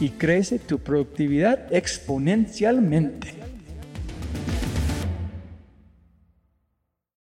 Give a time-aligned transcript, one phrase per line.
[0.00, 3.34] y crece tu productividad exponencialmente.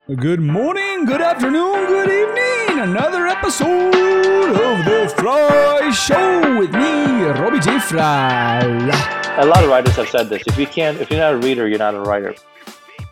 [0.08, 2.80] Good morning, good afternoon, good evening.
[2.80, 7.78] Another episode of The Frye Show with me, Robbie J.
[7.78, 8.90] Frye.
[9.38, 10.42] A lot of writers have said this.
[10.46, 12.34] If you can't, if you're not a reader, you're not a writer.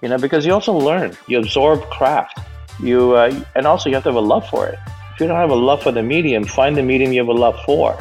[0.03, 2.39] You know, because you also learn, you absorb craft.
[2.83, 4.79] You uh, and also you have to have a love for it.
[5.15, 7.33] If you don't have a love for the medium, find the medium you have a
[7.33, 7.97] love for,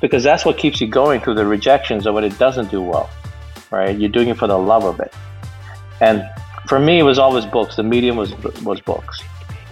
[0.00, 3.10] because that's what keeps you going through the rejections of when it doesn't do well.
[3.70, 3.96] Right?
[3.98, 5.14] You're doing it for the love of it.
[6.00, 6.28] And
[6.66, 7.76] for me, it was always books.
[7.76, 9.22] The medium was was books,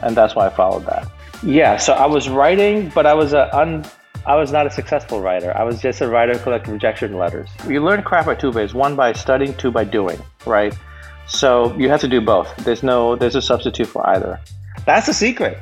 [0.03, 1.09] and that's why I followed that.
[1.43, 3.85] Yeah, so I was writing, but I was a un,
[4.27, 5.57] I was not a successful writer.
[5.57, 7.49] I was just a writer collecting rejection letters.
[7.67, 10.21] You learn craft by two ways: one by studying, two by doing.
[10.45, 10.77] Right.
[11.27, 12.55] So you have to do both.
[12.57, 14.41] There's no there's a substitute for either.
[14.85, 15.59] That's the secret.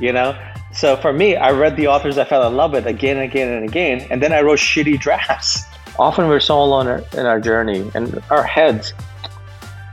[0.00, 0.36] You know.
[0.76, 3.48] So for me, I read the authors I fell in love with again and again
[3.48, 5.64] and again, and then I wrote shitty drafts.
[5.98, 8.92] Often we're so alone in our journey, and our heads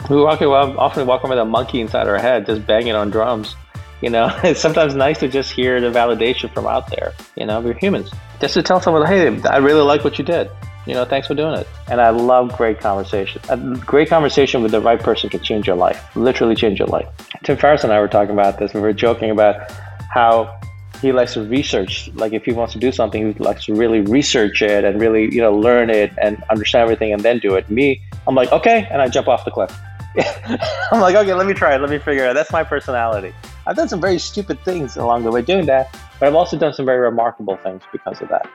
[0.09, 3.09] we walk around, often walk around with a monkey inside our head, just banging on
[3.09, 3.55] drums.
[4.01, 7.13] You know, it's sometimes nice to just hear the validation from out there.
[7.38, 8.11] You know, we're humans.
[8.41, 10.50] Just to tell someone, hey, I really like what you did.
[10.85, 11.67] You know, thanks for doing it.
[11.88, 13.41] And I love great conversation.
[13.47, 17.07] A great conversation with the right person can change your life, literally change your life.
[17.44, 18.73] Tim Ferriss and I were talking about this.
[18.73, 19.71] We were joking about
[20.13, 20.59] how
[21.03, 22.09] he likes to research.
[22.16, 25.34] Like if he wants to do something, he likes to really research it and really,
[25.34, 27.69] you know, learn it and understand everything and then do it.
[27.69, 29.78] Me, I'm like, okay, and I jump off the cliff.
[30.92, 31.81] I'm like, okay, let me try it.
[31.81, 32.34] Let me figure it out.
[32.34, 33.34] That's my personality.
[33.68, 36.74] I've done some very stupid things along the way doing that, but I've also done
[36.74, 38.50] some very remarkable things because of that.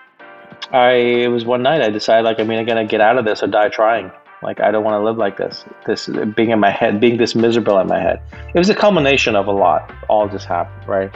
[0.72, 0.92] I
[1.25, 3.42] it was one night I decided like I mean I'm gonna get out of this
[3.42, 4.10] or die trying.
[4.42, 5.64] Like I don't want to live like this.
[5.87, 8.20] This being in my head, being this miserable in my head.
[8.54, 9.92] It was a culmination of a lot.
[10.08, 11.14] All just happened, right?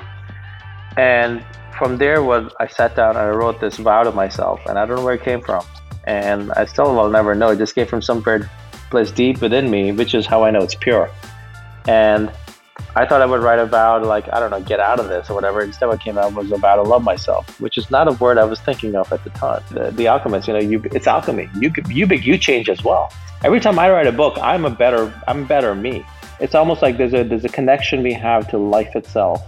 [0.96, 1.44] And
[1.78, 4.86] from there, was I sat down and I wrote this vow to myself, and I
[4.86, 5.64] don't know where it came from,
[6.04, 7.50] and I still will never know.
[7.50, 8.22] It just came from some
[8.90, 11.10] place deep within me, which is how I know it's pure.
[11.88, 12.30] And
[12.94, 15.34] I thought I would write about like I don't know, get out of this or
[15.34, 15.62] whatever.
[15.62, 18.44] Instead, what came out was about to love myself, which is not a word I
[18.44, 19.62] was thinking of at the time.
[19.70, 21.48] The, the alchemist, you know, you it's alchemy.
[21.58, 23.12] You you you change as well.
[23.44, 26.04] Every time I write a book, I'm a better I'm better me.
[26.38, 29.42] It's almost like there's a there's a connection we have to life itself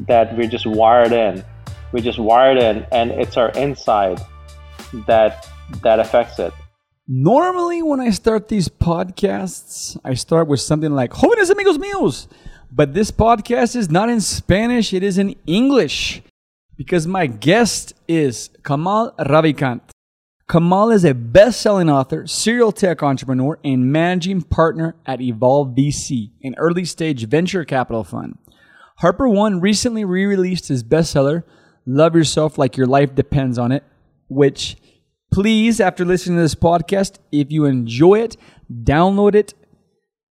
[0.00, 1.44] that we're just wired in.
[1.92, 4.20] We're just wired in, and it's our inside
[5.06, 5.48] that
[5.82, 6.52] that affects it.
[7.06, 12.28] Normally, when I start these podcasts, I start with something like Jóvenes amigos míos.
[12.72, 16.22] But this podcast is not in Spanish, it is in English.
[16.76, 19.82] Because my guest is Kamal Ravikant.
[20.50, 26.32] Kamal is a best selling author, serial tech entrepreneur, and managing partner at Evolve VC,
[26.42, 28.36] an early stage venture capital fund.
[28.96, 31.42] Harper One recently re released his bestseller,
[31.84, 33.82] Love Yourself Like Your Life Depends on It,
[34.28, 34.76] which
[35.32, 38.36] please, after listening to this podcast, if you enjoy it,
[38.72, 39.54] download it,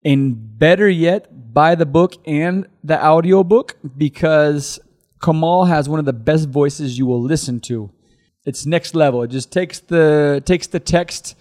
[0.04, 4.78] and better yet, buy the book and the audio book because
[5.22, 7.90] Kamal has one of the best voices you will listen to.
[8.44, 9.22] It's next level.
[9.22, 11.34] It just takes the takes the text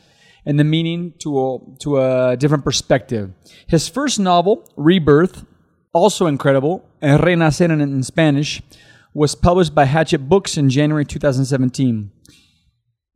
[0.45, 3.31] and the meaning to a, to a different perspective.
[3.67, 5.45] His first novel, Rebirth,
[5.93, 8.61] also incredible, Renacer in, Spanish,
[9.13, 12.11] was published by Hachette Books in January 2017.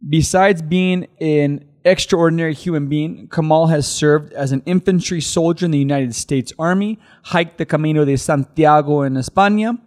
[0.10, 5.78] Besides being an extraordinary human being, Kamal has served as an infantry soldier in the
[5.78, 9.78] United States Army, hiked the Camino de Santiago in España,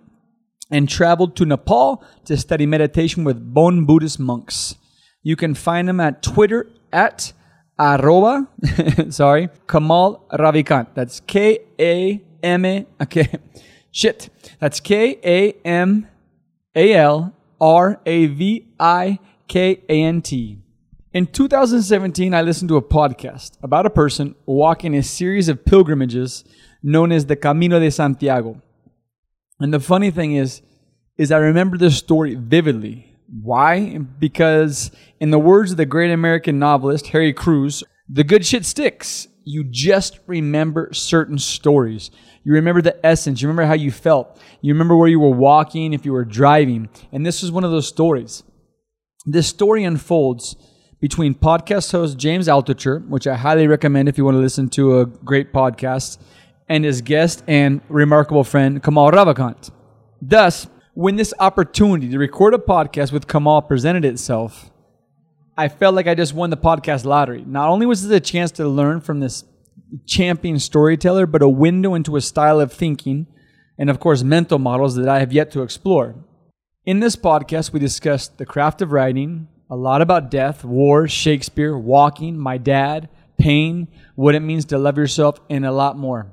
[0.70, 4.74] and traveled to Nepal to study meditation with Bon Buddhist monks.
[5.22, 7.32] You can find him at Twitter at
[7.78, 8.48] arroba,
[9.10, 10.88] sorry, Kamal Ravikant.
[10.94, 13.28] That's K A M A, okay,
[13.90, 14.30] shit.
[14.60, 16.06] That's K A M
[16.74, 20.58] A L R A V I K A N T.
[21.12, 26.44] In 2017, I listened to a podcast about a person walking a series of pilgrimages
[26.82, 28.60] known as the Camino de Santiago.
[29.58, 30.62] And the funny thing is,
[31.16, 33.16] is I remember this story vividly.
[33.42, 33.98] Why?
[33.98, 39.26] Because in the words of the great American novelist Harry Crews, the good shit sticks.
[39.44, 42.10] You just remember certain stories.
[42.46, 43.42] You remember the essence.
[43.42, 44.40] You remember how you felt.
[44.60, 46.88] You remember where you were walking, if you were driving.
[47.10, 48.44] And this is one of those stories.
[49.24, 50.54] This story unfolds
[51.00, 55.00] between podcast host James Altucher, which I highly recommend if you want to listen to
[55.00, 56.18] a great podcast,
[56.68, 59.72] and his guest and remarkable friend Kamal Ravikant.
[60.22, 64.70] Thus, when this opportunity to record a podcast with Kamal presented itself,
[65.58, 67.42] I felt like I just won the podcast lottery.
[67.44, 69.42] Not only was this a chance to learn from this
[70.06, 73.26] champion storyteller, but a window into a style of thinking
[73.78, 76.16] and, of course, mental models that I have yet to explore.
[76.84, 81.76] In this podcast, we discussed the craft of writing, a lot about death, war, Shakespeare,
[81.76, 86.32] walking, my dad, pain, what it means to love yourself, and a lot more.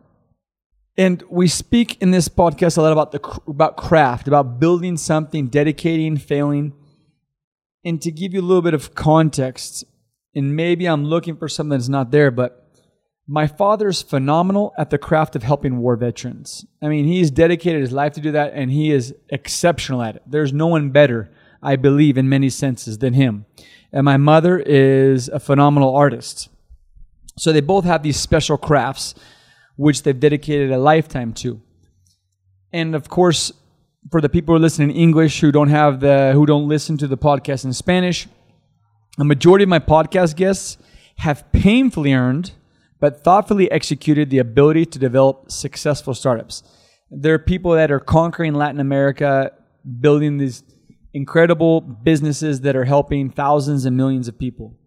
[0.95, 5.47] And we speak in this podcast a lot about the about craft, about building something,
[5.47, 6.73] dedicating, failing.
[7.83, 9.83] And to give you a little bit of context,
[10.35, 12.62] and maybe I'm looking for something that's not there, but
[13.27, 16.65] my father is phenomenal at the craft of helping war veterans.
[16.81, 20.23] I mean, he's dedicated his life to do that, and he is exceptional at it.
[20.27, 21.31] There's no one better,
[21.61, 23.45] I believe, in many senses than him.
[23.93, 26.49] And my mother is a phenomenal artist.
[27.37, 29.15] So they both have these special crafts,
[29.77, 31.61] which they've dedicated a lifetime to.
[32.73, 33.53] And of course,
[34.11, 37.07] for the people who listen in English who don't have the who don't listen to
[37.07, 38.27] the podcast in Spanish,
[39.17, 40.77] a majority of my podcast guests
[41.17, 42.51] have painfully earned
[43.03, 46.63] but thoughtfully executed the ability to develop successful startups.
[47.11, 49.51] There are people that are conquering Latin America,
[49.99, 50.63] building these
[51.13, 54.77] incredible businesses that are helping thousands and millions of people.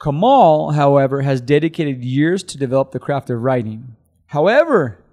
[0.00, 3.96] Kamal, however, has dedicated years to develop the craft of writing.
[4.26, 5.04] However,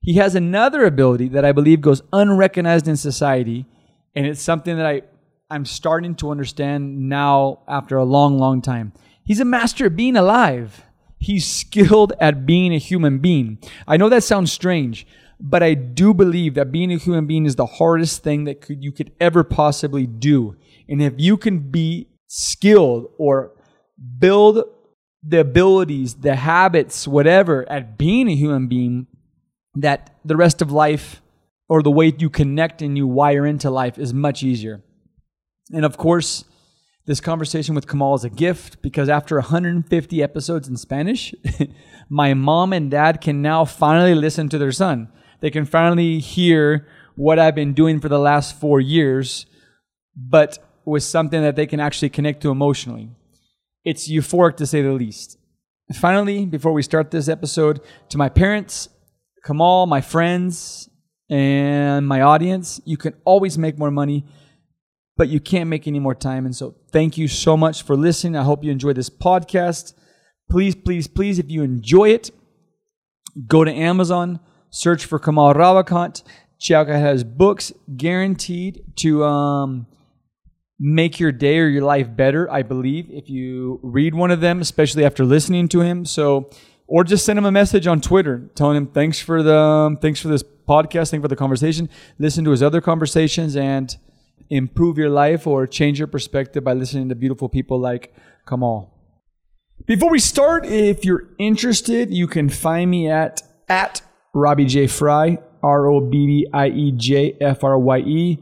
[0.00, 3.66] he has another ability that I believe goes unrecognized in society,
[4.14, 5.02] and it's something that I,
[5.50, 8.94] I'm starting to understand now after a long, long time.
[9.24, 10.86] He's a master of being alive.
[11.20, 13.58] He's skilled at being a human being.
[13.86, 15.06] I know that sounds strange,
[15.38, 18.82] but I do believe that being a human being is the hardest thing that could,
[18.82, 20.56] you could ever possibly do.
[20.88, 23.52] And if you can be skilled or
[24.18, 24.64] build
[25.22, 29.06] the abilities, the habits, whatever, at being a human being,
[29.74, 31.20] that the rest of life
[31.68, 34.82] or the way you connect and you wire into life is much easier.
[35.70, 36.44] And of course,
[37.06, 41.34] this conversation with Kamal is a gift because after 150 episodes in Spanish,
[42.08, 45.08] my mom and dad can now finally listen to their son.
[45.40, 49.46] They can finally hear what I've been doing for the last four years,
[50.14, 53.10] but with something that they can actually connect to emotionally.
[53.84, 55.38] It's euphoric to say the least.
[55.94, 57.80] Finally, before we start this episode,
[58.10, 58.88] to my parents,
[59.44, 60.88] Kamal, my friends,
[61.30, 64.24] and my audience, you can always make more money
[65.20, 66.46] but you can't make any more time.
[66.46, 68.36] And so thank you so much for listening.
[68.36, 69.92] I hope you enjoy this podcast.
[70.48, 72.30] Please, please, please, if you enjoy it,
[73.46, 76.22] go to Amazon, search for Kamal Ravikant.
[76.58, 79.86] Check out his books, guaranteed to um,
[80.78, 84.62] make your day or your life better, I believe, if you read one of them,
[84.62, 86.06] especially after listening to him.
[86.06, 86.48] So,
[86.86, 90.18] or just send him a message on Twitter telling him thanks for the um, thanks
[90.18, 91.90] for this podcast, thanks for the conversation.
[92.18, 93.98] Listen to his other conversations and
[94.50, 98.14] improve your life or change your perspective by listening to beautiful people like
[98.46, 98.92] Kamal.
[99.86, 104.02] Before we start, if you're interested, you can find me at at
[104.34, 108.38] Robbie J Frye, R O B B I E J F R Y E,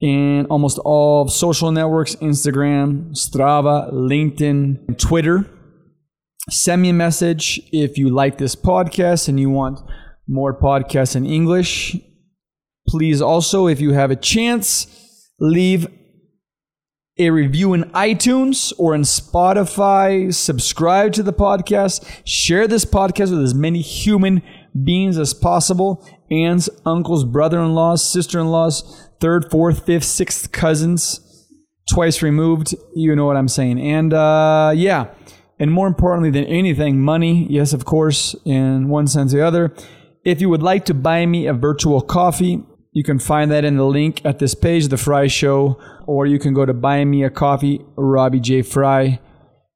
[0.00, 5.48] in almost all social networks Instagram, Strava, LinkedIn, and Twitter.
[6.50, 9.80] Send me a message if you like this podcast and you want
[10.26, 11.96] more podcasts in English.
[12.86, 15.03] Please also, if you have a chance,
[15.38, 15.86] leave
[17.18, 20.34] a review in iTunes or in Spotify.
[20.34, 22.04] Subscribe to the podcast.
[22.24, 24.42] Share this podcast with as many human
[24.82, 26.04] beings as possible.
[26.30, 31.20] Aunts, uncles, brother in laws, sister in laws, third, fourth, fifth, sixth cousins,
[31.88, 32.74] twice removed.
[32.96, 33.80] You know what I'm saying.
[33.80, 35.14] And uh, yeah,
[35.60, 37.46] and more importantly than anything, money.
[37.48, 39.74] Yes, of course, in one sense or the other.
[40.24, 43.76] If you would like to buy me a virtual coffee, you can find that in
[43.76, 47.24] the link at this page, The Frye Show, or you can go to Buy Me
[47.24, 48.62] a Coffee, Robbie J.
[48.62, 49.18] Frye,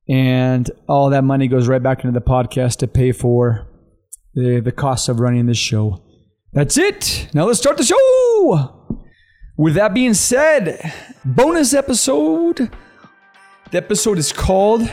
[0.09, 3.67] and all that money goes right back into the podcast to pay for
[4.35, 6.01] the, the cost of running this show.
[6.53, 7.29] That's it.
[7.35, 9.05] Now let's start the show.
[9.57, 10.93] With that being said,
[11.25, 12.71] bonus episode.
[13.73, 14.89] The episode is called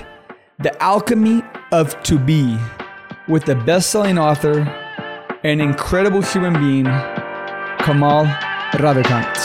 [0.57, 2.57] The Alchemy of To Be
[3.27, 4.61] with the best selling author,
[5.43, 6.85] an incredible human being,
[7.85, 8.25] Kamal
[8.81, 9.35] Ravikant.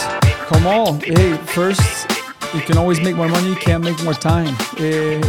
[0.49, 2.09] Kamal, hey, first,
[2.55, 4.55] you can always make more money, you can't make more time.
[4.79, 5.21] Eh,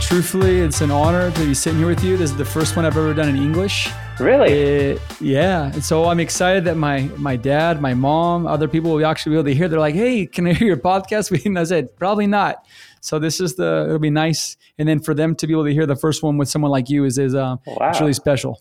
[0.00, 2.16] truthfully, it's an honor to be sitting here with you.
[2.16, 3.88] This is the first one I've ever done in English.
[4.18, 4.94] Really?
[4.94, 5.72] Uh, yeah.
[5.72, 9.36] And so I'm excited that my my dad, my mom, other people will actually be
[9.36, 9.68] able to hear.
[9.68, 12.64] They're like, "Hey, can I hear your podcast?" And I said, "Probably not."
[13.00, 13.84] So this is the.
[13.86, 16.36] It'll be nice, and then for them to be able to hear the first one
[16.36, 17.90] with someone like you is is uh, Wow.
[17.90, 18.60] it's really special.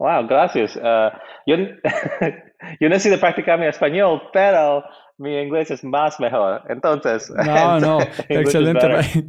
[0.00, 0.76] Wow, gracias.
[0.76, 1.10] Uh,
[1.46, 1.56] yo,
[2.80, 4.82] yo necesito practicar mi español, pero
[5.18, 6.62] mi inglés es más mejor.
[6.68, 9.24] Entonces, No, no, excelente.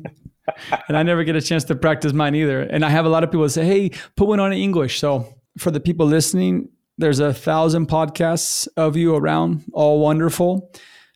[0.87, 2.61] and I never get a chance to practice mine either.
[2.61, 5.25] And I have a lot of people say, "Hey, put one on in English." So
[5.57, 10.71] for the people listening, there's a thousand podcasts of you around, all wonderful.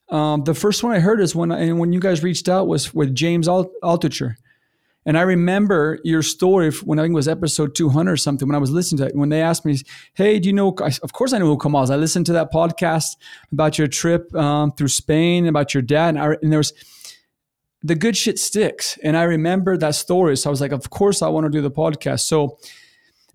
[0.09, 2.93] Um, the first one I heard is when and when you guys reached out was
[2.93, 4.35] with James Al- Altucher.
[5.05, 8.55] And I remember your story when I think it was episode 200 or something, when
[8.55, 9.77] I was listening to it, when they asked me,
[10.15, 10.75] Hey, do you know?
[11.03, 11.91] Of course, I know who Kamal is.
[11.91, 13.17] I listened to that podcast
[13.51, 16.15] about your trip um, through Spain, about your dad.
[16.15, 16.73] And, I, and there was
[17.83, 18.97] the good shit sticks.
[19.03, 20.35] And I remember that story.
[20.37, 22.21] So I was like, Of course, I want to do the podcast.
[22.21, 22.57] So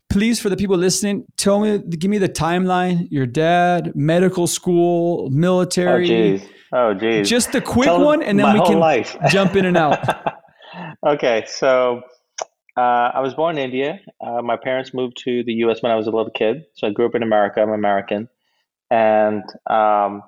[0.09, 5.31] please, for the people listening, tell me, give me the timeline your dad, medical school,
[5.31, 6.05] military.
[6.05, 6.49] Oh, geez.
[6.73, 7.29] Oh, geez.
[7.29, 9.17] Just a quick Tell one, and then we can life.
[9.29, 10.37] jump in and out.
[11.07, 12.03] okay, so
[12.77, 14.01] uh, I was born in India.
[14.21, 15.83] Uh, my parents moved to the U.S.
[15.83, 17.63] when I was a little kid, so I grew up in America.
[17.63, 18.29] I'm American,
[18.91, 20.23] and um,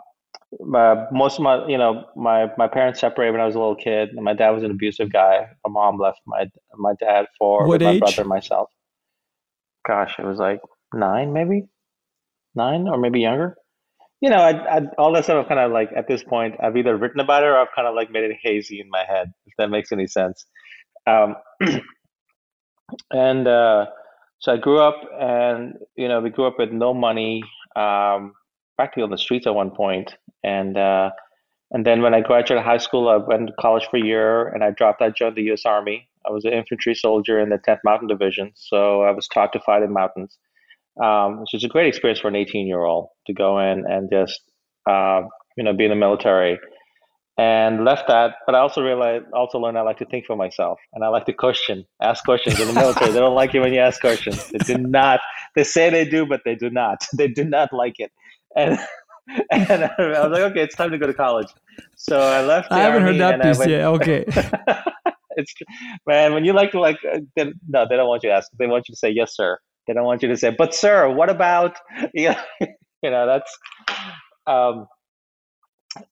[0.60, 3.76] my, most of my, you know, my my parents separated when I was a little
[3.76, 4.10] kid.
[4.10, 5.48] And my dad was an abusive guy.
[5.66, 7.94] My mom left my my dad for What my age?
[7.94, 8.70] brother and myself.
[9.86, 10.60] Gosh, it was like
[10.94, 11.68] nine, maybe
[12.54, 13.56] nine or maybe younger.
[14.20, 15.42] You know, I, I, all that stuff.
[15.44, 17.88] I've kind of like at this point, I've either written about it or I've kind
[17.88, 20.46] of like made it hazy in my head, if that makes any sense.
[21.06, 21.36] Um,
[23.10, 23.86] and uh,
[24.38, 27.42] so I grew up, and you know, we grew up with no money,
[27.76, 28.34] um,
[28.76, 31.10] practically on the streets at one point, and uh,
[31.70, 34.62] and then when I graduated high school, I went to college for a year, and
[34.62, 35.64] I dropped out, joined the U.S.
[35.64, 36.08] Army.
[36.26, 39.60] I was an infantry soldier in the 10th Mountain Division, so I was taught to
[39.60, 40.38] fight in mountains,
[41.02, 44.40] um, which is a great experience for an 18-year-old to go in and just
[44.88, 45.22] uh,
[45.56, 46.58] you know be in the military
[47.38, 48.36] and left that.
[48.46, 51.26] But I also realized, also learned I like to think for myself, and I like
[51.26, 53.10] to question, ask questions in the military.
[53.12, 54.48] they don't like it when you ask questions.
[54.48, 55.20] They do not.
[55.56, 57.04] They say they do, but they do not.
[57.16, 58.10] They do not like it.
[58.56, 58.78] And
[59.50, 61.48] and I was like, okay, it's time to go to college.
[61.96, 62.72] So I left.
[62.72, 63.84] I haven't heard that piece went- yet.
[63.84, 64.24] Okay.
[65.36, 65.54] it's
[66.06, 68.50] man when you like to like uh, they, no they don't want you to ask
[68.58, 71.10] they want you to say yes sir they don't want you to say but sir
[71.10, 71.76] what about
[72.14, 72.36] you know,
[73.02, 73.58] you know that's
[74.46, 74.86] um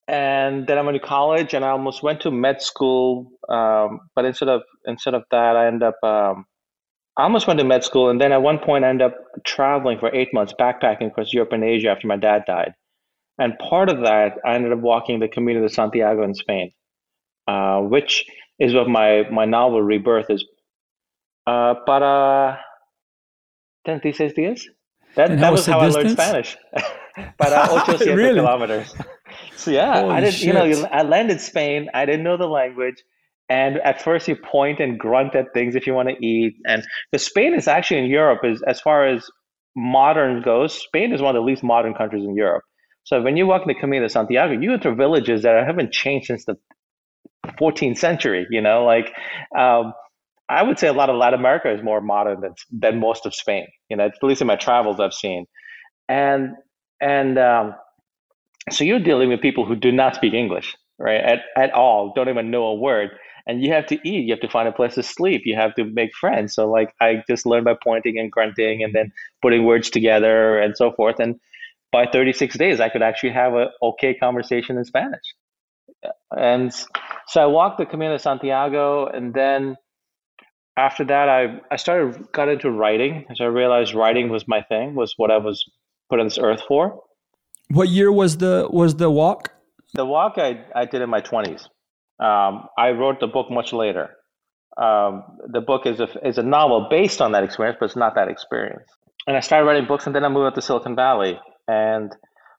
[0.08, 4.24] and then I went to college and I almost went to med school um but
[4.24, 6.44] instead of instead of that I ended up um
[7.16, 9.98] I almost went to med school and then at one point I ended up traveling
[9.98, 12.74] for eight months backpacking across Europe and Asia after my dad died
[13.38, 16.72] and part of that I ended up walking the Camino de Santiago in Spain
[17.48, 18.24] uh, which
[18.58, 20.44] is what my, my novel Rebirth is.
[21.46, 22.58] Uh, para
[23.86, 24.60] 36 días?
[25.16, 26.12] That, that was how I learned distance?
[26.12, 26.56] Spanish.
[27.38, 28.34] para 800 Really?
[28.34, 28.94] kilometers.
[29.60, 30.88] So yeah, Holy I didn't, you know.
[30.90, 31.88] I landed Spain.
[31.94, 33.02] I didn't know the language.
[33.48, 36.54] And at first you point and grunt at things if you want to eat.
[36.66, 39.28] And the Spain is actually in Europe is as far as
[39.76, 42.62] modern goes, Spain is one of the least modern countries in Europe.
[43.04, 46.26] So when you walk in the Camino de Santiago, you enter villages that haven't changed
[46.26, 46.56] since the
[47.58, 48.46] 14th century.
[48.50, 49.12] You know, like
[49.56, 49.92] um,
[50.48, 53.34] I would say a lot of Latin America is more modern than than most of
[53.34, 53.66] Spain.
[53.88, 55.46] You know, at least in my travels I've seen,
[56.08, 56.50] and
[57.00, 57.74] and um,
[58.70, 61.20] so you're dealing with people who do not speak English, right?
[61.20, 63.10] At at all, don't even know a word.
[63.46, 64.24] and you have to eat.
[64.26, 65.42] You have to find a place to sleep.
[65.44, 66.54] You have to make friends.
[66.54, 69.12] So like I just learned by pointing and grunting, and then
[69.42, 71.18] putting words together and so forth.
[71.20, 71.36] And
[71.92, 75.24] by 36 days, I could actually have a okay conversation in Spanish.
[76.36, 76.72] And
[77.28, 79.76] so I walked the Camino de Santiago, and then
[80.76, 83.26] after that, I I started got into writing.
[83.34, 85.64] So I realized writing was my thing, was what I was
[86.10, 87.00] put on this earth for.
[87.70, 89.52] What year was the was the walk?
[89.94, 91.62] The walk I, I did in my 20s.
[92.18, 94.10] Um, I wrote the book much later.
[94.76, 98.14] Um, the book is a, is a novel based on that experience, but it's not
[98.16, 98.88] that experience.
[99.26, 102.12] And I started writing books, and then I moved up to Silicon Valley, and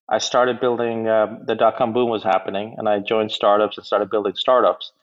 [0.09, 1.07] I started building.
[1.07, 4.93] Uh, the dot com boom was happening, and I joined startups and started building startups,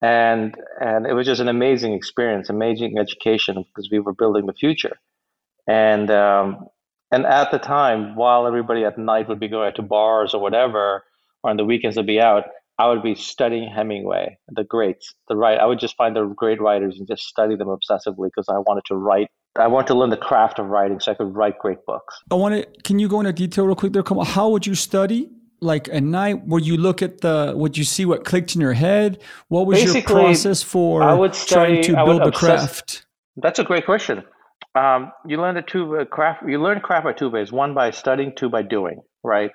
[0.00, 4.54] and and it was just an amazing experience, amazing education because we were building the
[4.54, 4.96] future,
[5.68, 6.66] and um,
[7.12, 10.40] and at the time, while everybody at night would be going out to bars or
[10.40, 11.04] whatever,
[11.42, 12.44] or on the weekends would be out,
[12.78, 15.58] I would be studying Hemingway, the greats, the right.
[15.58, 18.84] I would just find the great writers and just study them obsessively because I wanted
[18.86, 19.28] to write.
[19.56, 22.18] I wanted to learn the craft of writing so I could write great books.
[22.30, 22.82] I want to.
[22.82, 24.02] Can you go into detail real quick there?
[24.02, 24.26] Come on.
[24.26, 25.30] How would you study?
[25.60, 27.52] Like at night, would you look at the?
[27.54, 29.20] Would you see what clicked in your head?
[29.48, 33.06] What was Basically, your process for I would study, trying to build the obsess- craft?
[33.36, 34.24] That's a great question.
[34.74, 36.44] Um, you learn the two uh, craft.
[36.48, 39.02] You learn craft by two ways: one by studying, two by doing.
[39.22, 39.50] Right.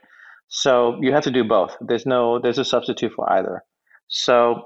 [0.47, 1.75] So you have to do both.
[1.81, 2.39] There's no.
[2.39, 3.63] There's a substitute for either.
[4.07, 4.61] So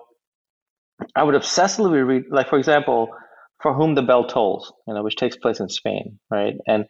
[1.15, 3.09] I would obsessively read, like for example,
[3.61, 6.55] "For Whom the Bell Tolls," you know, which takes place in Spain, right?
[6.67, 6.85] And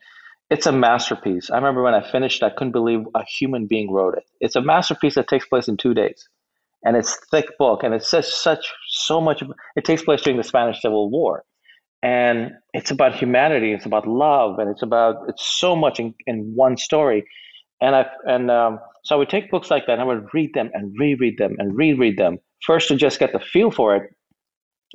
[0.49, 1.49] it's a masterpiece.
[1.49, 4.25] I remember when I finished, I couldn't believe a human being wrote it.
[4.41, 6.27] It's a masterpiece that takes place in two days,
[6.83, 9.43] and it's thick book, and it says such so much.
[9.75, 11.45] It takes place during the Spanish Civil War,
[12.03, 13.73] and it's about humanity.
[13.73, 17.25] It's about love, and it's about it's so much in, in one story.
[17.81, 20.53] And I and um, so I would take books like that, and I would read
[20.53, 24.03] them and reread them and reread them first to just get the feel for it,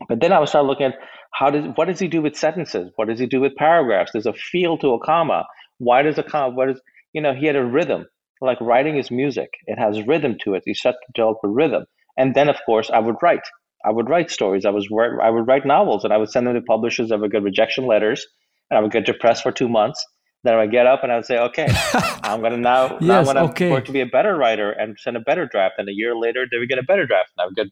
[0.08, 0.94] but then I would start looking at
[1.32, 2.90] how does what does he do with sentences?
[2.96, 4.12] What does he do with paragraphs?
[4.12, 5.46] There's a feel to a comma.
[5.78, 6.54] Why does a comma?
[6.54, 6.80] What is
[7.12, 7.34] you know?
[7.34, 8.06] He had a rhythm.
[8.40, 9.48] Like writing is music.
[9.66, 10.62] It has rhythm to it.
[10.66, 11.86] You start to develop a rhythm,
[12.16, 13.46] and then of course I would write.
[13.86, 14.64] I would write stories.
[14.64, 14.88] I was
[15.22, 17.12] I would write novels, and I would send them to publishers.
[17.12, 18.26] I would get rejection letters,
[18.70, 20.04] and I would get depressed for two months.
[20.42, 21.66] Then I would get up and I would say, "Okay,
[22.22, 23.70] I'm gonna now, now Yes, I'm gonna okay.
[23.70, 26.46] work to be a better writer and send a better draft." And a year later,
[26.50, 27.66] they would get a better draft, and I would get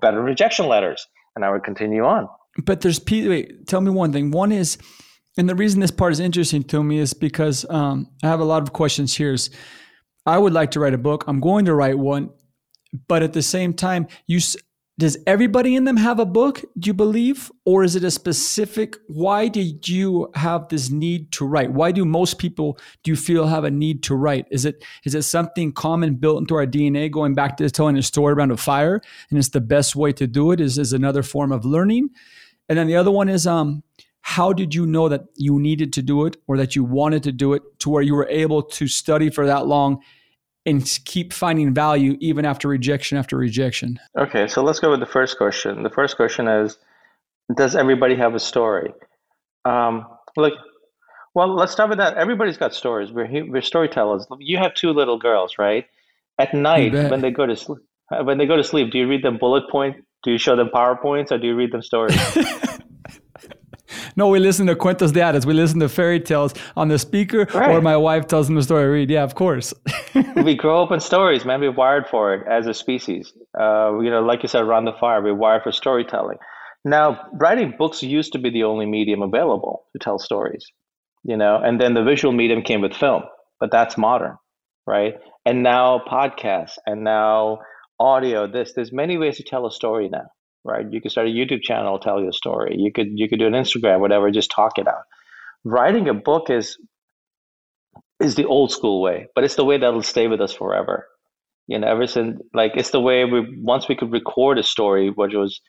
[0.00, 2.28] better rejection letters, and I would continue on.
[2.64, 3.66] But there's wait.
[3.66, 4.30] Tell me one thing.
[4.30, 4.78] One is,
[5.36, 8.44] and the reason this part is interesting to me is because um, I have a
[8.44, 9.32] lot of questions here.
[9.32, 9.50] Is
[10.24, 11.24] I would like to write a book.
[11.26, 12.30] I'm going to write one,
[13.08, 14.40] but at the same time, you
[14.98, 16.64] does everybody in them have a book?
[16.78, 18.96] Do you believe, or is it a specific?
[19.08, 21.70] Why did you have this need to write?
[21.70, 24.46] Why do most people do you feel have a need to write?
[24.50, 28.02] Is it is it something common built into our DNA, going back to telling a
[28.02, 30.60] story around a fire, and it's the best way to do it?
[30.60, 32.08] Is is another form of learning?
[32.70, 33.82] And then the other one is um,
[34.22, 37.32] how did you know that you needed to do it or that you wanted to
[37.32, 40.00] do it to where you were able to study for that long
[40.66, 43.98] and keep finding value even after rejection after rejection?
[44.18, 45.82] Okay, so let's go with the first question.
[45.84, 46.76] The first question is,
[47.56, 48.92] does everybody have a story?
[49.64, 50.54] Um, look,
[51.34, 52.16] well, let's start with that.
[52.16, 53.12] Everybody's got stories.
[53.12, 54.26] We're we're storytellers.
[54.38, 55.86] You have two little girls, right?
[56.38, 57.78] At night when they go to sleep,
[58.22, 59.96] when they go to sleep, do you read them bullet point?
[60.22, 62.18] Do you show them powerpoints, or do you read them stories?
[64.16, 65.44] No, we listen to cuentos de hadas.
[65.44, 68.82] We listen to fairy tales on the speaker, or my wife tells them the story
[68.82, 69.10] I read.
[69.10, 69.74] Yeah, of course.
[70.36, 71.60] we grow up in stories, man.
[71.60, 73.32] We're wired for it as a species.
[73.58, 76.38] Uh, you know, like you said, around the fire, we're wired for storytelling.
[76.86, 80.64] Now, writing books used to be the only medium available to tell stories,
[81.24, 83.24] you know, and then the visual medium came with film,
[83.58, 84.36] but that's modern,
[84.86, 85.14] right?
[85.44, 87.58] And now podcasts and now
[87.98, 88.46] audio.
[88.46, 90.26] This there's many ways to tell a story now,
[90.66, 90.86] right?
[90.90, 92.76] You could start a YouTube channel, tell your story.
[92.78, 95.04] You could you could do an Instagram, whatever, just talk it out.
[95.64, 96.76] Writing a book is
[98.20, 101.06] is the old school way, but it's the way that'll stay with us forever.
[101.68, 105.10] You know, ever since like it's the way we once we could record a story,
[105.10, 105.60] which was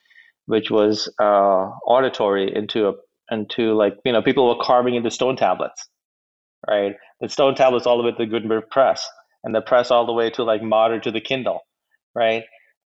[0.46, 2.92] which was uh, auditory into a
[3.30, 5.88] into like you know people were carving into stone tablets,
[6.68, 6.94] right?
[7.20, 9.06] The stone tablets all the way to the Gutenberg press,
[9.44, 11.60] and the press all the way to like modern to the Kindle,
[12.14, 12.44] right?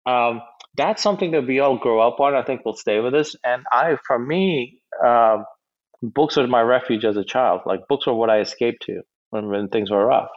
[0.06, 0.40] Um,
[0.76, 2.34] that's something that we all grow up on.
[2.34, 3.34] I think will stay with us.
[3.44, 5.38] And I, for me, uh,
[6.02, 7.62] books were my refuge as a child.
[7.66, 10.30] Like books were what I escaped to when, when things were rough.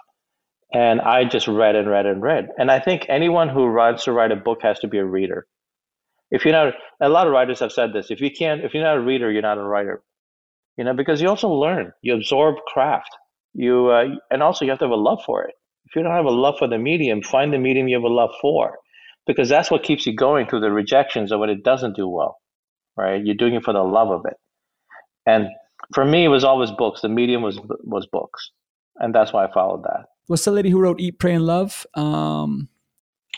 [0.73, 2.47] And I just read and read and read.
[2.57, 5.45] And I think anyone who wants to write a book has to be a reader.
[6.31, 8.09] If you're not, a lot of writers have said this.
[8.09, 10.01] If you can't, if you're not a reader, you're not a writer.
[10.77, 13.09] You know, because you also learn, you absorb craft.
[13.53, 15.53] You uh, and also you have to have a love for it.
[15.85, 18.07] If you don't have a love for the medium, find the medium you have a
[18.07, 18.79] love for.
[19.25, 22.39] Because that's what keeps you going through the rejections of when it doesn't do well,
[22.97, 23.23] right?
[23.23, 24.37] You're doing it for the love of it.
[25.25, 25.47] And
[25.93, 27.01] for me, it was always books.
[27.01, 28.51] The medium was was books,
[28.97, 30.05] and that's why I followed that.
[30.27, 31.85] What's the lady who wrote Eat, Pray, and Love?
[31.95, 32.69] Um,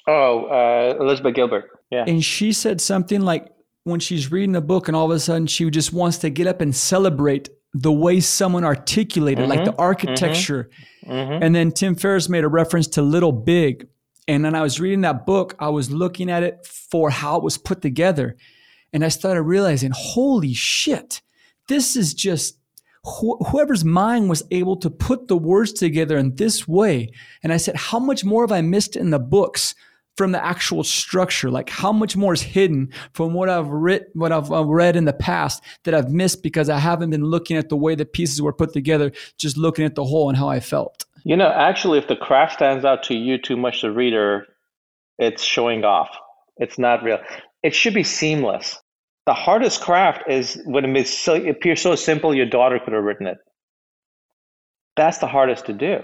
[0.07, 1.65] oh, uh, Elizabeth Gilbert.
[1.91, 2.05] Yeah.
[2.07, 3.47] And she said something like
[3.83, 6.47] when she's reading a book, and all of a sudden she just wants to get
[6.47, 10.69] up and celebrate the way someone articulated, mm-hmm, like the architecture.
[11.05, 11.43] Mm-hmm, mm-hmm.
[11.43, 13.87] And then Tim Ferriss made a reference to Little Big.
[14.27, 17.43] And then I was reading that book, I was looking at it for how it
[17.43, 18.35] was put together.
[18.91, 21.21] And I started realizing, holy shit,
[21.67, 22.57] this is just
[23.05, 27.11] wh- whoever's mind was able to put the words together in this way.
[27.43, 29.75] And I said, how much more have I missed in the books?
[30.15, 34.31] from the actual structure like how much more is hidden from what i've writ what
[34.31, 37.69] i've uh, read in the past that i've missed because i haven't been looking at
[37.69, 40.59] the way the pieces were put together just looking at the whole and how i
[40.59, 44.45] felt you know actually if the craft stands out to you too much the reader
[45.17, 46.09] it's showing off
[46.57, 47.19] it's not real
[47.63, 48.79] it should be seamless
[49.25, 53.27] the hardest craft is when it, so, appears so simple your daughter could have written
[53.27, 53.37] it.
[54.95, 56.01] That's the hardest to do.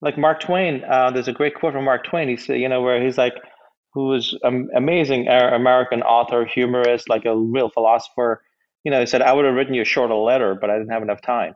[0.00, 2.28] Like Mark Twain, uh, there's a great quote from Mark Twain.
[2.28, 3.34] He said, you know, where he's like,
[3.94, 8.42] who was an amazing American author, humorist, like a real philosopher.
[8.84, 10.92] You know, he said, I would have written you a shorter letter, but I didn't
[10.92, 11.54] have enough time.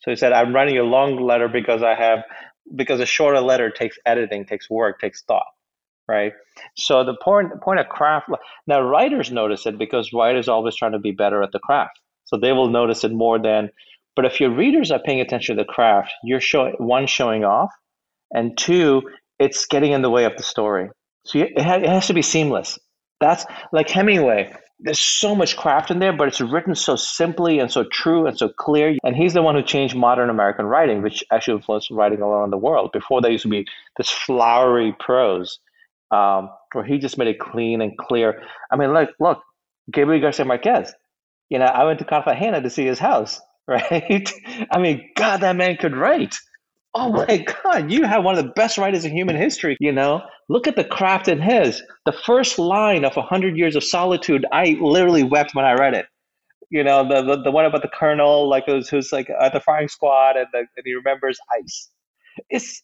[0.00, 2.24] So he said, I'm writing you a long letter because I have,
[2.76, 5.46] because a shorter letter takes editing, takes work, takes thought
[6.08, 6.32] right?
[6.76, 8.30] So the point point of craft
[8.66, 12.36] now writers notice it because writers always trying to be better at the craft, so
[12.36, 13.70] they will notice it more than.
[14.16, 17.70] But if your readers are paying attention to the craft, you're showing one showing off,
[18.32, 19.02] and two,
[19.38, 20.88] it's getting in the way of the story.
[21.26, 22.78] So it has to be seamless.
[23.20, 24.52] That's like Hemingway.
[24.80, 28.38] There's so much craft in there, but it's written so simply and so true and
[28.38, 28.96] so clear.
[29.02, 32.50] And he's the one who changed modern American writing, which actually influenced writing all around
[32.50, 32.90] the world.
[32.92, 35.58] Before there used to be this flowery prose
[36.10, 38.42] um, where he just made it clean and clear.
[38.70, 39.42] I mean, look, look,
[39.90, 40.92] Gabriel Garcia Marquez.
[41.48, 44.30] You know, I went to Cartagena to see his house, right?
[44.70, 46.36] I mean, God, that man could write.
[46.94, 49.76] Oh my God, you have one of the best writers in human history.
[49.80, 51.82] You know, look at the craft in his.
[52.06, 56.06] The first line of 100 Years of Solitude, I literally wept when I read it.
[56.70, 59.60] You know, the the, the one about the colonel, like who's, who's like at the
[59.60, 61.90] firing squad and, the, and he remembers ice.
[62.50, 62.82] It's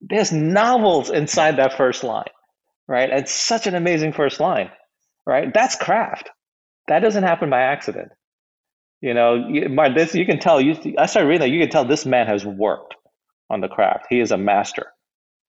[0.00, 2.24] there's novels inside that first line,
[2.88, 3.10] right?
[3.10, 4.70] It's such an amazing first line,
[5.26, 5.52] right?
[5.52, 6.30] That's craft.
[6.88, 8.10] That doesn't happen by accident.
[9.00, 10.60] You know, you, this you can tell.
[10.60, 11.54] You, I started reading that.
[11.54, 12.94] You can tell this man has worked
[13.50, 14.06] on the craft.
[14.08, 14.86] He is a master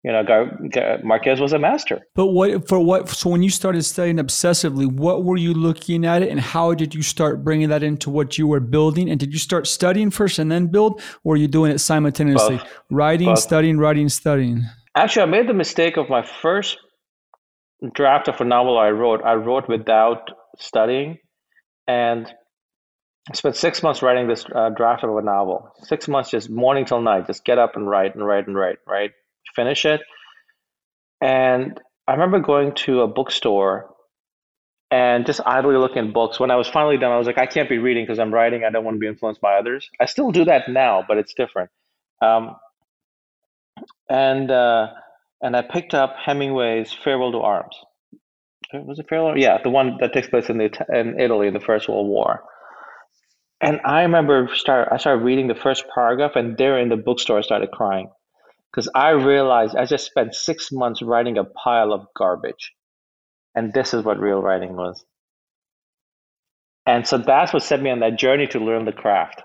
[0.07, 1.99] you know, Gar- Gar- Marquez was a master.
[2.15, 3.09] But what for what?
[3.09, 6.95] So when you started studying obsessively, what were you looking at it, and how did
[6.95, 9.09] you start bringing that into what you were building?
[9.09, 12.57] And did you start studying first and then build, or were you doing it simultaneously,
[12.57, 12.67] Both.
[12.89, 13.39] writing, Both.
[13.39, 14.63] studying, writing, studying?
[14.95, 16.77] Actually, I made the mistake of my first
[17.93, 19.21] draft of a novel I wrote.
[19.25, 21.17] I wrote without studying,
[21.87, 22.27] and
[23.29, 25.71] I spent six months writing this uh, draft of a novel.
[25.83, 28.77] Six months, just morning till night, just get up and write and write and write,
[28.87, 29.11] right?
[29.57, 30.01] finish it.
[31.21, 33.89] And I remember going to a bookstore
[34.91, 36.39] and just idly looking at books.
[36.39, 38.63] When I was finally done, I was like, I can't be reading because I'm writing.
[38.63, 39.89] I don't want to be influenced by others.
[39.99, 41.69] I still do that now, but it's different.
[42.21, 42.55] Um,
[44.09, 44.87] and uh,
[45.41, 47.75] and I picked up Hemingway's Farewell to Arms.
[48.73, 49.37] Was it Farewell?
[49.37, 52.43] Yeah, the one that takes place in the in Italy in the First World War.
[53.61, 57.39] And I remember start I started reading the first paragraph, and there in the bookstore
[57.39, 58.09] I started crying
[58.71, 62.73] because I realized I just spent six months writing a pile of garbage.
[63.55, 65.03] And this is what real writing was.
[66.85, 69.41] And so that's what set me on that journey to learn the craft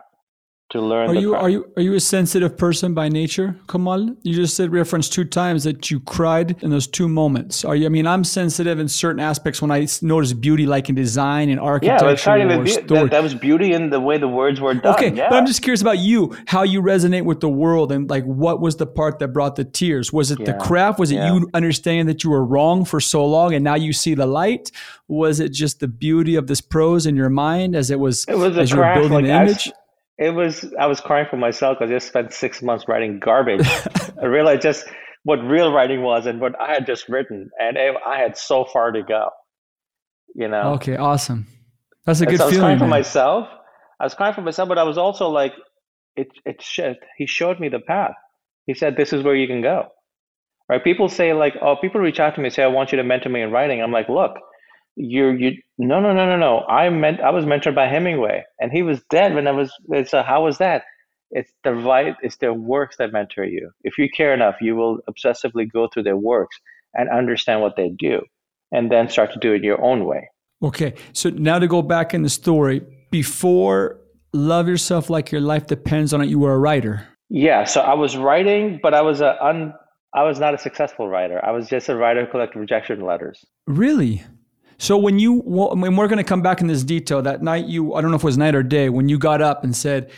[0.72, 1.10] to learn.
[1.10, 4.16] Are you are you are you a sensitive person by nature, Kamal?
[4.22, 7.64] You just said reference two times that you cried in those two moments.
[7.64, 7.86] Are you?
[7.86, 11.60] I mean, I'm sensitive in certain aspects when I notice beauty, like in design and
[11.60, 12.08] architecture.
[12.08, 14.94] Yeah, kind of be- that, that, was beauty in the way the words were done.
[14.94, 15.28] Okay, yeah.
[15.28, 18.60] but I'm just curious about you, how you resonate with the world, and like what
[18.60, 20.12] was the part that brought the tears?
[20.12, 20.46] Was it yeah.
[20.46, 20.98] the craft?
[20.98, 21.34] Was it yeah.
[21.34, 24.70] you understanding that you were wrong for so long, and now you see the light?
[25.06, 28.38] Was it just the beauty of this prose in your mind as it was, it
[28.38, 29.68] was as you were building like, the image?
[29.68, 29.72] I,
[30.18, 33.66] it was I was crying for myself because I just spent six months writing garbage.
[34.22, 34.86] I realized just
[35.24, 38.64] what real writing was and what I had just written, and it, I had so
[38.64, 39.30] far to go.
[40.34, 40.74] You know.
[40.74, 41.46] Okay, awesome.
[42.04, 42.66] That's a good so I was feeling.
[42.66, 43.48] crying for myself.
[44.00, 45.52] I was crying for myself, but I was also like,
[46.16, 46.28] it.
[46.44, 46.62] It.
[47.16, 48.14] He showed me the path.
[48.66, 49.88] He said, "This is where you can go."
[50.68, 50.82] Right?
[50.82, 53.04] People say like, "Oh, people reach out to me and say, I want you to
[53.04, 54.32] mentor me in writing." I'm like, "Look,
[54.96, 58.70] you're you no no no no no i meant i was mentored by hemingway and
[58.72, 59.72] he was dead when i was
[60.06, 60.82] so how was that
[61.30, 64.98] it's the right it's their works that mentor you if you care enough you will
[65.08, 66.58] obsessively go through their works
[66.94, 68.20] and understand what they do
[68.72, 70.28] and then start to do it your own way.
[70.62, 70.94] Okay.
[71.12, 73.98] So now to go back in the story, before
[74.32, 77.06] Love Yourself Like Your Life Depends on It, you were a writer.
[77.28, 77.64] Yeah.
[77.64, 79.74] So I was writing, but I was a un,
[80.14, 81.44] I was not a successful writer.
[81.44, 83.44] I was just a writer who collected rejection letters.
[83.66, 84.22] Really?
[84.82, 87.22] So when you, well, we're going to come back in this detail.
[87.22, 89.40] That night, you, I don't know if it was night or day, when you got
[89.40, 90.10] up and said,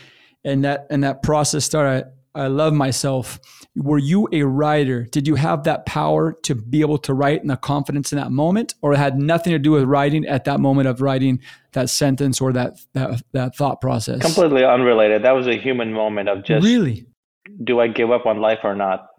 [0.43, 2.11] and that and that process started.
[2.33, 3.39] I love myself.
[3.75, 5.03] Were you a writer?
[5.03, 8.31] Did you have that power to be able to write and the confidence in that
[8.31, 11.41] moment, or it had nothing to do with writing at that moment of writing
[11.73, 14.19] that sentence or that that, that thought process?
[14.19, 15.23] Completely unrelated.
[15.23, 17.05] That was a human moment of just really.
[17.63, 19.09] Do I give up on life or not?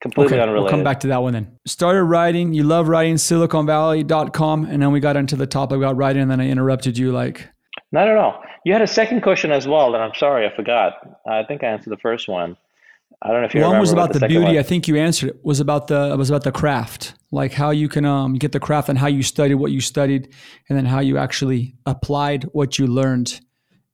[0.00, 0.64] Completely okay, unrelated.
[0.64, 1.58] We'll come back to that one then.
[1.66, 2.52] Started writing.
[2.52, 3.14] You love writing.
[3.14, 7.12] SiliconValley.com, and then we got into the topic about writing, and then I interrupted you
[7.12, 7.48] like
[7.92, 8.42] not at all.
[8.64, 10.94] You had a second question as well that I'm sorry I forgot.
[11.26, 12.56] I think I answered the first one.
[13.22, 14.44] I don't know if you one was about the, the beauty.
[14.44, 14.58] One.
[14.58, 15.44] I think you answered it.
[15.44, 18.88] Was about the was about the craft, like how you can um get the craft
[18.88, 20.34] and how you studied what you studied,
[20.68, 23.40] and then how you actually applied what you learned,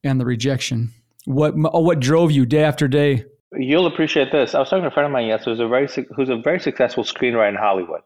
[0.03, 0.91] and the rejection.
[1.25, 3.25] What what drove you day after day?
[3.57, 4.55] You'll appreciate this.
[4.55, 6.59] I was talking to a friend of mine yesterday who's a very who's a very
[6.59, 8.01] successful screenwriter in Hollywood.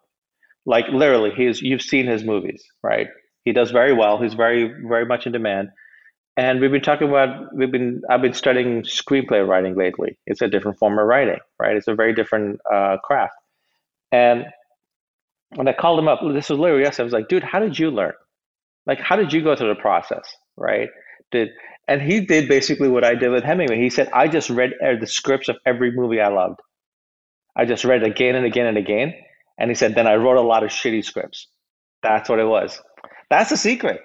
[0.65, 3.07] Like literally, he's you've seen his movies, right?
[3.45, 4.21] He does very well.
[4.21, 5.69] He's very very much in demand.
[6.35, 10.17] And we've been talking about we've been I've been studying screenplay writing lately.
[10.25, 11.75] It's a different form of writing, right?
[11.75, 13.33] It's a very different uh, craft.
[14.11, 14.45] And
[15.55, 17.03] when I called him up, this was literally yesterday.
[17.03, 18.13] I was like, dude, how did you learn?
[18.85, 20.23] Like, how did you go through the process,
[20.55, 20.89] right?
[21.31, 21.49] Did
[21.87, 23.77] and he did basically what I did with Hemingway.
[23.77, 26.59] He said, I just read uh, the scripts of every movie I loved.
[27.55, 29.13] I just read again and again and again.
[29.57, 31.47] And he said, then I wrote a lot of shitty scripts.
[32.03, 32.79] That's what it was.
[33.29, 34.01] That's the secret.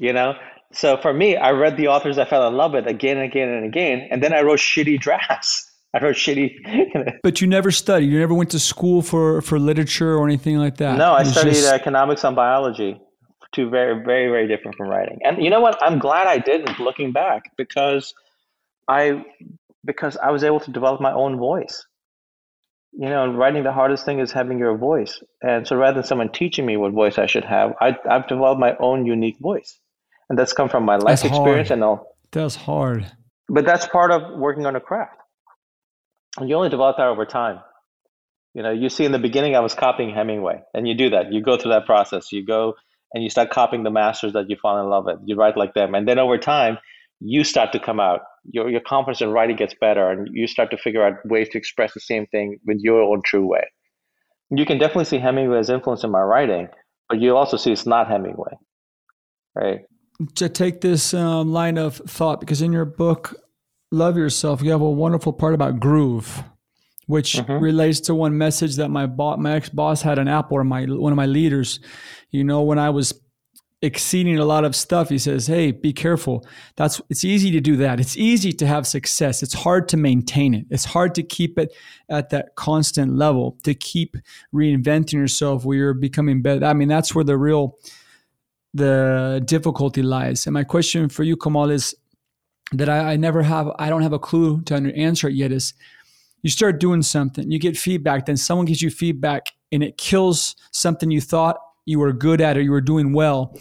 [0.00, 0.34] You know,
[0.72, 3.48] so for me, I read the authors I fell in love with again and again
[3.48, 5.68] and again, and then I wrote shitty drafts.
[5.94, 7.18] I wrote shitty.
[7.22, 8.06] but you never studied.
[8.10, 10.96] You never went to school for for literature or anything like that.
[10.96, 11.70] No, I studied just...
[11.72, 12.98] economics and biology.
[13.52, 15.20] Two very, very, very different from writing.
[15.24, 15.78] And you know what?
[15.82, 18.14] I'm glad I didn't, looking back, because
[18.88, 19.24] I
[19.84, 21.86] because I was able to develop my own voice
[22.92, 25.22] you know, writing the hardest thing is having your voice.
[25.42, 28.60] And so rather than someone teaching me what voice I should have, I, have developed
[28.60, 29.78] my own unique voice.
[30.28, 31.78] And that's come from my life that's experience hard.
[31.78, 32.16] and all.
[32.30, 33.10] That's hard.
[33.48, 35.16] But that's part of working on a craft.
[36.38, 37.60] And you only develop that over time.
[38.54, 41.32] You know, you see in the beginning, I was copying Hemingway, and you do that.
[41.32, 42.32] You go through that process.
[42.32, 42.74] You go
[43.14, 45.18] and you start copying the masters that you fall in love with.
[45.24, 45.94] You write like them.
[45.94, 46.78] And then over time,
[47.20, 50.70] you start to come out your, your confidence in writing gets better and you start
[50.70, 53.64] to figure out ways to express the same thing with your own true way.
[54.50, 56.68] You can definitely see Hemingway's influence in my writing,
[57.08, 58.52] but you also see it's not Hemingway,
[59.54, 59.80] right?
[60.36, 63.34] To take this um, line of thought, because in your book,
[63.90, 66.44] Love Yourself, you have a wonderful part about groove,
[67.12, 67.62] which mm-hmm.
[67.62, 70.84] relates to one message that my bo- my ex boss had an Apple or my
[70.86, 71.78] one of my leaders.
[72.30, 73.12] You know, when I was
[73.82, 76.46] exceeding a lot of stuff he says hey be careful.
[76.76, 78.00] That's it's easy to do that.
[78.00, 79.42] It's easy to have success.
[79.42, 80.64] It's hard to maintain it.
[80.70, 81.74] It's hard to keep it
[82.08, 84.16] at that constant level to keep
[84.54, 86.64] reinventing yourself where you're becoming better.
[86.64, 87.76] I mean that's where the real
[88.72, 90.46] the difficulty lies.
[90.46, 91.94] And my question for you kamal is
[92.72, 95.74] that I, I never have i don't have a clue to answer it yet is
[96.42, 100.54] you start doing something you get feedback then someone gives you feedback and it kills
[100.72, 103.56] something you thought you were good at or you were doing well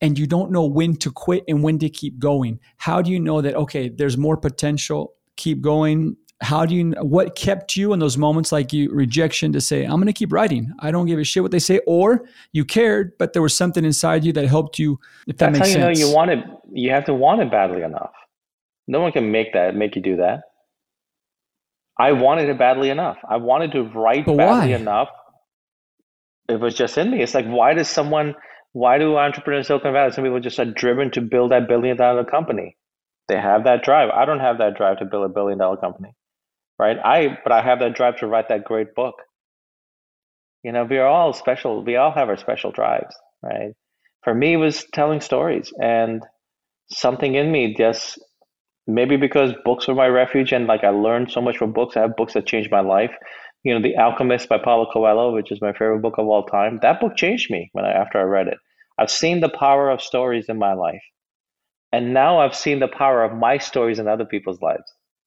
[0.00, 2.58] and you don't know when to quit and when to keep going.
[2.76, 6.16] How do you know that okay there's more potential keep going?
[6.40, 9.92] How do you what kept you in those moments like you rejection to say i'm
[9.92, 10.72] going to keep writing.
[10.80, 13.84] I don't give a shit what they say or you cared but there was something
[13.84, 16.32] inside you that helped you if that that's makes how sense you know you want
[16.32, 18.12] it you have to want it badly enough.
[18.88, 20.40] No one can make that make you do that
[21.98, 24.76] i wanted it badly enough i wanted to write but badly why?
[24.76, 25.08] enough
[26.48, 27.22] it was just in me.
[27.22, 28.34] It's like, why does someone,
[28.72, 31.96] why do entrepreneurs in Silicon Valley, some people just are driven to build that billion
[31.96, 32.76] dollar company?
[33.28, 34.10] They have that drive.
[34.10, 36.14] I don't have that drive to build a billion dollar company,
[36.78, 36.98] right?
[37.02, 39.14] I, but I have that drive to write that great book.
[40.62, 41.82] You know, we are all special.
[41.84, 43.72] We all have our special drives, right?
[44.22, 46.22] For me, it was telling stories and
[46.90, 48.20] something in me just
[48.86, 51.96] maybe because books were my refuge and like I learned so much from books.
[51.96, 53.12] I have books that changed my life
[53.64, 56.80] you know, The Alchemist by Paulo Coelho, which is my favorite book of all time.
[56.82, 58.58] That book changed me when I, after I read it.
[58.98, 61.02] I've seen the power of stories in my life.
[61.92, 64.84] And now I've seen the power of my stories in other people's lives,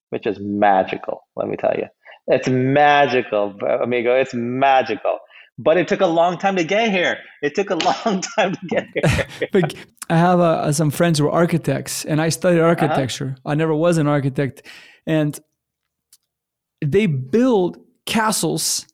[0.09, 1.85] which is magical, let me tell you.
[2.27, 4.15] It's magical, amigo.
[4.19, 5.19] It's magical.
[5.57, 7.17] But it took a long time to get here.
[7.41, 9.49] It took a long time to get here.
[9.51, 9.73] but
[10.09, 12.69] I have uh, some friends who are architects, and I studied uh-huh.
[12.69, 13.35] architecture.
[13.37, 13.51] Uh-huh.
[13.51, 14.63] I never was an architect.
[15.07, 15.39] And
[16.83, 18.85] they build castles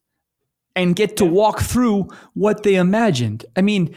[0.75, 3.45] and get to walk through what they imagined.
[3.55, 3.95] I mean,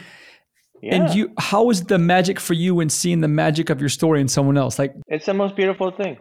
[0.81, 0.95] Yeah.
[0.95, 4.21] and you, how is the magic for you in seeing the magic of your story
[4.21, 4.77] in someone else?
[4.77, 6.17] Like, It's the most beautiful thing.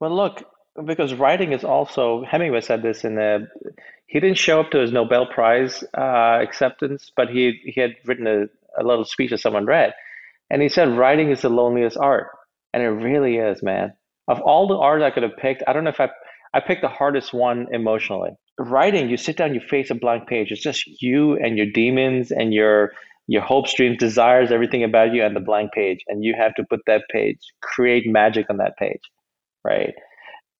[0.00, 0.44] Well, look,
[0.84, 3.48] because writing is also, Hemingway said this in the,
[4.06, 8.26] he didn't show up to his Nobel Prize uh, acceptance, but he, he had written
[8.26, 8.46] a,
[8.80, 9.92] a little speech that someone read.
[10.50, 12.28] And he said, writing is the loneliest art.
[12.72, 13.94] And it really is, man.
[14.26, 16.10] Of all the art I could have picked, I don't know if I,
[16.52, 18.30] I picked the hardest one emotionally.
[18.58, 20.50] Writing, you sit down, you face a blank page.
[20.50, 22.92] It's just you and your demons and your
[23.26, 26.00] your hopes, dreams, desires, everything about you and the blank page.
[26.08, 29.00] And you have to put that page, create magic on that page,
[29.64, 29.94] right?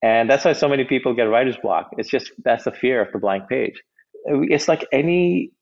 [0.02, 1.90] And that's why so many people get writer's block.
[1.98, 3.82] It's just that's the fear of the blank page.
[4.26, 5.52] It's like any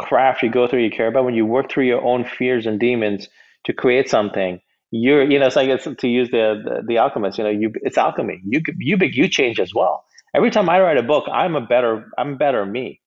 [0.00, 1.24] craft you go through, you care about.
[1.24, 3.28] When you work through your own fears and demons
[3.64, 7.38] to create something, you're, you know, it's like it's to use the the, the alchemist.
[7.38, 8.40] You know, you it's alchemy.
[8.44, 10.04] You you big you change as well.
[10.34, 13.00] Every time I write a book, I'm a better I'm better me,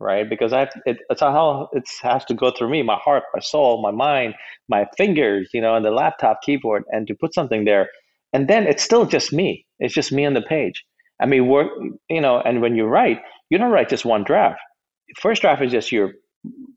[0.00, 0.28] right?
[0.28, 3.82] Because I it, it's how it has to go through me, my heart, my soul,
[3.82, 4.34] my mind,
[4.68, 7.90] my fingers, you know, and the laptop keyboard, and to put something there,
[8.32, 9.63] and then it's still just me.
[9.84, 10.84] It's just me on the page.
[11.20, 11.68] I mean, work,
[12.08, 13.20] you know, and when you write,
[13.50, 14.60] you don't write just one draft.
[15.20, 16.12] First draft is just you're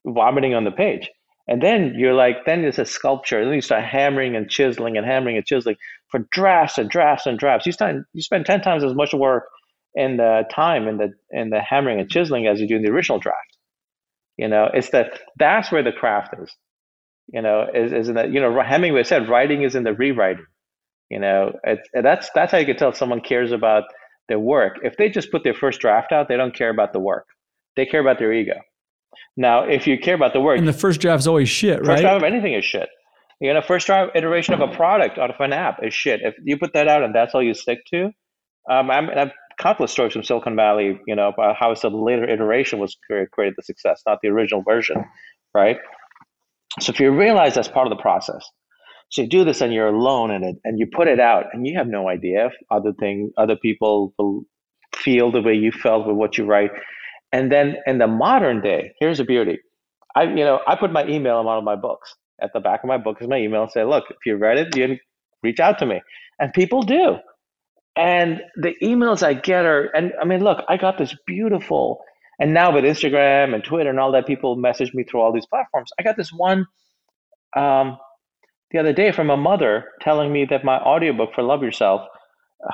[0.05, 1.09] vomiting on the page.
[1.47, 3.43] And then you're like, then it's a sculpture.
[3.43, 5.77] Then you start hammering and chiseling and hammering and chiseling
[6.11, 7.65] for drafts and drafts and drafts.
[7.65, 9.45] You spend you spend ten times as much work
[9.95, 12.91] in the time in the in the hammering and chiseling as you do in the
[12.91, 13.57] original draft.
[14.37, 16.53] You know, it's that that's where the craft is.
[17.29, 20.45] You know, is is in that you know Hemingway said writing is in the rewriting.
[21.09, 21.53] You know,
[21.93, 23.83] that's that's how you can tell if someone cares about
[24.27, 24.79] their work.
[24.83, 27.25] If they just put their first draft out, they don't care about the work.
[27.75, 28.55] They care about their ego.
[29.37, 31.85] Now, if you care about the work, and the first draft is always shit, right?
[31.85, 32.89] first draft of anything is shit.
[33.39, 36.21] You know, first draft iteration of a product out of an app is shit.
[36.23, 38.11] If you put that out and that's all you stick to,
[38.69, 42.27] um, I'm, I've countless stories from Silicon Valley, you know, about how it's the later
[42.27, 45.03] iteration was created the success, not the original version,
[45.53, 45.77] right?
[46.79, 48.47] So if you realize that's part of the process,
[49.09, 51.65] so you do this and you're alone in it, and you put it out, and
[51.65, 54.43] you have no idea if other thing, other people will
[54.95, 56.71] feel the way you felt with what you write.
[57.31, 59.59] And then in the modern day, here's the beauty.
[60.15, 62.15] I, you know, I put my email in one of my books.
[62.41, 64.57] At the back of my book is my email and say, look, if you read
[64.57, 64.99] it, you can
[65.41, 66.01] reach out to me.
[66.39, 67.17] And people do.
[67.95, 71.99] And the emails I get are, and I mean, look, I got this beautiful,
[72.39, 75.47] and now with Instagram and Twitter and all that, people message me through all these
[75.47, 75.89] platforms.
[75.99, 76.67] I got this one
[77.55, 77.97] um,
[78.71, 82.07] the other day from a mother telling me that my audiobook for Love Yourself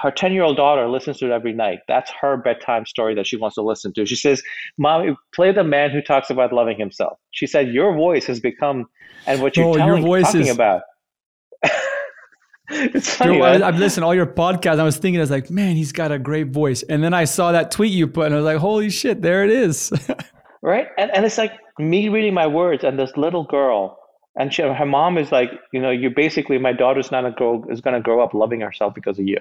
[0.02, 1.80] her 10 year old daughter listens to it every night.
[1.88, 4.06] That's her bedtime story that she wants to listen to.
[4.06, 4.42] She says,
[4.78, 7.18] Mom, play the man who talks about loving himself.
[7.32, 8.86] She said, Your voice has become,
[9.28, 10.82] and what you're Oh, your telling, voice talking is- about.
[12.70, 13.42] it's funny.
[13.42, 13.64] I, man.
[13.64, 14.80] I've listened to all your podcasts.
[14.80, 16.84] I was thinking, I was like, man, he's got a great voice.
[16.84, 19.44] And then I saw that tweet you put, and I was like, holy shit, there
[19.44, 19.92] it is.
[20.62, 20.88] right?
[20.98, 24.00] And, and it's like me reading my words, and this little girl,
[24.36, 27.66] and she, her mom is like, You know, you basically, my daughter's not a girl,
[27.70, 29.40] is going to grow up loving herself because of you.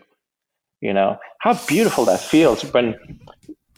[0.81, 2.96] You know, how beautiful that feels when,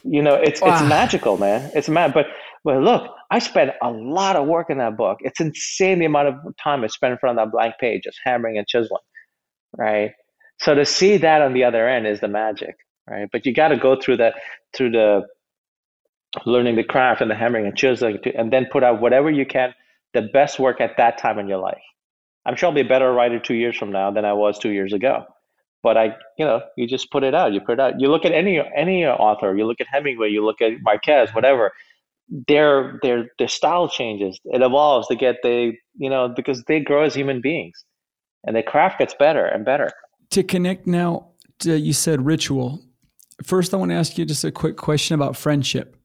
[0.05, 0.73] you know, it's, Wow.
[0.73, 1.71] it's magical, man.
[1.75, 2.15] It's mad.
[2.15, 2.27] But,
[2.65, 5.19] but look, I spent a lot of work in that book.
[5.21, 8.19] It's insane the amount of time I spent in front of that blank page, just
[8.25, 9.03] hammering and chiseling,
[9.77, 10.13] right?
[10.61, 12.77] So to see that on the other end is the magic,
[13.09, 13.29] right?
[13.31, 14.35] But you got to go through that,
[14.75, 15.27] through the
[16.47, 19.45] learning the craft and the hammering and chiseling, to, and then put out whatever you
[19.47, 19.75] can,
[20.15, 21.83] the best work at that time in your life.
[22.47, 24.71] I'm sure I'll be a better writer two years from now than I was two
[24.71, 25.25] years ago.
[25.83, 27.53] But I, you know, you just put it out.
[27.53, 28.01] You put it out.
[28.01, 29.55] You look at any any author.
[29.55, 30.31] You look at Hemingway.
[30.31, 31.29] You look at Marquez.
[31.35, 31.73] Whatever.
[32.49, 34.41] Their their their style changes.
[34.47, 35.09] It evolves.
[35.09, 37.85] They get they you know because they grow as human beings,
[38.45, 39.91] and their craft gets better and better.
[40.31, 41.29] to connect now,
[41.61, 42.83] to, you said ritual.
[43.43, 45.97] First, I want to ask you just a quick question about friendship.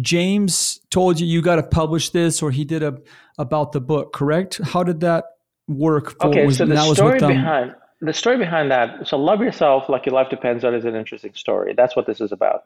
[0.00, 2.98] James told you you got to publish this, or he did a
[3.38, 4.60] about the book, correct?
[4.64, 5.24] How did that
[5.68, 6.18] work?
[6.20, 9.06] For, Okay, was- so the story behind the story behind that.
[9.06, 11.72] So, love yourself like your life depends on is an interesting story.
[11.74, 12.64] That's what this is about.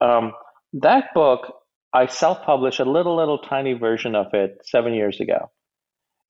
[0.00, 0.32] Um,
[0.72, 1.54] that book,
[1.92, 5.50] I self-published a little, little tiny version of it seven years ago,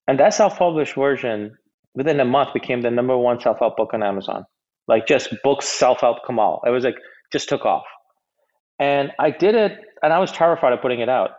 [0.07, 1.57] and that self-published version
[1.95, 4.45] within a month became the number one self-help book on Amazon.
[4.87, 6.61] Like just books self-help Kamal.
[6.65, 6.97] It was like
[7.31, 7.85] just took off,
[8.81, 11.31] and I did it, and I was terrified of putting it out.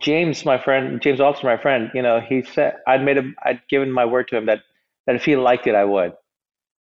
[0.00, 3.60] James, my friend, James Alts, my friend, you know, he said I'd made him, I'd
[3.68, 4.60] given my word to him that
[5.06, 6.12] that if he liked it, I would,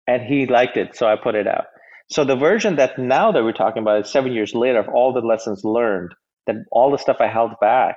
[0.07, 1.65] and he liked it, so I put it out.
[2.09, 5.13] So the version that now that we're talking about is seven years later of all
[5.13, 6.13] the lessons learned,
[6.47, 7.95] that all the stuff I held back.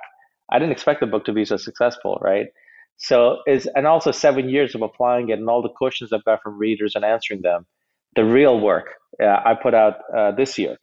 [0.51, 2.47] I didn't expect the book to be so successful, right?
[2.97, 6.41] So is and also seven years of applying it and all the questions I've got
[6.41, 7.65] from readers and answering them.
[8.15, 8.87] The real work
[9.21, 10.77] uh, I put out uh, this year,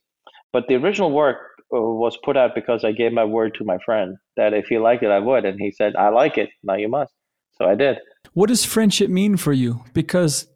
[0.52, 1.36] but the original work
[1.74, 4.78] uh, was put out because I gave my word to my friend that if he
[4.78, 5.44] liked it, I would.
[5.44, 6.50] And he said, I like it.
[6.62, 7.12] Now you must.
[7.52, 7.98] So I did.
[8.34, 9.84] What does friendship mean for you?
[9.92, 10.46] Because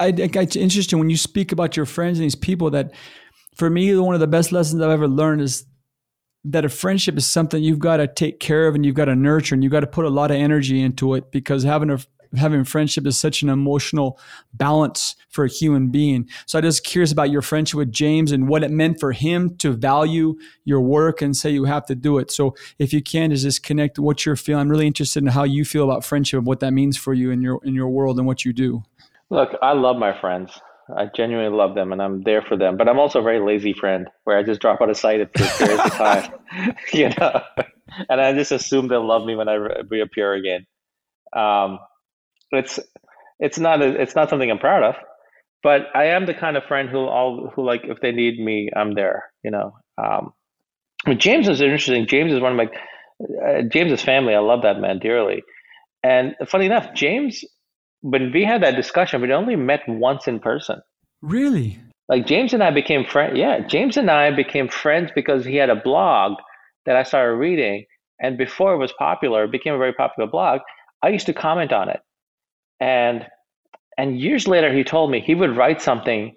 [0.00, 2.92] I, I it's interesting when you speak about your friends and these people that
[3.56, 5.66] for me, one of the best lessons I've ever learned is
[6.44, 9.14] that a friendship is something you've got to take care of and you've got to
[9.14, 11.98] nurture and you've got to put a lot of energy into it because having a
[12.36, 14.18] having friendship is such an emotional
[14.54, 16.28] balance for a human being.
[16.46, 19.56] So I'm just curious about your friendship with James and what it meant for him
[19.58, 22.30] to value your work and say you have to do it.
[22.30, 24.62] So if you can, just connect what you're feeling.
[24.62, 27.30] I'm really interested in how you feel about friendship and what that means for you
[27.30, 28.82] in your in your world and what you do.
[29.30, 30.52] Look, I love my friends.
[30.94, 32.76] I genuinely love them and I'm there for them.
[32.76, 35.32] But I'm also a very lazy friend where I just drop out of sight at
[35.32, 36.32] the periods of time,
[36.92, 37.40] you know,
[38.08, 40.66] and I just assume they'll love me when I re- reappear again.
[41.32, 41.78] Um,
[42.52, 42.78] it's
[43.38, 44.94] it's not a, it's not something I'm proud of,
[45.62, 48.70] but I am the kind of friend who all who like if they need me,
[48.74, 49.30] I'm there.
[49.42, 49.76] You know.
[49.98, 50.32] Um,
[51.16, 52.06] James is interesting.
[52.06, 52.70] James is one of my
[53.44, 54.34] uh, James's family.
[54.34, 55.42] I love that man dearly.
[56.02, 57.44] And funny enough, James,
[58.00, 60.80] when we had that discussion, we only met once in person.
[61.20, 61.78] Really?
[62.08, 63.38] Like James and I became friends.
[63.38, 66.38] Yeah, James and I became friends because he had a blog
[66.84, 67.86] that I started reading,
[68.20, 70.60] and before it was popular, it became a very popular blog.
[71.02, 72.00] I used to comment on it,
[72.82, 73.26] and
[73.96, 76.34] and years later he told me he would write something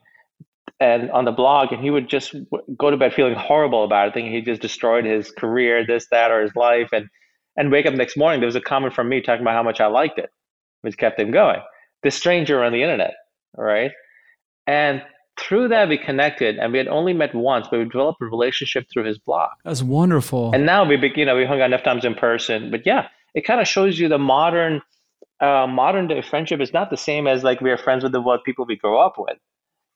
[0.80, 2.36] and on the blog and he would just
[2.78, 6.32] go to bed feeling horrible about it thinking he just destroyed his career this that
[6.32, 7.08] or his life and
[7.58, 9.82] and wake up next morning there was a comment from me talking about how much
[9.82, 10.30] i liked it
[10.82, 11.60] which kept him going.
[12.04, 13.16] This stranger on the internet
[13.58, 13.92] right?
[14.68, 15.02] And
[15.40, 18.86] through that we connected and we had only met once but we developed a relationship
[18.92, 19.50] through his blog.
[19.64, 20.52] That's wonderful.
[20.54, 23.42] And now we you know we hung out enough times in person but yeah it
[23.42, 24.82] kind of shows you the modern
[25.42, 28.22] uh, modern day friendship is not the same as like we are friends with the
[28.22, 29.38] what people we grow up with.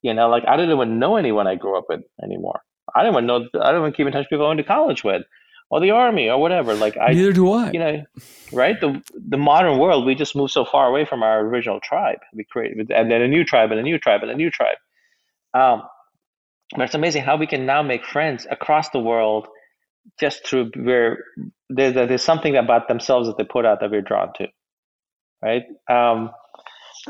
[0.01, 2.61] You know, like I didn't even know anyone I grew up with anymore.
[2.95, 3.47] I didn't even know.
[3.61, 5.23] I don't even keep in touch with people I went to college with,
[5.69, 6.73] or the army, or whatever.
[6.73, 7.71] Like I, neither do I.
[7.71, 8.03] You know,
[8.51, 8.79] right?
[8.79, 12.19] The the modern world, we just move so far away from our original tribe.
[12.33, 14.77] We create, and then a new tribe, and a new tribe, and a new tribe.
[15.53, 15.83] Um,
[16.75, 19.47] but it's amazing how we can now make friends across the world
[20.19, 21.23] just through where
[21.69, 24.47] there's, there's something about themselves that they put out that we're drawn to
[25.41, 25.63] right?
[25.89, 26.31] Um,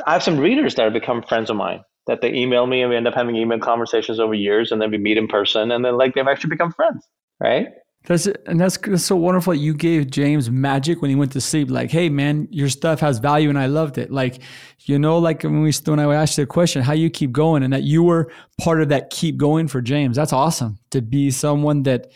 [0.06, 2.90] I have some readers that have become friends of mine that they email me and
[2.90, 5.86] we end up having email conversations over years and then we meet in person and
[5.86, 7.08] then like they've actually become friends,
[7.40, 7.68] right?
[8.06, 9.54] That's and that's, that's so wonderful.
[9.54, 11.70] You gave James magic when he went to sleep.
[11.70, 14.10] Like, hey man, your stuff has value, and I loved it.
[14.10, 14.42] Like,
[14.86, 17.62] you know, like when we when I asked you the question, how you keep going,
[17.62, 20.16] and that you were part of that keep going for James.
[20.16, 22.08] That's awesome to be someone that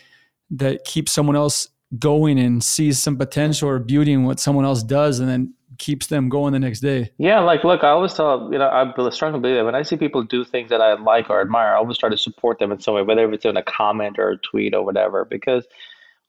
[0.52, 4.82] that keeps someone else going and sees some potential or beauty in what someone else
[4.82, 7.10] does, and then keeps them going the next day.
[7.18, 9.96] Yeah, like look, I always tell you know I strongly believe that when I see
[9.96, 12.80] people do things that I like or admire, I always try to support them in
[12.80, 15.66] some way, whether it's in a comment or a tweet or whatever, because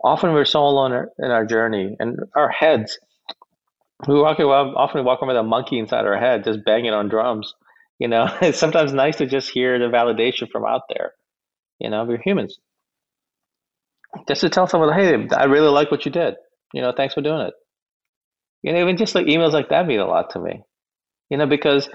[0.03, 2.99] often we're so alone in our journey and our heads.
[4.07, 7.09] We walk often we walk around with a monkey inside our head, just banging on
[7.09, 7.53] drums.
[7.99, 11.13] You know, it's sometimes nice to just hear the validation from out there.
[11.79, 12.59] You know, we're humans.
[14.27, 16.35] Just to tell someone, hey, I really like what you did.
[16.73, 17.53] You know, thanks for doing it.
[18.65, 20.63] You know, even just like emails like that mean a lot to me.
[21.29, 21.87] You know, because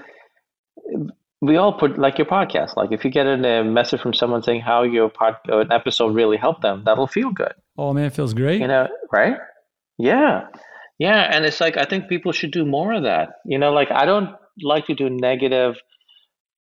[1.41, 2.77] we all put like your podcast.
[2.77, 6.37] Like if you get a message from someone saying how your pod, an episode really
[6.37, 7.51] helped them, that'll feel good.
[7.77, 8.61] Oh man, it feels great.
[8.61, 9.35] You know, right?
[9.97, 10.47] Yeah,
[10.97, 11.29] yeah.
[11.35, 13.31] And it's like I think people should do more of that.
[13.45, 15.75] You know, like I don't like to do negative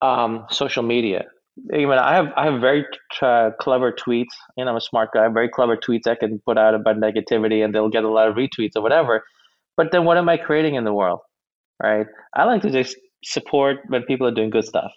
[0.00, 1.26] um, social media.
[1.74, 2.86] Even I have I have very
[3.20, 4.32] uh, clever tweets.
[4.56, 5.28] You know, I'm a smart guy.
[5.28, 8.36] Very clever tweets I can put out about negativity, and they'll get a lot of
[8.36, 9.22] retweets or whatever.
[9.78, 11.20] But then what am I creating in the world?
[11.82, 12.06] Right?
[12.34, 14.90] I like to just support when people are doing good stuff.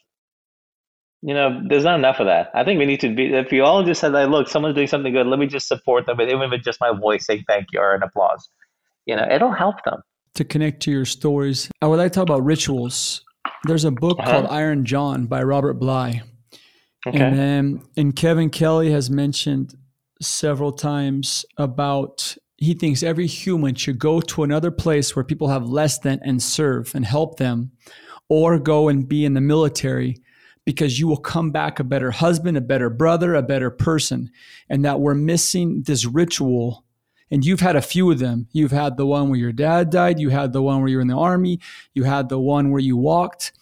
[1.21, 2.49] You know, there's not enough of that.
[2.55, 4.87] I think we need to be, if we all just said, like, look, someone's doing
[4.87, 7.79] something good, let me just support them, even with just my voice saying thank you
[7.79, 8.49] or an applause.
[9.05, 10.01] You know, it'll help them.
[10.33, 13.23] To connect to your stories, I would like to talk about rituals.
[13.65, 14.31] There's a book uh-huh.
[14.31, 16.23] called Iron John by Robert Bly.
[17.05, 17.19] Okay.
[17.19, 19.75] And then, and Kevin Kelly has mentioned
[20.21, 25.67] several times about he thinks every human should go to another place where people have
[25.67, 27.71] less than and serve and help them,
[28.29, 30.21] or go and be in the military
[30.63, 34.29] because you will come back a better husband, a better brother, a better person.
[34.69, 36.85] And that we're missing this ritual.
[37.31, 38.47] And you've had a few of them.
[38.51, 41.07] You've had the one where your dad died, you had the one where you're in
[41.07, 41.59] the army,
[41.95, 43.53] you had the one where you walked.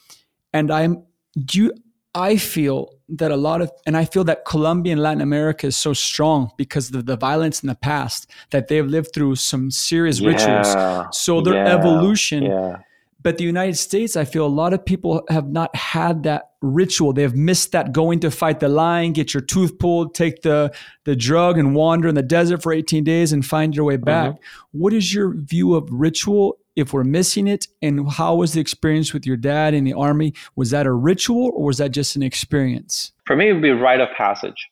[0.51, 1.05] And I'm
[1.45, 1.73] do you
[2.15, 5.77] I feel that a lot of, and I feel that Colombia and Latin America is
[5.77, 10.19] so strong because of the violence in the past that they've lived through some serious
[10.19, 11.17] yeah, rituals.
[11.17, 12.43] So their yeah, evolution.
[12.43, 12.77] Yeah.
[13.21, 17.11] But the United States, I feel a lot of people have not had that ritual.
[17.11, 20.73] They have missed that going to fight the lion, get your tooth pulled, take the
[21.03, 24.31] the drug, and wander in the desert for 18 days and find your way back.
[24.31, 24.79] Mm-hmm.
[24.79, 27.67] What is your view of ritual if we're missing it?
[27.81, 30.33] And how was the experience with your dad in the army?
[30.55, 33.11] Was that a ritual or was that just an experience?
[33.25, 34.69] For me, it would be rite of passage,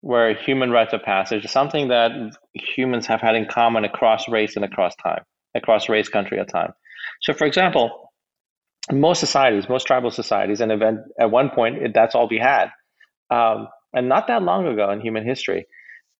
[0.00, 2.10] where human rites of passage is something that
[2.54, 5.22] humans have had in common across race and across time,
[5.54, 6.72] across race, country, and time.
[7.22, 8.10] So, for example,
[8.90, 12.70] most societies, most tribal societies, and event at one point that's all we had,
[13.30, 15.66] um, and not that long ago in human history.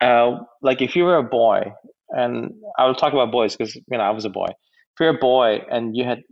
[0.01, 1.73] Uh, like if you were a boy,
[2.09, 4.49] and I will talk about boys because you know I was a boy.
[4.95, 6.23] If you're a boy and you had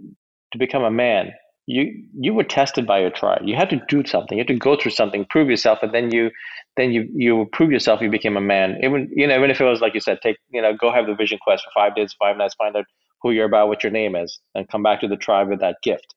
[0.53, 1.33] to become a man,
[1.67, 3.43] you you were tested by your tribe.
[3.45, 4.37] You had to do something.
[4.37, 6.31] You had to go through something, prove yourself, and then you
[6.77, 8.01] then you you prove yourself.
[8.01, 8.79] You became a man.
[8.83, 11.07] Even you know even if it was like you said, take you know go have
[11.07, 12.87] the vision quest for five days, five nights, find out
[13.23, 15.77] who you're about, what your name is, and come back to the tribe with that
[15.83, 16.15] gift.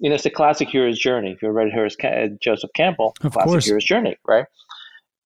[0.00, 1.32] You know, it's the classic hero's journey.
[1.32, 3.66] If you read hero's, uh, Joseph Campbell, of classic course.
[3.66, 4.46] hero's journey, right?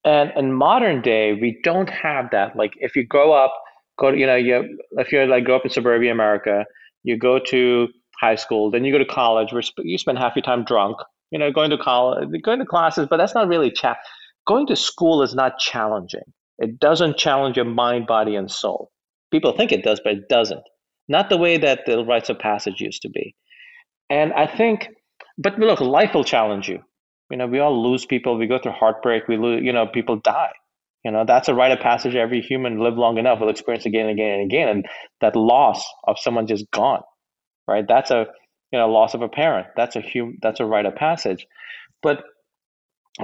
[0.05, 2.57] And in modern day, we don't have that.
[2.57, 3.55] Like if you grow up,
[3.99, 6.65] go to, you know, you if you're like grow up in suburbia America,
[7.03, 7.89] you go to
[8.21, 10.97] high school, then you go to college, where you spend half your time drunk,
[11.31, 13.97] you know, going to college, going to classes, but that's not really cha-
[14.47, 16.23] going to school is not challenging.
[16.59, 18.91] It doesn't challenge your mind, body, and soul.
[19.33, 20.63] People think it does, but it doesn't.
[21.09, 23.35] Not the way that the rites of passage used to be.
[24.09, 24.89] And I think,
[25.37, 26.79] but look, life will challenge you.
[27.31, 28.39] You know, we all lose people.
[28.39, 29.27] We go through heartbreak.
[29.29, 30.53] We lose, you know, people die.
[31.05, 34.09] You know, that's a rite of passage every human live long enough will experience again
[34.09, 34.69] and again and again.
[34.69, 34.87] And
[35.21, 37.03] that loss of someone just gone,
[37.69, 37.85] right?
[37.87, 38.27] That's a,
[38.73, 39.67] you know, loss of a parent.
[39.77, 41.47] That's a hum, that's a rite of passage.
[42.03, 42.25] But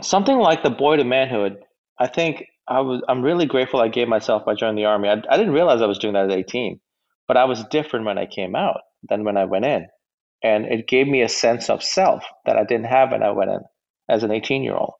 [0.02, 1.56] something like the boy to manhood,
[1.98, 5.08] I think I was, I'm really grateful I gave myself by joining the army.
[5.08, 6.78] I, I didn't realize I was doing that at 18,
[7.26, 9.86] but I was different when I came out than when I went in.
[10.42, 13.50] And it gave me a sense of self that I didn't have when I went
[13.50, 13.60] in
[14.08, 14.92] as an 18 year old.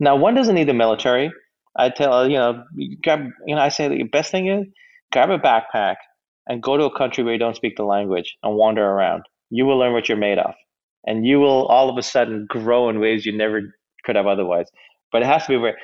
[0.00, 1.30] Now, one doesn't need the military.
[1.76, 2.64] I tell you know,
[3.02, 4.66] grab you know, I say the best thing is
[5.12, 5.96] grab a backpack
[6.48, 9.24] and go to a country where you don't speak the language and wander around.
[9.50, 10.54] You will learn what you're made of,
[11.06, 13.60] and you will all of a sudden grow in ways you never
[14.04, 14.66] could have otherwise.
[15.12, 15.76] But it has to be where,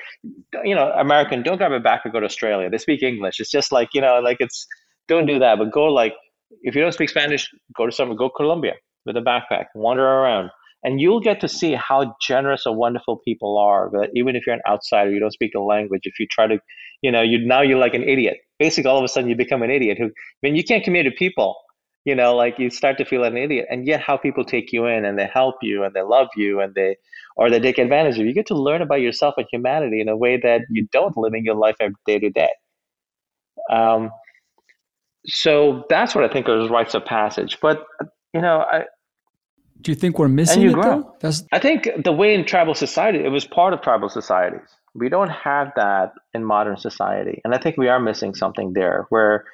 [0.64, 1.42] you know, American.
[1.42, 2.12] Don't grab a backpack.
[2.12, 2.70] Go to Australia.
[2.70, 3.40] They speak English.
[3.40, 4.66] It's just like you know, like it's
[5.06, 5.58] don't do that.
[5.58, 6.14] But go like
[6.62, 8.16] if you don't speak Spanish, go to somewhere.
[8.16, 8.74] Go Colombia
[9.06, 10.50] with a backpack, wander around
[10.84, 14.54] and you'll get to see how generous or wonderful people are that even if you're
[14.54, 16.58] an outsider you don't speak the language if you try to
[17.02, 18.38] you know you now you're like an idiot.
[18.58, 20.10] Basically all of a sudden you become an idiot who I
[20.42, 21.56] mean you can't communicate to people
[22.04, 23.66] you know like you start to feel like an idiot.
[23.70, 26.60] And yet how people take you in and they help you and they love you
[26.60, 26.96] and they
[27.36, 28.26] or they take advantage of you.
[28.26, 31.44] You get to learn about yourself and humanity in a way that you don't living
[31.44, 32.50] your life every day to day.
[33.70, 34.10] Um,
[35.26, 37.58] so that's what i think is rites of passage.
[37.60, 37.84] But
[38.32, 38.84] you know I,
[39.80, 41.14] do you think we're missing it though?
[41.20, 41.44] That's...
[41.52, 44.68] I think the way in tribal society, it was part of tribal societies.
[44.94, 49.06] We don't have that in modern society, and I think we are missing something there.
[49.10, 49.44] Where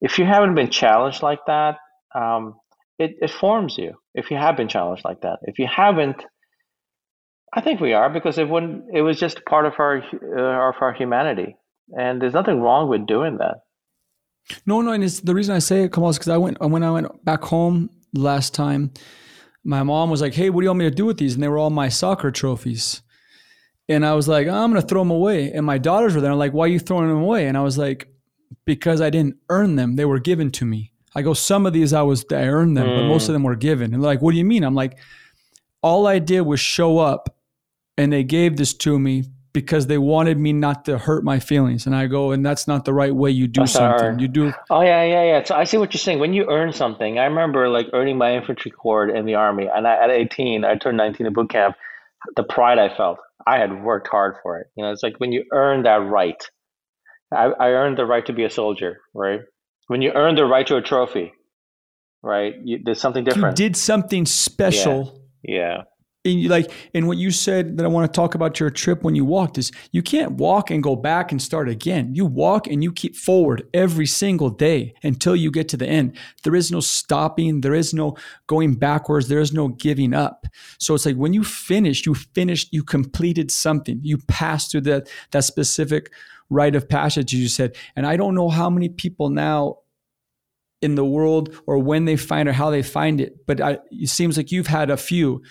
[0.00, 1.78] if you haven't been challenged like that,
[2.14, 2.56] um,
[2.98, 3.94] it, it forms you.
[4.14, 6.22] If you have been challenged like that, if you haven't,
[7.54, 8.84] I think we are because it wouldn't.
[8.92, 11.56] It was just part of our uh, of our humanity,
[11.96, 13.62] and there's nothing wrong with doing that.
[14.66, 16.82] No, no, and it's the reason I say it, Kamal, is because I went when
[16.82, 18.90] I went back home last time
[19.64, 21.42] my mom was like, "Hey, what do you want me to do with these?" And
[21.42, 23.02] they were all my soccer trophies.
[23.88, 26.52] And I was like, "I'm gonna throw them away." And my daughters were there, like,
[26.52, 28.08] "Why are you throwing them away?" And I was like,
[28.64, 31.92] "Because I didn't earn them; they were given to me." I go, "Some of these
[31.92, 32.96] I was I earned them, mm.
[32.96, 33.34] but most of mm.
[33.34, 34.98] them were given." And they're like, "What do you mean?" I'm like,
[35.82, 37.36] "All I did was show up,
[37.96, 41.86] and they gave this to me because they wanted me not to hurt my feelings.
[41.86, 44.18] And I go, and that's not the right way you do that's something.
[44.18, 44.52] You do.
[44.70, 45.44] Oh yeah, yeah, yeah.
[45.44, 46.18] So I see what you're saying.
[46.18, 49.86] When you earn something, I remember like earning my infantry cord in the army, and
[49.86, 51.76] I, at 18, I turned 19 in boot camp.
[52.36, 54.68] The pride I felt, I had worked hard for it.
[54.76, 56.42] You know, it's like when you earn that right.
[57.32, 59.40] I, I earned the right to be a soldier, right?
[59.88, 61.32] When you earn the right to a trophy,
[62.22, 62.54] right?
[62.62, 63.58] You, there's something different.
[63.58, 65.20] You did something special.
[65.42, 65.56] yeah.
[65.56, 65.82] yeah
[66.24, 69.14] and like and what you said that I want to talk about your trip when
[69.14, 72.14] you walked is you can't walk and go back and start again.
[72.14, 76.16] You walk and you keep forward every single day until you get to the end.
[76.44, 78.16] There is no stopping, there is no
[78.46, 80.46] going backwards, there is no giving up.
[80.78, 84.00] So it's like when you finish, you finished, you completed something.
[84.02, 86.12] You passed through that that specific
[86.50, 87.76] rite of passage you said.
[87.96, 89.78] And I don't know how many people now
[90.82, 93.46] in the world or when they find or how they find it.
[93.46, 95.42] But I, it seems like you've had a few.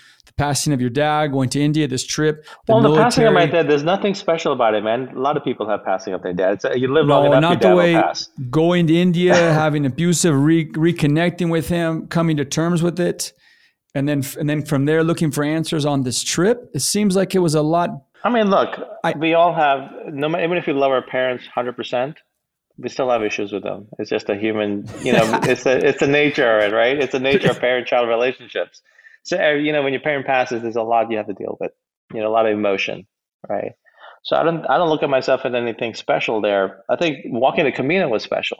[0.42, 2.44] Passing of your dad, going to India, this trip.
[2.66, 2.98] The well, military.
[2.98, 5.10] the passing of my dad, there's nothing special about it, man.
[5.16, 6.66] A lot of people have passing of their dads.
[6.66, 8.02] Uh, you live no, long enough, not the way
[8.50, 13.34] going to India, having abusive, re- reconnecting with him, coming to terms with it.
[13.94, 16.72] and then and then from there looking for answers on this trip.
[16.74, 17.92] It seems like it was a lot.
[18.24, 21.46] I mean, look, I- we all have no matter even if we love our parents
[21.54, 22.18] hundred percent,
[22.80, 23.89] we still have issues with them.
[24.00, 26.98] It's just a human, you know, it's a it's the nature of it, right?
[26.98, 28.82] It's the nature of parent-child relationships.
[29.24, 31.57] So uh, you know, when your parent passes, there's a lot you have to deal
[31.59, 31.72] with.
[32.13, 33.07] You know, a lot of emotion,
[33.47, 33.74] right?
[34.24, 36.84] So I don't I don't look at myself as anything special there.
[36.89, 38.57] I think walking the Camino was special,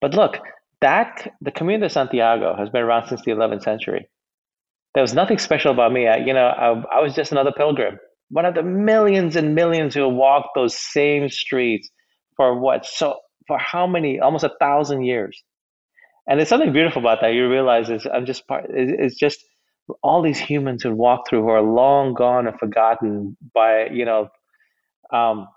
[0.00, 0.38] but look,
[0.80, 4.08] that the Camino de Santiago has been around since the 11th century.
[4.94, 6.08] There was nothing special about me.
[6.08, 7.98] I, you know, I, I was just another pilgrim,
[8.30, 11.90] one of the millions and millions who walked those same streets
[12.36, 15.42] for what so for how many almost a thousand years.
[16.28, 17.34] And there's something beautiful about that.
[17.34, 18.66] You realize is I'm just part.
[18.70, 19.38] It's just
[20.02, 24.28] all these humans who walk through who are long gone and forgotten by you know
[25.12, 25.48] um,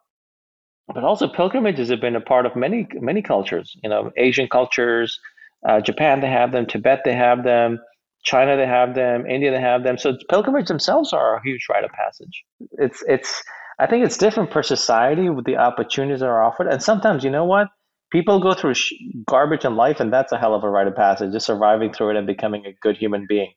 [0.93, 5.19] but also pilgrimages have been a part of many many cultures you know asian cultures
[5.67, 7.79] uh, japan they have them tibet they have them
[8.23, 9.97] china they have them india they have them.
[9.97, 12.43] So pilgrimages themselves are a huge rite of passage.
[12.73, 13.43] It's it's
[13.79, 16.67] i think it's different per society with the opportunities that are offered.
[16.67, 17.67] And sometimes you know what?
[18.11, 18.93] People go through sh-
[19.27, 22.11] garbage in life and that's a hell of a rite of passage just surviving through
[22.11, 23.51] it and becoming a good human being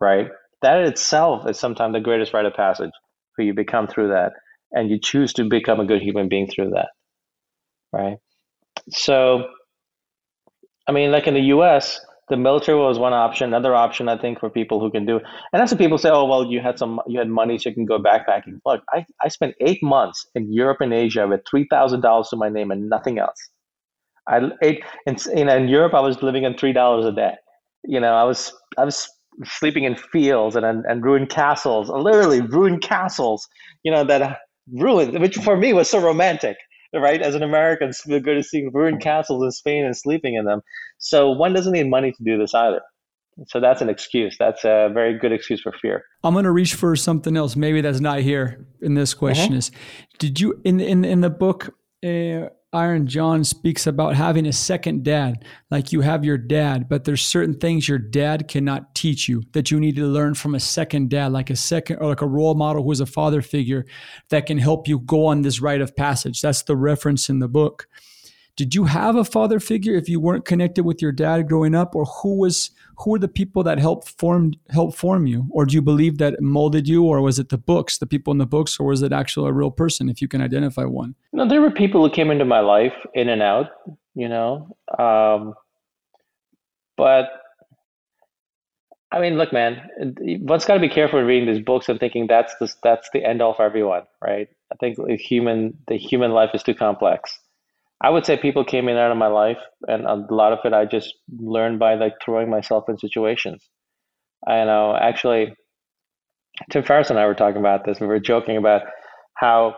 [0.00, 0.28] right?
[0.62, 2.90] That itself is sometimes the greatest rite of passage
[3.36, 4.32] who you become through that
[4.72, 6.88] and you choose to become a good human being through that
[7.92, 8.18] right?
[8.90, 9.48] So
[10.86, 13.48] i mean like in the us the military was one option.
[13.48, 16.24] Another option i think for people who can do and that's what people say oh
[16.24, 18.54] well you had some you had money so you can go backpacking.
[18.54, 18.68] Mm-hmm.
[18.68, 22.70] Look i, I spent eight months in europe and asia with $3000 to my name
[22.70, 23.38] and nothing else.
[24.28, 27.34] I ate in, in, in europe i was living on $3 a day.
[27.84, 29.08] You know i was i was
[29.44, 33.46] sleeping in fields and, and, and ruined castles literally ruined castles
[33.84, 34.38] you know that
[34.72, 36.56] ruined, which for me was so romantic,
[36.94, 37.20] right?
[37.20, 40.60] As an American, we're good to see ruined castles in Spain and sleeping in them.
[40.98, 42.80] So one doesn't need money to do this either.
[43.46, 44.36] So that's an excuse.
[44.36, 46.04] That's a very good excuse for fear.
[46.24, 47.54] I'm going to reach for something else.
[47.54, 49.50] Maybe that's not here in this question.
[49.50, 49.58] Mm-hmm.
[49.58, 49.70] Is
[50.18, 51.74] did you in in in the book?
[52.04, 57.04] Uh, Iron John speaks about having a second dad, like you have your dad, but
[57.04, 60.60] there's certain things your dad cannot teach you that you need to learn from a
[60.60, 63.86] second dad, like a second or like a role model who is a father figure
[64.28, 66.42] that can help you go on this rite of passage.
[66.42, 67.88] That's the reference in the book.
[68.58, 71.94] Did you have a father figure if you weren't connected with your dad growing up,
[71.94, 75.76] or who was who were the people that helped form help form you, or do
[75.76, 78.80] you believe that molded you, or was it the books, the people in the books,
[78.80, 80.08] or was it actually a real person?
[80.08, 81.14] If you can identify one.
[81.32, 83.70] No, there were people who came into my life in and out,
[84.16, 85.54] you know, um,
[86.96, 87.28] but
[89.12, 89.88] I mean, look, man,
[90.40, 93.40] one's got to be careful reading these books and thinking that's the that's the end
[93.40, 94.48] all for everyone, right?
[94.72, 97.38] I think the human the human life is too complex.
[98.00, 100.60] I would say people came in and out of my life, and a lot of
[100.64, 103.68] it I just learned by like throwing myself in situations.
[104.46, 105.52] I know actually,
[106.70, 107.98] Tim Ferriss and I were talking about this.
[107.98, 108.82] We were joking about
[109.34, 109.74] how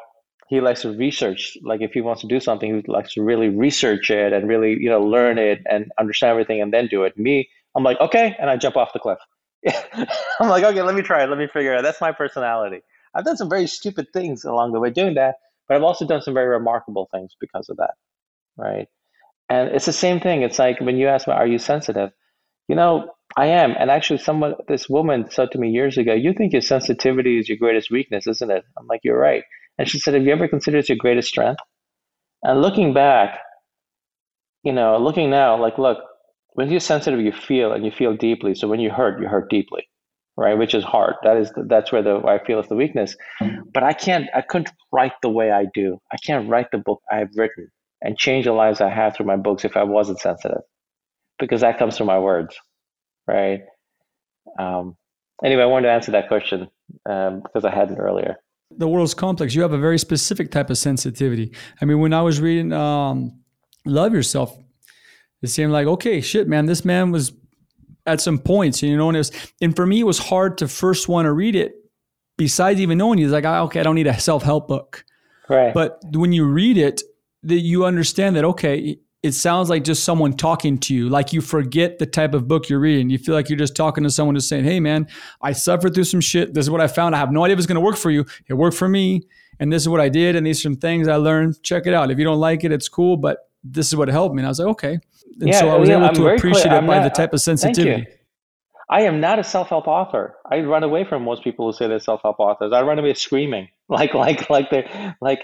[0.48, 1.56] he likes to research.
[1.62, 4.76] Like if he wants to do something, he likes to really research it and really
[4.78, 7.16] you know learn it and understand everything and then do it.
[7.16, 9.18] Me, I'm like okay, and I jump off the cliff.
[10.40, 11.30] I'm like okay, let me try it.
[11.30, 11.82] Let me figure it out.
[11.84, 12.82] That's my personality.
[13.14, 16.20] I've done some very stupid things along the way doing that, but I've also done
[16.20, 17.94] some very remarkable things because of that
[18.56, 18.88] right?
[19.48, 20.42] And it's the same thing.
[20.42, 22.10] It's like when you ask me, "Are you sensitive?"
[22.68, 23.74] You know, I am.
[23.78, 27.48] And actually, someone, this woman said to me years ago, "You think your sensitivity is
[27.48, 29.44] your greatest weakness, isn't it?" I'm like, "You're right."
[29.78, 31.60] And she said, "Have you ever considered it your greatest strength?"
[32.44, 33.38] And looking back,
[34.64, 35.98] you know, looking now, like, look,
[36.54, 38.54] when you're sensitive, you feel and you feel deeply.
[38.54, 39.88] So when you hurt, you hurt deeply,
[40.36, 40.54] right?
[40.58, 41.16] Which is hard.
[41.22, 43.16] That is the, that's where the I feel is the weakness.
[43.74, 44.28] But I can't.
[44.34, 45.98] I couldn't write the way I do.
[46.12, 47.68] I can't write the book I've written
[48.02, 50.62] and change the lives I have through my books if I wasn't sensitive,
[51.38, 52.56] because that comes through my words,
[53.26, 53.60] right?
[54.58, 54.96] Um,
[55.44, 56.68] anyway, I wanted to answer that question
[57.08, 58.36] um, because I hadn't earlier.
[58.76, 59.54] The world's complex.
[59.54, 61.52] You have a very specific type of sensitivity.
[61.82, 63.40] I mean, when I was reading um,
[63.84, 64.56] "Love Yourself,"
[65.42, 67.32] it seemed like, okay, shit, man, this man was
[68.06, 70.68] at some points, you know, and it was, and for me, it was hard to
[70.68, 71.74] first want to read it.
[72.36, 75.04] Besides even knowing, he's like, oh, okay, I don't need a self help book.
[75.48, 75.74] Right.
[75.74, 77.02] But when you read it,
[77.42, 81.40] that you understand that okay it sounds like just someone talking to you like you
[81.40, 83.10] forget the type of book you're reading.
[83.10, 85.06] You feel like you're just talking to someone who's saying hey man
[85.42, 86.54] i suffered through some shit.
[86.54, 87.14] This is what i found.
[87.14, 88.24] I have no idea if it's going to work for you.
[88.48, 89.22] It worked for me
[89.58, 91.62] and this is what i did and these are some things i learned.
[91.62, 92.10] Check it out.
[92.10, 94.40] If you don't like it it's cool but this is what helped me.
[94.40, 94.98] And i was like okay.
[95.40, 96.74] And yeah, so i was yeah, able I'm to appreciate clear.
[96.74, 98.06] it I'm by not, the type of sensitivity.
[98.90, 100.34] I am not a self-help author.
[100.50, 102.72] I run away from most people who say they're self-help authors.
[102.72, 105.42] I run away screaming, like, like, like they, like,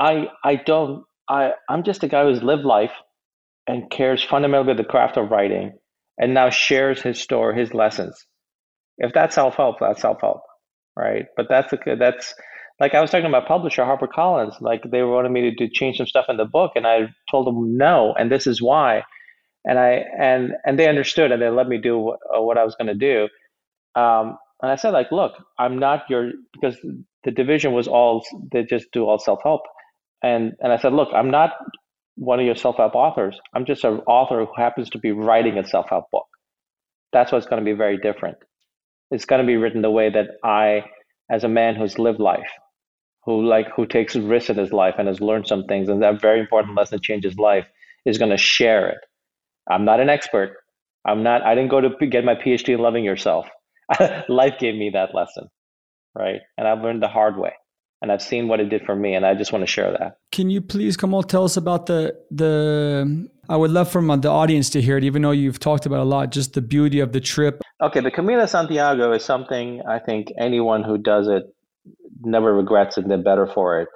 [0.00, 2.92] I, I don't I, I'm just a guy who's lived life
[3.66, 5.72] and cares fundamentally the craft of writing
[6.18, 8.26] and now shares his story, his lessons.
[8.98, 10.42] If that's self help, that's self help,
[10.96, 11.26] right?
[11.36, 12.34] But that's the that's
[12.80, 14.60] like I was talking about publisher HarperCollins.
[14.60, 17.46] Like they wanted me to do, change some stuff in the book, and I told
[17.46, 19.02] them no, and this is why.
[19.64, 22.64] And I and and they understood, and they let me do what, uh, what I
[22.64, 23.28] was going to do.
[24.00, 26.76] Um, and I said, like, look, I'm not your because
[27.24, 29.62] the division was all they just do all self help,
[30.22, 31.52] and and I said, look, I'm not
[32.16, 33.38] one of your self help authors.
[33.54, 36.26] I'm just an author who happens to be writing a self help book.
[37.12, 38.38] That's what's going to be very different.
[39.10, 40.84] It's going to be written the way that I,
[41.30, 42.50] as a man who's lived life,
[43.24, 46.20] who like who takes risks in his life and has learned some things, and that
[46.20, 47.66] very important lesson changes life,
[48.04, 48.98] is going to share it.
[49.70, 50.56] I'm not an expert.
[51.06, 51.42] I'm not.
[51.42, 53.48] I didn't go to get my PhD in loving yourself.
[54.28, 55.48] life gave me that lesson,
[56.14, 56.40] right?
[56.58, 57.52] And I've learned the hard way
[58.00, 60.18] and I've seen what it did for me, and I just want to share that.
[60.32, 63.28] Can you please, Kamal, tell us about the the?
[63.50, 66.04] I would love for the audience to hear it, even though you've talked about a
[66.04, 66.30] lot.
[66.30, 67.62] Just the beauty of the trip.
[67.80, 71.44] Okay, the Camino Santiago is something I think anyone who does it
[72.20, 73.08] never regrets it.
[73.08, 73.88] They're better for it.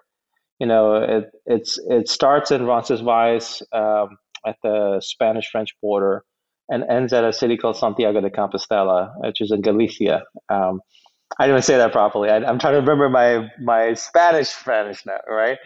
[0.59, 6.25] You know, it it's it starts in Roncesvalles um, at the Spanish-French border
[6.69, 10.23] and ends at a city called Santiago de Compostela, which is in Galicia.
[10.49, 10.81] Um,
[11.39, 12.29] I didn't say that properly.
[12.29, 15.59] I, am trying to remember my my Spanish Spanish now, right?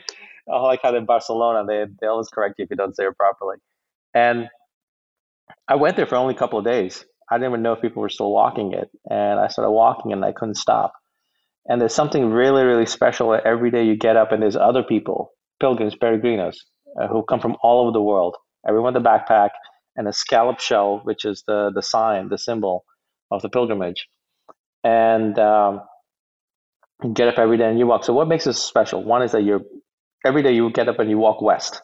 [0.48, 3.16] Oh, like how in Barcelona, they they always correct you if you don't say it
[3.16, 3.56] properly.
[4.14, 4.48] And
[5.68, 7.04] I went there for only a couple of days.
[7.30, 10.24] I didn't even know if people were still walking it, and I started walking, and
[10.24, 10.92] I couldn't stop.
[11.68, 13.38] And there's something really, really special.
[13.44, 16.56] Every day you get up, and there's other people, pilgrims, peregrinos,
[17.00, 18.36] uh, who come from all over the world.
[18.68, 19.50] Everyone with a backpack
[19.96, 22.84] and a scallop shell, which is the the sign, the symbol
[23.32, 24.08] of the pilgrimage
[24.86, 25.80] and um,
[27.12, 28.04] get up every day and you walk.
[28.04, 29.02] So what makes this special?
[29.02, 29.62] One is that you're
[30.24, 31.82] every day you get up and you walk west,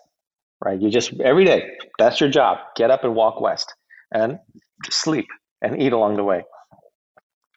[0.64, 0.80] right?
[0.80, 2.58] You just every day that's your job.
[2.76, 3.74] Get up and walk west,
[4.12, 4.38] and
[4.88, 5.26] sleep
[5.60, 6.44] and eat along the way.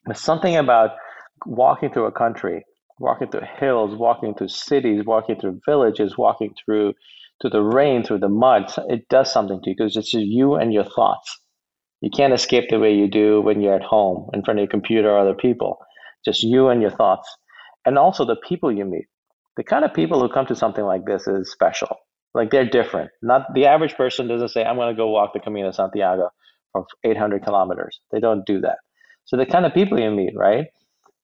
[0.05, 0.91] There's something about
[1.45, 2.65] walking through a country,
[2.99, 6.93] walking through hills, walking through cities, walking through villages, walking through
[7.39, 8.73] through the rain, through the mud.
[8.89, 11.39] It does something to you because it's just you and your thoughts.
[12.05, 14.69] You can't escape the way you do when you're at home in front of your
[14.69, 15.79] computer or other people.
[16.23, 17.27] Just you and your thoughts.
[17.83, 19.07] And also the people you meet.
[19.57, 21.97] The kind of people who come to something like this is special.
[22.35, 23.09] Like they're different.
[23.23, 26.29] Not the average person doesn't say, I'm going to go walk the Camino Santiago
[26.73, 27.99] for 800 kilometers.
[28.11, 28.77] They don't do that.
[29.23, 30.67] So the kind of people you meet, right?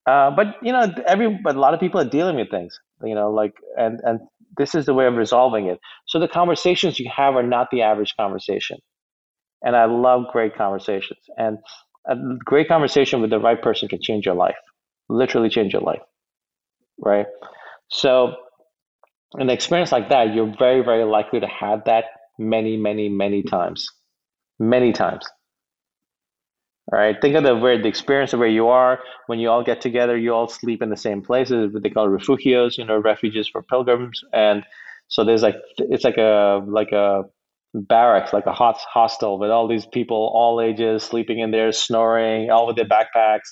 [0.09, 3.13] Uh, but you know, every but a lot of people are dealing with things, you
[3.13, 4.19] know, like and and
[4.57, 5.77] this is the way of resolving it.
[6.07, 8.79] So the conversations you have are not the average conversation
[9.63, 11.19] and I love great conversations.
[11.37, 11.59] And
[12.07, 14.55] a great conversation with the right person can change your life,
[15.09, 16.01] literally change your life,
[16.99, 17.27] right?
[17.89, 18.35] So,
[19.35, 22.05] an experience like that, you're very, very likely to have that
[22.37, 23.87] many, many, many times,
[24.59, 25.25] many times.
[26.91, 27.15] All right.
[27.21, 30.17] Think of the where the experience of where you are when you all get together.
[30.17, 31.73] You all sleep in the same places.
[31.73, 34.21] What they call refugios, you know, refuges for pilgrims.
[34.33, 34.63] And
[35.07, 37.23] so there's like it's like a like a
[37.73, 42.49] barracks, like a hot hostel with all these people, all ages, sleeping in there, snoring,
[42.49, 43.49] all with their backpacks.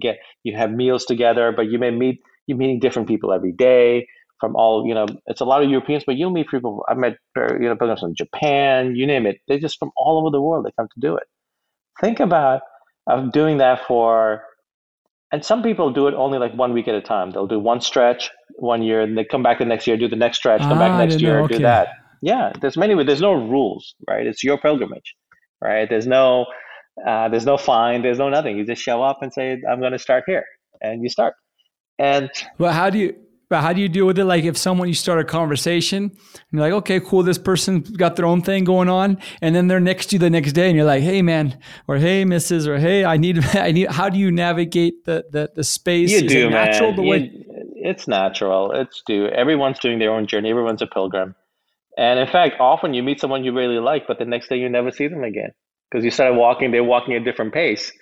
[0.00, 4.06] Get you have meals together, but you may meet you're meeting different people every day
[4.38, 5.06] from all you know.
[5.26, 6.84] It's a lot of Europeans, but you'll meet people.
[6.88, 9.38] I met you know pilgrims from Japan, you name it.
[9.48, 10.64] They're just from all over the world.
[10.64, 11.24] They come to do it.
[12.00, 12.62] Think about
[13.06, 14.42] of doing that for
[15.32, 17.30] and some people do it only like one week at a time.
[17.30, 20.16] They'll do one stretch one year, and they come back the next year, do the
[20.16, 21.56] next stretch, come ah, back next year, okay.
[21.56, 21.88] do that.
[22.22, 23.02] Yeah, there's many.
[23.04, 24.26] There's no rules, right?
[24.26, 25.14] It's your pilgrimage,
[25.60, 25.88] right?
[25.88, 26.46] There's no,
[27.06, 28.02] uh, there's no fine.
[28.02, 28.58] There's no nothing.
[28.58, 30.44] You just show up and say, "I'm going to start here,"
[30.82, 31.34] and you start.
[31.98, 33.16] And well, how do you?
[33.48, 34.24] But how do you deal with it?
[34.24, 38.14] Like if someone you start a conversation, and you're like, okay, cool, this person got
[38.14, 40.76] their own thing going on, and then they're next to you the next day, and
[40.76, 41.58] you're like, hey man,
[41.88, 42.68] or hey Mrs.
[42.68, 43.88] or hey, I need, I need.
[43.88, 46.10] How do you navigate the the, the space?
[46.10, 46.96] You Is do, it natural man.
[46.96, 47.46] The way-
[47.82, 48.72] it's natural.
[48.72, 49.26] It's do.
[49.28, 50.50] Everyone's doing their own journey.
[50.50, 51.34] Everyone's a pilgrim.
[52.00, 54.70] And in fact, often you meet someone you really like, but the next day you
[54.70, 55.50] never see them again
[55.90, 57.92] because you started walking, they're walking at a different pace.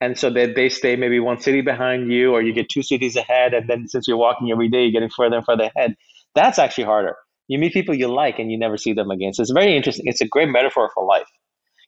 [0.00, 3.14] And so they, they stay maybe one city behind you, or you get two cities
[3.14, 3.54] ahead.
[3.54, 5.94] And then since you're walking every day, you're getting further and further ahead.
[6.34, 7.14] That's actually harder.
[7.46, 9.32] You meet people you like and you never see them again.
[9.32, 10.06] So it's very interesting.
[10.08, 11.28] It's a great metaphor for life.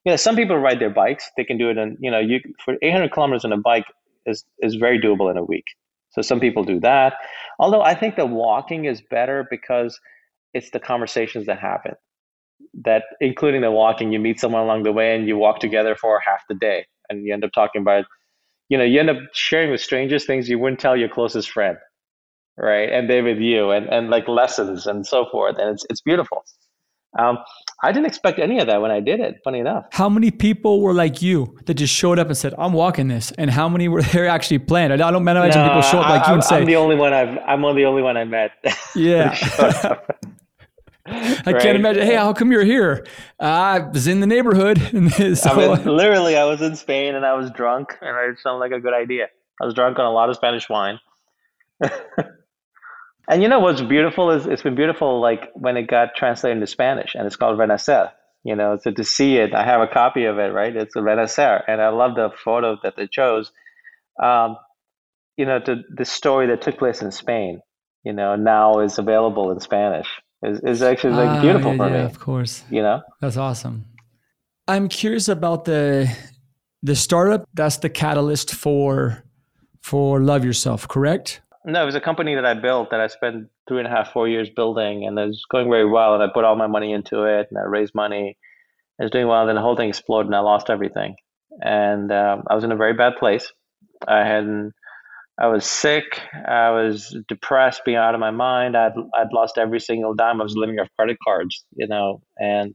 [0.04, 1.28] You know, some people ride their bikes.
[1.36, 3.84] They can do it in, you know, you for 800 kilometers on a bike
[4.26, 5.64] is, is very doable in a week.
[6.10, 7.14] So some people do that.
[7.58, 9.98] Although I think that walking is better because–
[10.58, 11.94] it's the conversations that happen
[12.86, 16.20] that including the walking you meet someone along the way and you walk together for
[16.20, 18.04] half the day and you end up talking about
[18.68, 21.78] you know you end up sharing with strangers things you wouldn't tell your closest friend
[22.56, 26.02] right and they with you and, and like lessons and so forth and it's, it's
[26.02, 26.44] beautiful
[27.18, 27.38] Um,
[27.82, 29.36] I didn't expect any of that when I did it.
[29.44, 29.86] Funny enough.
[29.92, 33.32] How many people were like you that just showed up and said, "I'm walking this,"
[33.32, 34.92] and how many were there actually planned?
[34.92, 36.66] I don't, I imagine no, people show up like I, you and I'm say, "I'm
[36.66, 37.38] the only one I've.
[37.46, 38.52] I'm the only one I met."
[38.94, 39.34] Yeah.
[41.10, 41.62] I right?
[41.62, 42.04] can't imagine.
[42.04, 43.06] Hey, how come you're here?
[43.40, 44.78] Uh, I was in the neighborhood.
[45.36, 48.58] so, I mean, literally, I was in Spain and I was drunk, and it sounded
[48.58, 49.28] like a good idea.
[49.60, 51.00] I was drunk on a lot of Spanish wine.
[53.28, 56.66] and you know what's beautiful is it's been beautiful, like when it got translated into
[56.66, 58.12] Spanish, and it's called Renacer.
[58.44, 60.52] You know, so to see it, I have a copy of it.
[60.52, 63.50] Right, it's a Renacer, and I love the photo that they chose.
[64.22, 64.56] Um,
[65.36, 67.60] you know, the the story that took place in Spain.
[68.04, 70.08] You know, now is available in Spanish
[70.42, 72.04] is, is actually like ah, beautiful yeah, for yeah, me.
[72.04, 72.64] Of course.
[72.70, 73.02] You know?
[73.20, 73.84] That's awesome.
[74.66, 76.14] I'm curious about the
[76.82, 79.24] the startup that's the catalyst for
[79.80, 81.40] for Love Yourself, correct?
[81.64, 84.12] No, it was a company that I built that I spent three and a half,
[84.12, 86.92] four years building and it was going very well and I put all my money
[86.92, 88.36] into it and I raised money.
[88.98, 91.14] It was doing well, and then the whole thing exploded and I lost everything.
[91.60, 93.52] And um, I was in a very bad place.
[94.06, 94.74] I hadn't
[95.40, 96.20] I was sick.
[96.46, 98.76] I was depressed, being out of my mind.
[98.76, 100.40] I'd I'd lost every single dime.
[100.40, 102.74] I was living off credit cards, you know, and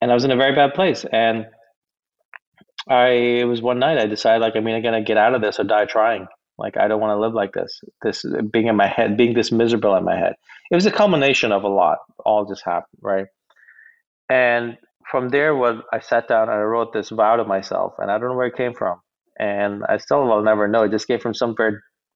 [0.00, 1.04] and I was in a very bad place.
[1.12, 1.46] And
[2.88, 5.60] I it was one night I decided like I'm I'm gonna get out of this
[5.60, 6.26] or die trying.
[6.58, 7.80] Like I don't want to live like this.
[8.02, 10.34] This being in my head, being this miserable in my head.
[10.70, 11.98] It was a culmination of a lot.
[12.24, 13.26] All just happened, right?
[14.28, 18.10] And from there, was I sat down and I wrote this vow to myself, and
[18.10, 18.98] I don't know where it came from
[19.38, 20.82] and I still will never know.
[20.82, 21.54] It just came from some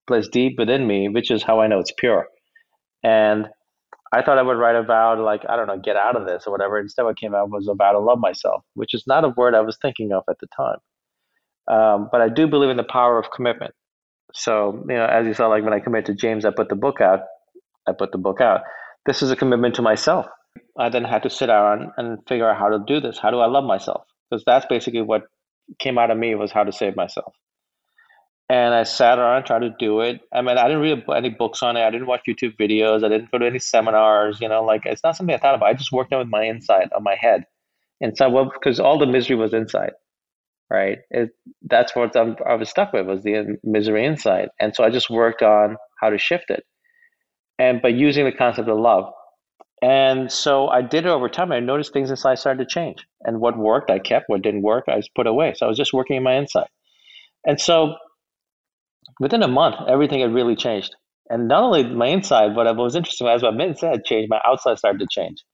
[0.06, 2.26] place deep within me, which is how I know it's pure.
[3.02, 3.46] And
[4.12, 6.52] I thought I would write about like I don't know, get out of this or
[6.52, 6.78] whatever.
[6.78, 9.60] Instead, what came out was about to love myself, which is not a word I
[9.60, 10.78] was thinking of at the time.
[11.68, 13.74] Um, but I do believe in the power of commitment.
[14.32, 16.76] So you know, as you saw, like when I committed to James, I put the
[16.76, 17.20] book out.
[17.88, 18.62] I put the book out.
[19.06, 20.26] This is a commitment to myself.
[20.78, 23.18] I then had to sit down and figure out how to do this.
[23.18, 24.04] How do I love myself?
[24.30, 25.22] Because that's basically what
[25.78, 27.34] came out of me was how to save myself.
[28.48, 30.20] And I sat around and tried to do it.
[30.32, 31.82] I mean, I didn't read any books on it.
[31.82, 33.04] I didn't watch YouTube videos.
[33.04, 34.40] I didn't go to any seminars.
[34.40, 35.68] You know, like it's not something I thought about.
[35.68, 37.44] I just worked on with my inside, on my head,
[38.00, 38.28] inside.
[38.28, 39.92] Well, because all the misery was inside,
[40.70, 40.98] right?
[41.10, 41.30] It,
[41.62, 44.50] that's what I'm, I was stuck with was the misery inside.
[44.60, 46.64] And so I just worked on how to shift it,
[47.58, 49.12] and by using the concept of love.
[49.82, 51.52] And so I did it over time.
[51.52, 53.06] I noticed things inside started to change.
[53.22, 54.28] And what worked, I kept.
[54.28, 55.54] What didn't work, I put away.
[55.54, 56.68] So I was just working in my inside.
[57.46, 57.94] And so
[59.20, 60.94] within a month, everything had really changed.
[61.28, 64.78] And not only my inside, but what was interesting as my inside changed, my outside
[64.78, 65.44] started to change.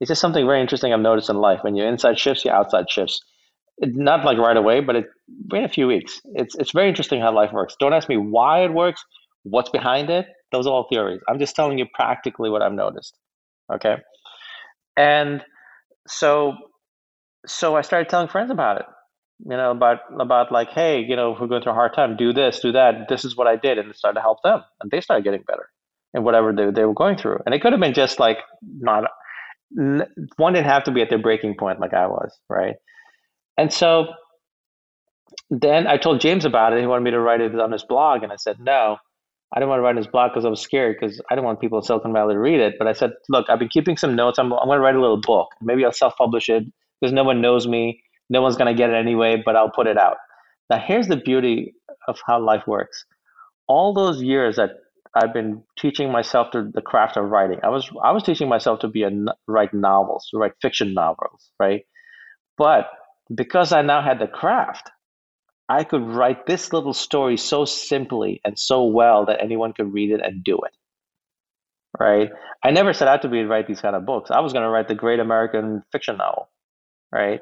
[0.00, 1.60] It's just something very interesting I've noticed in life.
[1.62, 3.20] When your inside shifts, your outside shifts.
[3.78, 5.06] It, not like right away, but it,
[5.54, 6.20] in a few weeks.
[6.34, 7.76] It's, it's very interesting how life works.
[7.80, 9.02] Don't ask me why it works,
[9.44, 10.26] what's behind it.
[10.52, 11.20] Those are all theories.
[11.28, 13.16] I'm just telling you practically what I've noticed.
[13.72, 13.96] Okay.
[14.96, 15.44] And
[16.08, 16.54] so
[17.46, 18.86] so I started telling friends about it.
[19.44, 22.32] You know, about about like, hey, you know, we're going through a hard time, do
[22.32, 23.08] this, do that.
[23.08, 25.42] This is what I did, and it started to help them, and they started getting
[25.46, 25.68] better
[26.14, 27.40] in whatever they they were going through.
[27.46, 29.04] And it could have been just like not
[30.36, 32.76] one didn't have to be at their breaking point like I was, right?
[33.56, 34.08] And so
[35.50, 36.80] then I told James about it.
[36.80, 38.98] He wanted me to write it on his blog, and I said no.
[39.52, 41.44] I didn't want to write in his blog because I was scared because I didn't
[41.44, 42.74] want people in Silicon Valley to read it.
[42.78, 44.38] But I said, look, I've been keeping some notes.
[44.38, 45.48] I'm, I'm going to write a little book.
[45.60, 46.64] Maybe I'll self publish it
[47.00, 48.02] because no one knows me.
[48.28, 50.18] No one's going to get it anyway, but I'll put it out.
[50.70, 51.74] Now, here's the beauty
[52.06, 53.04] of how life works.
[53.66, 54.70] All those years that
[55.14, 58.78] I've been teaching myself to the craft of writing, I was I was teaching myself
[58.80, 59.10] to be a
[59.48, 61.82] write novels, to write fiction novels, right?
[62.56, 62.88] But
[63.34, 64.90] because I now had the craft,
[65.70, 70.10] I could write this little story so simply and so well that anyone could read
[70.10, 70.76] it and do it.
[71.98, 72.30] Right?
[72.64, 74.32] I never set out to be write these kind of books.
[74.32, 76.48] I was going to write the great American fiction novel.
[77.12, 77.40] Right?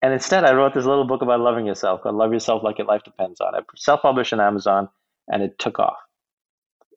[0.00, 2.86] And instead, I wrote this little book about loving yourself called Love Yourself Like Your
[2.86, 3.64] Life Depends on It.
[3.76, 4.88] Self published on Amazon,
[5.30, 5.96] and it took off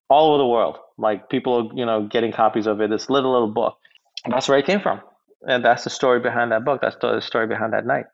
[0.10, 0.78] all over the world.
[0.98, 2.90] Like people, you know, getting copies of it.
[2.90, 3.78] This little, little book.
[4.24, 5.02] And that's where it came from.
[5.42, 6.80] And that's the story behind that book.
[6.82, 8.06] That's the story behind that night.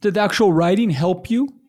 [0.00, 1.59] Did the actual writing help you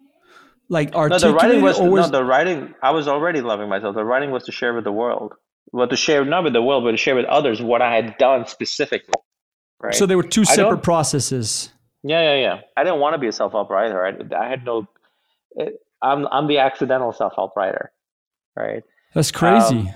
[0.72, 3.94] like articulate no, the writing was, was, no the writing i was already loving myself.
[3.96, 5.34] The writing was to share with the world.
[5.72, 8.18] Well to share not with the world but to share with others what i had
[8.18, 9.14] done specifically
[9.80, 9.94] right?
[9.94, 11.72] So there were two separate processes.
[12.04, 12.62] Yeah yeah yeah.
[12.76, 14.06] I didn't want to be a self-help writer.
[14.06, 14.88] I, I had no
[16.02, 17.92] i'm i'm the accidental self-help writer
[18.56, 18.84] right?
[19.14, 19.80] That's crazy.
[19.80, 19.90] Um,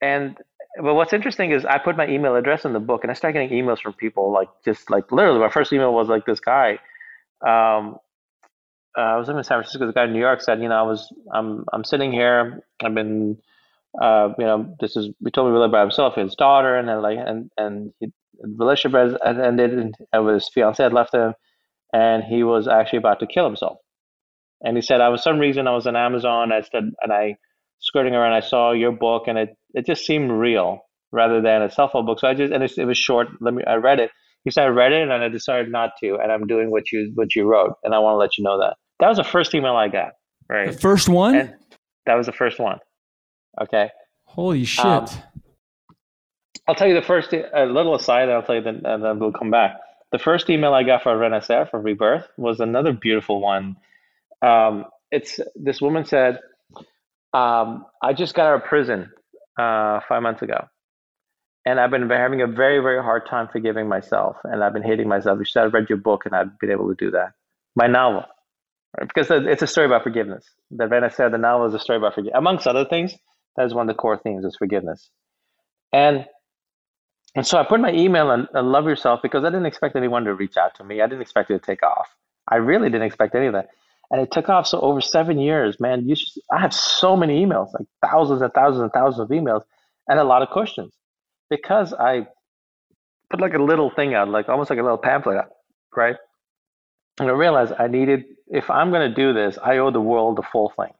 [0.00, 0.38] and
[0.82, 3.38] but what's interesting is I put my email address in the book, and I started
[3.38, 5.38] getting emails from people like just like literally.
[5.38, 6.78] My first email was like this guy,
[7.46, 7.98] um,
[8.96, 9.86] uh, I was living in San Francisco.
[9.86, 12.60] The guy in New York said, you know, I was, I'm, I'm sitting here.
[12.82, 13.38] I've been,
[14.00, 15.08] uh, you know, this is.
[15.24, 18.08] He told me he lived by himself, his daughter, and then like, and and he,
[18.56, 19.94] relationship had ended, and
[20.28, 21.34] his fiance had left him,
[21.92, 23.78] and he was actually about to kill himself.
[24.62, 27.36] And he said, "I was some reason I was on Amazon, I said, and I
[27.80, 30.80] skirting around, I saw your book, and it it just seemed real
[31.12, 32.18] rather than a self help book.
[32.20, 33.28] So I just and it, it was short.
[33.40, 34.10] Let me I read it.
[34.44, 37.12] He said I read it, and I decided not to, and I'm doing what you
[37.14, 39.54] what you wrote, and I want to let you know that that was the first
[39.54, 40.12] email I got.
[40.48, 41.34] Right, the first one.
[41.34, 41.54] And
[42.06, 42.78] that was the first one.
[43.60, 43.90] Okay.
[44.24, 44.84] Holy shit.
[44.84, 45.06] Um,
[46.66, 48.28] I'll tell you the first a little aside.
[48.28, 49.76] I'll tell you then, and then we'll come back.
[50.12, 53.76] The first email I got for Renacer for Rebirth was another beautiful one.
[54.42, 56.40] Um, it's this woman said,
[57.32, 59.10] um, "I just got out of prison
[59.58, 60.68] uh, five months ago,
[61.66, 65.08] and I've been having a very very hard time forgiving myself, and I've been hating
[65.08, 67.32] myself." She said, "I read your book, and I've been able to do that."
[67.76, 68.24] My novel,
[68.98, 69.08] right?
[69.08, 70.44] because it's a story about forgiveness.
[70.70, 73.14] The said the novel is a story about forgiveness, amongst other things.
[73.56, 75.10] That is one of the core themes: is forgiveness,
[75.92, 76.26] and
[77.34, 80.34] and so I put my email and, love yourself because I didn't expect anyone to
[80.34, 81.00] reach out to me.
[81.00, 82.06] I didn't expect it to take off.
[82.48, 83.68] I really didn't expect any of that.
[84.10, 84.66] And it took off.
[84.68, 88.52] So over seven years, man, you should, I have so many emails, like thousands and
[88.52, 89.62] thousands and thousands of emails
[90.06, 90.92] and a lot of questions
[91.50, 92.26] because I
[93.30, 95.38] put like a little thing out, like almost like a little pamphlet
[95.96, 96.16] right?
[97.20, 100.36] And I realized I needed, if I'm going to do this, I owe the world
[100.36, 100.92] the full thing.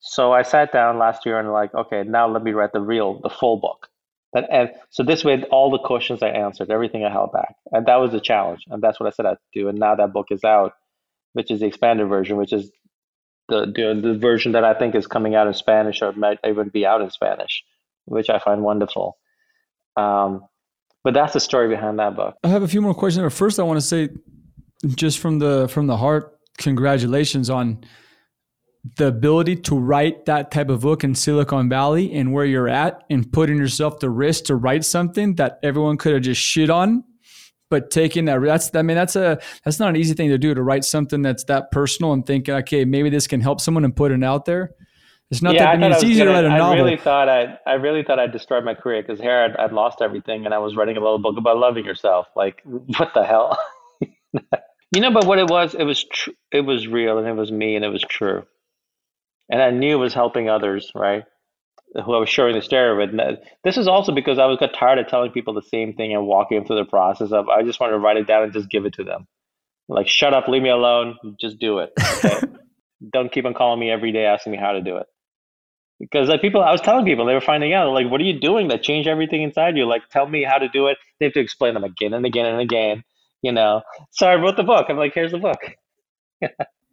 [0.00, 3.20] So I sat down last year and like, okay, now let me write the real,
[3.20, 3.88] the full book.
[4.32, 7.86] That, and so this way, all the questions I answered, everything I held back, and
[7.86, 9.68] that was the challenge, and that's what I set out to do.
[9.68, 10.74] And now that book is out,
[11.32, 12.70] which is the expanded version, which is
[13.48, 16.68] the the, the version that I think is coming out in Spanish or might even
[16.68, 17.64] be out in Spanish,
[18.04, 19.16] which I find wonderful.
[19.96, 20.44] Um,
[21.02, 22.36] but that's the story behind that book.
[22.44, 23.22] I have a few more questions.
[23.22, 24.10] But first, I want to say,
[24.86, 27.84] just from the from the heart, congratulations on
[28.96, 33.02] the ability to write that type of book in Silicon Valley and where you're at
[33.10, 37.04] and putting yourself the risk to write something that everyone could have just shit on
[37.70, 40.54] but taking that that's i mean that's a that's not an easy thing to do
[40.54, 43.94] to write something that's that personal and thinking okay maybe this can help someone and
[43.94, 44.74] put it out there
[45.30, 46.72] it's not yeah, that I mean, it's easier gonna, to write a novel.
[46.72, 49.72] I really thought I I really thought I'd destroyed my career because here I'd, I'd,
[49.72, 52.28] lost everything and I was writing a little book about loving yourself.
[52.34, 53.58] Like what the hell?
[54.94, 57.52] you know, but what it was, it was tr- it was real and it was
[57.52, 58.44] me and it was true
[59.50, 61.24] and I knew it was helping others, right?
[62.04, 63.18] Who I was sharing the story with.
[63.64, 66.26] This is also because I was got tired of telling people the same thing and
[66.26, 67.48] walking them through the process of.
[67.48, 69.26] I just wanted to write it down and just give it to them,
[69.88, 71.92] like shut up, leave me alone, just do it.
[72.12, 72.40] Okay?
[73.12, 75.06] Don't keep on calling me every day asking me how to do it.
[75.98, 78.38] Because like people, I was telling people they were finding out like, what are you
[78.38, 79.86] doing that changed everything inside you?
[79.86, 80.98] Like, tell me how to do it.
[81.18, 83.04] They have to explain them again and again and again.
[83.42, 83.82] You know.
[84.10, 84.86] So I wrote the book.
[84.88, 85.58] I'm like, here's the book.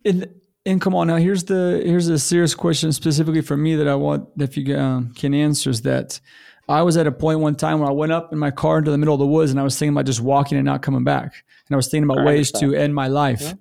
[0.04, 3.88] in and come on now, here's the here's a serious question specifically for me that
[3.88, 6.20] I want if you um, can answer is that
[6.68, 8.90] I was at a point one time where I went up in my car into
[8.90, 11.04] the middle of the woods and I was thinking about just walking and not coming
[11.04, 13.42] back, and I was thinking about I ways to end my life.
[13.42, 13.54] Yeah.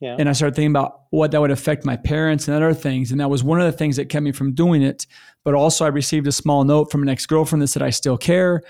[0.00, 0.16] Yeah.
[0.18, 3.10] And I started thinking about what that would affect my parents and other things.
[3.10, 5.06] And that was one of the things that kept me from doing it.
[5.42, 8.18] But also, I received a small note from an ex girlfriend that said, I still
[8.18, 8.62] care.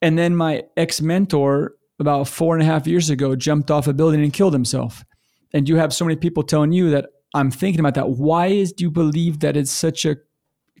[0.00, 3.92] And then my ex mentor, about four and a half years ago, jumped off a
[3.92, 5.04] building and killed himself
[5.52, 8.10] and you have so many people telling you that I'm thinking about that.
[8.10, 10.16] Why is do you believe that it's such a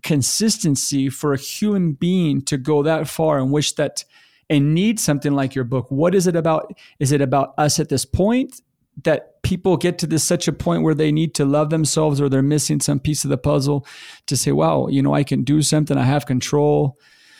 [0.02, 4.04] consistency for a human being to go that far and wish that
[4.50, 5.90] and need something like your book?
[5.90, 6.72] What is it about?
[6.98, 8.60] Is it about us at this point
[9.04, 12.28] that people get to this such a point where they need to love themselves or
[12.28, 13.86] they're missing some piece of the puzzle
[14.26, 16.98] to say, wow, you know, I can do something, I have control.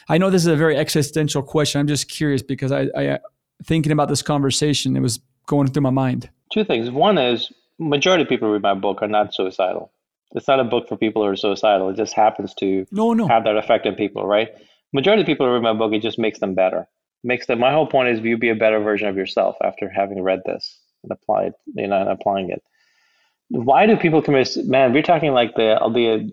[0.08, 1.80] I know this is a very existential question.
[1.80, 3.18] I'm just curious because I, I
[3.64, 6.90] thinking about this conversation, it was going through my mind two things.
[6.90, 9.92] One is majority of people who read my book are not suicidal.
[10.32, 11.88] It's not a book for people who are suicidal.
[11.88, 13.26] It just happens to no, no.
[13.28, 14.50] have that effect on people, right?
[14.92, 16.86] Majority of people who read my book, it just makes them better.
[17.24, 17.58] Makes them.
[17.58, 20.78] My whole point is you be a better version of yourself after having read this
[21.02, 22.62] and applied, you know, and applying it.
[23.48, 24.56] Why do people commit?
[24.64, 26.30] Man, we're talking like the the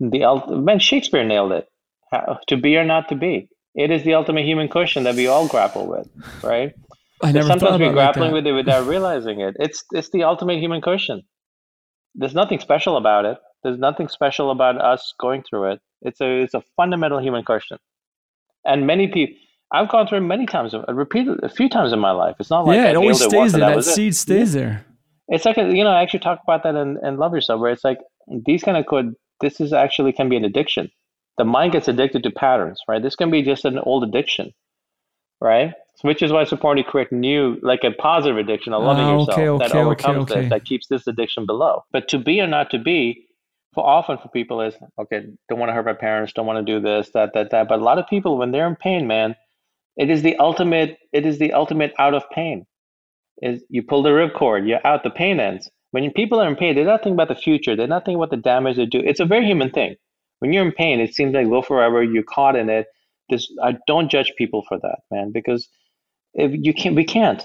[0.00, 1.68] the man Shakespeare nailed it.
[2.10, 3.48] How, to be or not to be.
[3.76, 6.08] It is the ultimate human question that we all grapple with,
[6.42, 6.74] right?
[7.22, 9.54] I never sometimes we're grappling like with it without realizing it.
[9.58, 11.22] It's it's the ultimate human question.
[12.14, 13.38] There's nothing special about it.
[13.62, 15.80] There's nothing special about us going through it.
[16.02, 17.78] It's a it's a fundamental human question.
[18.64, 19.38] And many people
[19.72, 22.36] I've gone through it many times, repeated a few times in my life.
[22.38, 23.70] It's not like yeah, I it always stays it there.
[23.70, 24.84] That, that seed stays there.
[25.28, 27.72] It's like a, you know, I actually talk about that in, in Love Yourself, where
[27.72, 27.98] it's like
[28.46, 30.88] these kind of could this is actually can be an addiction.
[31.38, 33.02] The mind gets addicted to patterns, right?
[33.02, 34.52] This can be just an old addiction,
[35.40, 35.74] right?
[36.02, 39.20] which is why it's important to create new like a positive addiction a loving oh,
[39.20, 42.40] yourself okay, okay, that overcomes okay, this that keeps this addiction below but to be
[42.40, 43.26] or not to be
[43.74, 46.72] for often for people is okay don't want to hurt my parents don't want to
[46.72, 49.34] do this that that that but a lot of people when they're in pain man
[49.96, 50.98] It is the ultimate.
[51.12, 52.66] It is the ultimate out of pain.
[53.42, 55.04] Is you pull the ripcord, you're out.
[55.04, 55.70] The pain ends.
[55.90, 57.76] When people are in pain, they're not thinking about the future.
[57.76, 59.00] They're not thinking about the damage they do.
[59.00, 59.96] It's a very human thing.
[60.40, 62.02] When you're in pain, it seems like go forever.
[62.02, 62.86] You're caught in it.
[63.30, 65.68] This I don't judge people for that, man, because
[66.34, 67.44] if you can't, we can't.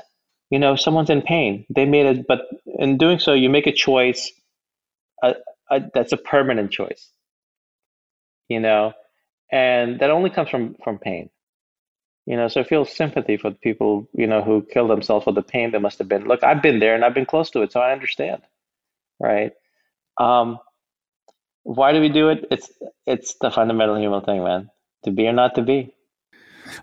[0.50, 1.66] You know, someone's in pain.
[1.70, 4.32] They made it, but in doing so, you make a choice.
[5.24, 5.36] A,
[5.70, 7.10] a, that's a permanent choice.
[8.50, 8.94] You know,
[9.52, 11.30] and that only comes from from pain.
[12.26, 15.34] You know, so I feel sympathy for the people you know who kill themselves for
[15.34, 16.26] the pain that must have been.
[16.28, 18.42] Look, I've been there and I've been close to it, so I understand.
[19.20, 19.54] Right?
[20.20, 20.60] Um,
[21.64, 22.46] why do we do it?
[22.52, 22.70] It's
[23.06, 24.70] it's the fundamental human thing, man.
[25.06, 25.94] To be or not to be.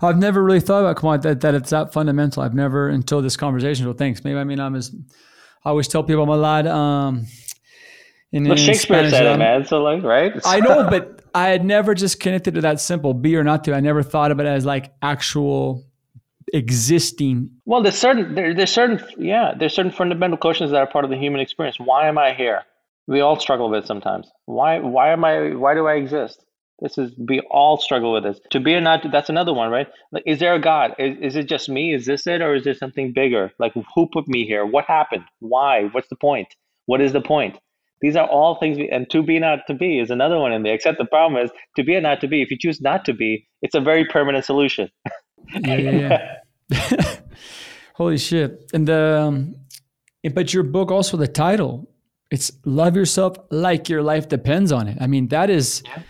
[0.02, 2.42] I've never really thought about come on that, that it's that fundamental.
[2.42, 3.86] I've never until this conversation.
[3.86, 4.24] So thanks.
[4.24, 4.94] Maybe I mean I'm as
[5.64, 6.66] I always tell people I'm a lad.
[6.66, 7.26] Um,
[8.30, 9.64] in, well, in Shakespeare Spanish, said it, man.
[9.64, 10.32] So like, right?
[10.44, 13.74] I know, but I had never just connected to that simple be or not to.
[13.74, 15.84] I never thought of it as like actual
[16.52, 17.50] existing.
[17.64, 21.10] Well, there's certain there, there's certain yeah there's certain fundamental questions that are part of
[21.10, 21.78] the human experience.
[21.80, 22.64] Why am I here?
[23.09, 24.30] We all struggle with it sometimes.
[24.44, 26.44] Why why am I why do I exist?
[26.80, 28.38] This is we all struggle with this.
[28.50, 29.88] To be or not, that's another one, right?
[30.12, 30.94] Like, is there a God?
[30.98, 31.92] Is, is it just me?
[31.92, 33.50] Is this it, or is there something bigger?
[33.59, 34.64] Like, who put me here?
[34.64, 35.24] What happened?
[35.40, 35.84] Why?
[35.90, 36.48] What's the point?
[36.86, 37.59] What is the point?
[38.00, 40.62] These are all things, we, and to be not to be is another one in
[40.62, 40.74] there.
[40.74, 42.42] Except the problem is to be or not to be.
[42.42, 44.88] If you choose not to be, it's a very permanent solution.
[45.64, 46.36] yeah, yeah,
[46.70, 47.16] yeah.
[47.94, 48.70] Holy shit!
[48.72, 49.54] And the, um,
[50.32, 51.90] but your book also the title,
[52.30, 54.98] it's love yourself like your life depends on it.
[55.00, 55.82] I mean, that is.
[55.86, 56.02] Yeah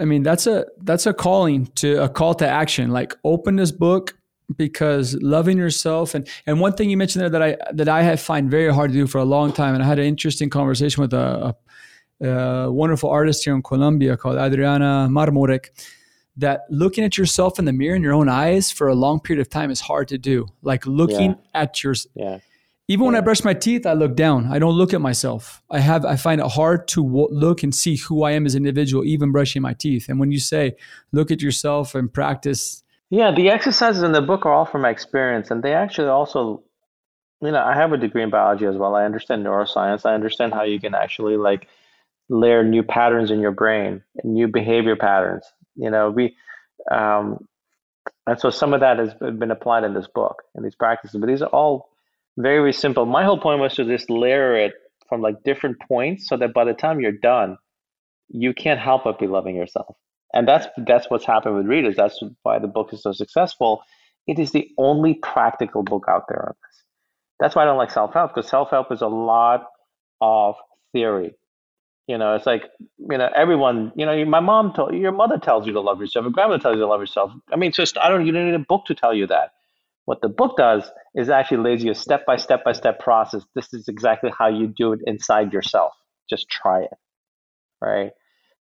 [0.00, 2.90] I mean, that's a that's a calling to a call to action.
[2.90, 4.16] Like open this book
[4.56, 8.20] because loving yourself and and one thing you mentioned there that I that I have
[8.20, 11.02] find very hard to do for a long time, and I had an interesting conversation
[11.02, 11.54] with a,
[12.20, 15.70] a, a wonderful artist here in Colombia called Adriana Marmorek.
[16.36, 19.40] That looking at yourself in the mirror in your own eyes for a long period
[19.40, 20.46] of time is hard to do.
[20.62, 21.62] Like looking yeah.
[21.62, 22.38] at your yeah.
[22.90, 24.50] Even when I brush my teeth, I look down.
[24.50, 25.62] I don't look at myself.
[25.70, 28.54] I have I find it hard to w- look and see who I am as
[28.54, 30.08] an individual, even brushing my teeth.
[30.08, 30.74] And when you say
[31.12, 34.90] look at yourself and practice, yeah, the exercises in the book are all from my
[34.90, 36.62] experience, and they actually also,
[37.42, 38.94] you know, I have a degree in biology as well.
[38.94, 40.06] I understand neuroscience.
[40.06, 41.68] I understand how you can actually like
[42.30, 45.44] layer new patterns in your brain, new behavior patterns.
[45.76, 46.36] You know, we.
[46.90, 47.46] Um,
[48.26, 51.26] and so some of that has been applied in this book and these practices, but
[51.26, 51.90] these are all
[52.38, 53.04] very, simple.
[53.04, 54.72] My whole point was to just layer it
[55.08, 57.58] from like different points so that by the time you're done,
[58.28, 59.96] you can't help but be loving yourself.
[60.32, 61.96] And that's that's what's happened with readers.
[61.96, 63.82] That's why the book is so successful.
[64.26, 66.84] It is the only practical book out there on this.
[67.40, 69.64] That's why I don't like self-help, because self-help is a lot
[70.20, 70.56] of
[70.92, 71.34] theory.
[72.06, 72.64] You know, it's like,
[72.98, 76.24] you know, everyone, you know, my mom told your mother tells you to love yourself,
[76.24, 77.32] your grandmother tells you to love yourself.
[77.52, 79.52] I mean, just I don't you don't need a book to tell you that.
[80.08, 83.42] What the book does is actually lays you a step by step by step process.
[83.54, 85.92] This is exactly how you do it inside yourself.
[86.30, 86.94] Just try it.
[87.82, 88.12] Right.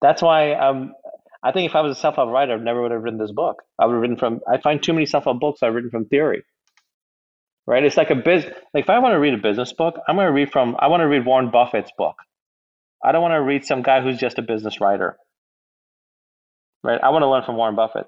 [0.00, 0.94] That's why um,
[1.42, 3.32] I think if I was a self help writer, I never would have written this
[3.32, 3.64] book.
[3.76, 6.04] I would have written from, I find too many self help books I've written from
[6.04, 6.44] theory.
[7.66, 7.82] Right.
[7.82, 8.54] It's like a business.
[8.72, 10.86] Like if I want to read a business book, I'm going to read from, I
[10.86, 12.18] want to read Warren Buffett's book.
[13.04, 15.16] I don't want to read some guy who's just a business writer.
[16.84, 17.00] Right.
[17.02, 18.06] I want to learn from Warren Buffett.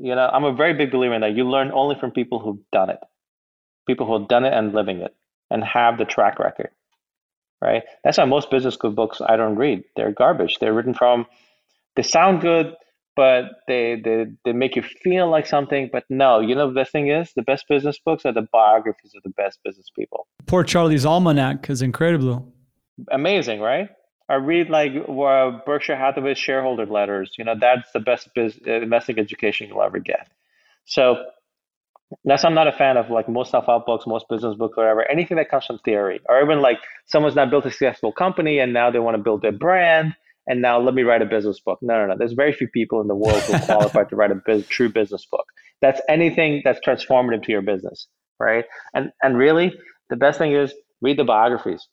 [0.00, 1.36] You know, I'm a very big believer in that.
[1.36, 2.98] You learn only from people who've done it,
[3.86, 5.14] people who've done it and living it,
[5.50, 6.70] and have the track record.
[7.62, 7.82] Right.
[8.02, 9.84] That's why most business school books I don't read.
[9.96, 10.58] They're garbage.
[10.58, 11.26] They're written from.
[11.96, 12.74] They sound good,
[13.16, 15.88] but they they they make you feel like something.
[15.92, 19.22] But no, you know the thing is, the best business books are the biographies of
[19.22, 20.26] the best business people.
[20.46, 22.52] Poor Charlie's almanac is incredible.
[23.10, 23.88] Amazing, right?
[24.28, 27.32] I read like uh, Berkshire Hathaway shareholder letters.
[27.36, 30.28] You know, that's the best biz- uh, investing education you'll ever get.
[30.86, 31.24] So
[32.24, 35.08] that's I'm not a fan of like most self-help books, most business books, whatever.
[35.10, 38.72] Anything that comes from theory, or even like someone's not built a successful company and
[38.72, 40.14] now they want to build their brand,
[40.46, 41.78] and now let me write a business book.
[41.82, 42.14] No, no, no.
[42.16, 45.26] There's very few people in the world who qualify to write a biz- true business
[45.26, 45.46] book.
[45.80, 48.06] That's anything that's transformative to your business,
[48.38, 48.64] right?
[48.94, 49.74] And and really,
[50.08, 50.72] the best thing is
[51.02, 51.86] read the biographies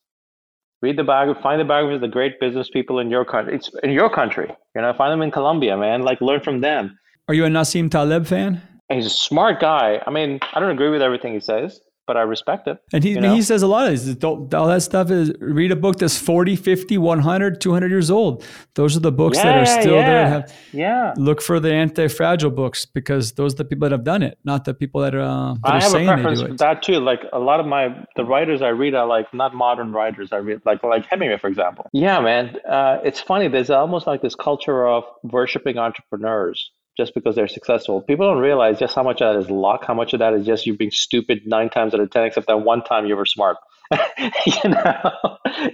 [0.81, 3.55] read the biography, find the biographies of the great business people in your country.
[3.55, 4.49] It's in your country.
[4.75, 6.01] You know, find them in Colombia, man.
[6.01, 6.97] Like learn from them.
[7.27, 8.61] Are you a Nassim Taleb fan?
[8.89, 10.01] He's a smart guy.
[10.05, 11.79] I mean, I don't agree with everything he says,
[12.11, 12.77] but I respect it.
[12.91, 14.21] And he, he says a lot of this.
[14.21, 18.43] All that stuff is read a book that's 40, 50, 100, 200 years old.
[18.75, 20.09] Those are the books yeah, that are still yeah.
[20.09, 20.27] there.
[20.27, 21.13] Have, yeah.
[21.15, 24.65] Look for the anti-fragile books because those are the people that have done it, not
[24.65, 26.99] the people that are, uh, that I are have a preference for that too.
[26.99, 30.33] Like a lot of my, the writers I read are like not modern writers.
[30.33, 31.87] I read like, like Hemingway, for example.
[31.93, 32.57] Yeah, man.
[32.67, 33.47] Uh, it's funny.
[33.47, 36.71] There's almost like this culture of worshiping entrepreneurs
[37.01, 37.99] just because they're successful.
[38.01, 40.45] People don't realize just how much of that is luck, how much of that is
[40.45, 43.25] just you being stupid nine times out of ten, except that one time you were
[43.25, 43.57] smart.
[44.45, 44.93] you know,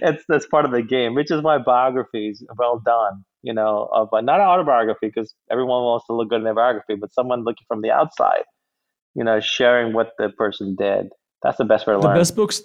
[0.08, 3.24] it's that's part of the game, which is why biographies well done.
[3.42, 6.54] You know, of uh, not an autobiography because everyone wants to look good in their
[6.54, 8.44] biography, but someone looking from the outside,
[9.14, 11.10] you know, sharing what the person did.
[11.42, 12.16] That's the best way to the learn.
[12.16, 12.62] best books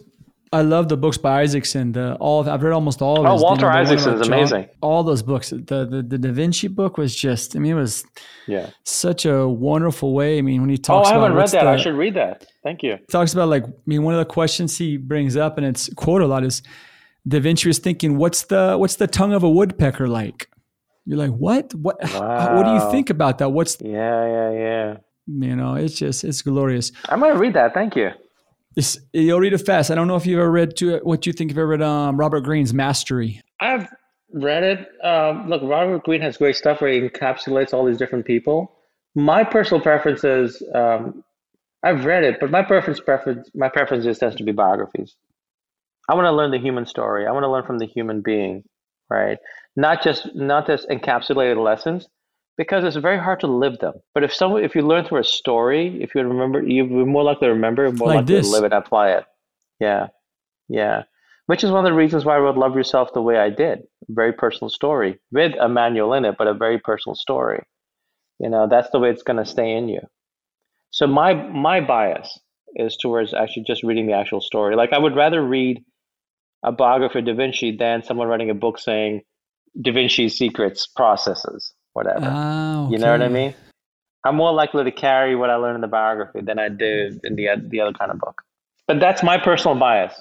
[0.53, 1.91] I love the books by Isaacson.
[1.91, 3.25] The all of, I've read almost all of.
[3.25, 4.69] Oh, his, Walter you know, Isaacson is amazing.
[4.81, 5.49] All those books.
[5.49, 7.55] The, the the Da Vinci book was just.
[7.55, 8.05] I mean, it was
[8.47, 10.37] yeah such a wonderful way.
[10.37, 11.09] I mean, when he talks.
[11.09, 11.11] Oh.
[11.11, 11.63] I haven't about read that.
[11.63, 12.45] the- I should read that.
[12.63, 12.97] Thank you.
[13.11, 16.25] talks about like I mean one of the questions he brings up and it's quoted
[16.25, 16.61] a lot is
[17.27, 20.47] Da Vinci was thinking what's the what's the tongue of a woodpecker like
[21.05, 24.97] you're like what what how- what do you think about that what's Yeah, yeah, yeah.
[25.27, 27.73] you know it's just it's glorious I'm gonna read that.
[27.73, 28.11] Thank you.
[29.13, 31.51] You'll read it fast I don't know if you've ever read to what you think
[31.51, 33.87] you've ever read um, Robert Greene's Mastery I've
[34.33, 35.05] read it.
[35.05, 38.71] Um, look, Robert Greene has great stuff where he encapsulates all these different people.
[39.15, 41.23] My personal preference is um,
[41.83, 45.15] I've read it, but my preference preference my preference just tends to be biographies.
[46.09, 47.27] I want to learn the human story.
[47.27, 48.63] I want to learn from the human being,
[49.09, 49.37] right?
[49.75, 52.07] Not just not just encapsulated lessons,
[52.57, 53.93] because it's very hard to live them.
[54.13, 57.47] But if someone if you learn through a story, if you remember, you're more likely
[57.47, 58.47] to remember, more Like likely this.
[58.47, 59.25] to live it and apply it.
[59.79, 60.07] Yeah,
[60.69, 61.03] yeah.
[61.47, 63.79] Which is one of the reasons why I wrote "Love Yourself" the way I did.
[64.07, 67.63] Very personal story with a manual in it, but a very personal story.
[68.39, 70.01] You know, that's the way it's going to stay in you.
[70.91, 72.39] So my my bias
[72.75, 74.75] is towards actually just reading the actual story.
[74.75, 75.83] Like I would rather read
[76.63, 79.21] a biography of Da Vinci than someone writing a book saying
[79.79, 82.19] Da Vinci's secrets, processes, whatever.
[82.23, 83.53] ah, You know what I mean?
[84.25, 87.35] I'm more likely to carry what I learned in the biography than I do in
[87.35, 88.41] the the other kind of book.
[88.87, 90.13] But that's my personal bias.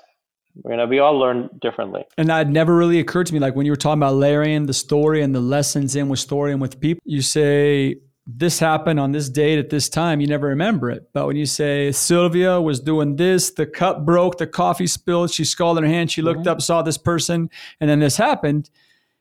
[0.68, 2.04] You know, we all learn differently.
[2.18, 4.74] and that never really occurred to me like when you were talking about layering the
[4.74, 7.96] story and the lessons in with story and with people you say
[8.26, 11.46] this happened on this date at this time you never remember it but when you
[11.46, 16.10] say sylvia was doing this the cup broke the coffee spilled she scalded her hand
[16.10, 17.48] she looked up saw this person
[17.80, 18.68] and then this happened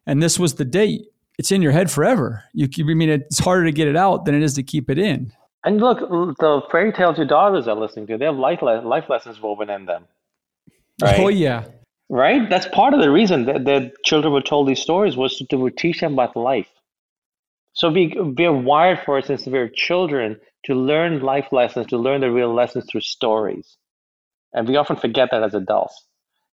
[0.05, 1.05] and this was the date
[1.39, 4.35] it's in your head forever you i mean it's harder to get it out than
[4.35, 5.31] it is to keep it in
[5.63, 5.99] And look,
[6.39, 9.85] the fairy tales your daughters are listening to, they have life, life lessons woven in
[9.85, 10.05] them.
[11.01, 11.19] Right?
[11.19, 11.65] oh yeah
[12.11, 12.49] right?
[12.49, 16.01] That's part of the reason that, children were told these stories was to, to teach
[16.01, 16.67] them about life.
[17.73, 22.21] So we we're wired for it since we're children to learn life lessons, to learn
[22.21, 23.77] the real lessons through stories,
[24.53, 26.05] and we often forget that as adults.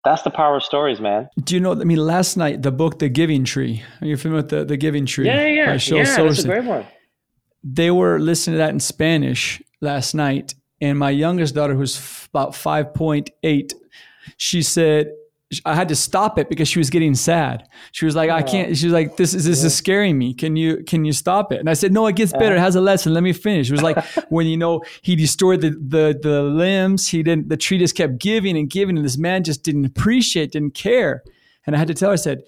[0.06, 1.28] That's the power of stories, man.
[1.46, 4.42] do you know i mean last night the book the giving tree are you familiar
[4.42, 5.96] with the, the giving tree Yeah, yeah, yeah.
[5.98, 6.84] yeah that's a great one.
[7.80, 12.28] they were listening to that in Spanish last night, and my youngest daughter, who's f-
[12.32, 13.74] about five point eight,
[14.46, 15.02] she said
[15.64, 17.68] I had to stop it because she was getting sad.
[17.92, 20.34] She was like, "I can't." She was like, "This is this is scaring me.
[20.34, 22.56] Can you can you stop it?" And I said, "No, it gets better.
[22.56, 23.14] It has a lesson.
[23.14, 27.06] Let me finish." It was like when you know he destroyed the the the limbs.
[27.08, 27.48] He didn't.
[27.48, 31.22] The tree just kept giving and giving, and this man just didn't appreciate, didn't care.
[31.64, 32.42] And I had to tell her, I said,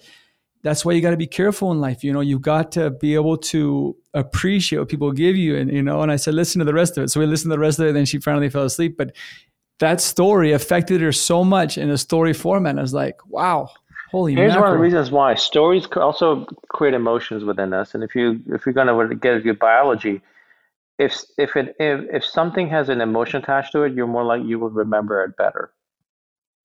[0.61, 2.03] that's why you got to be careful in life.
[2.03, 5.55] You know, you've got to be able to appreciate what people give you.
[5.55, 7.09] And, you know, and I said, listen to the rest of it.
[7.09, 7.89] So we listened to the rest of it.
[7.89, 8.97] And Then she finally fell asleep.
[8.97, 9.15] But
[9.79, 12.77] that story affected her so much in a story format.
[12.77, 13.69] I was like, wow,
[14.11, 17.95] holy Here's one of the reasons why stories also create emotions within us.
[17.95, 20.21] And if you if you're gonna get at your biology,
[20.97, 24.43] if if it if, if something has an emotion attached to it, you're more like
[24.43, 25.71] you will remember it better.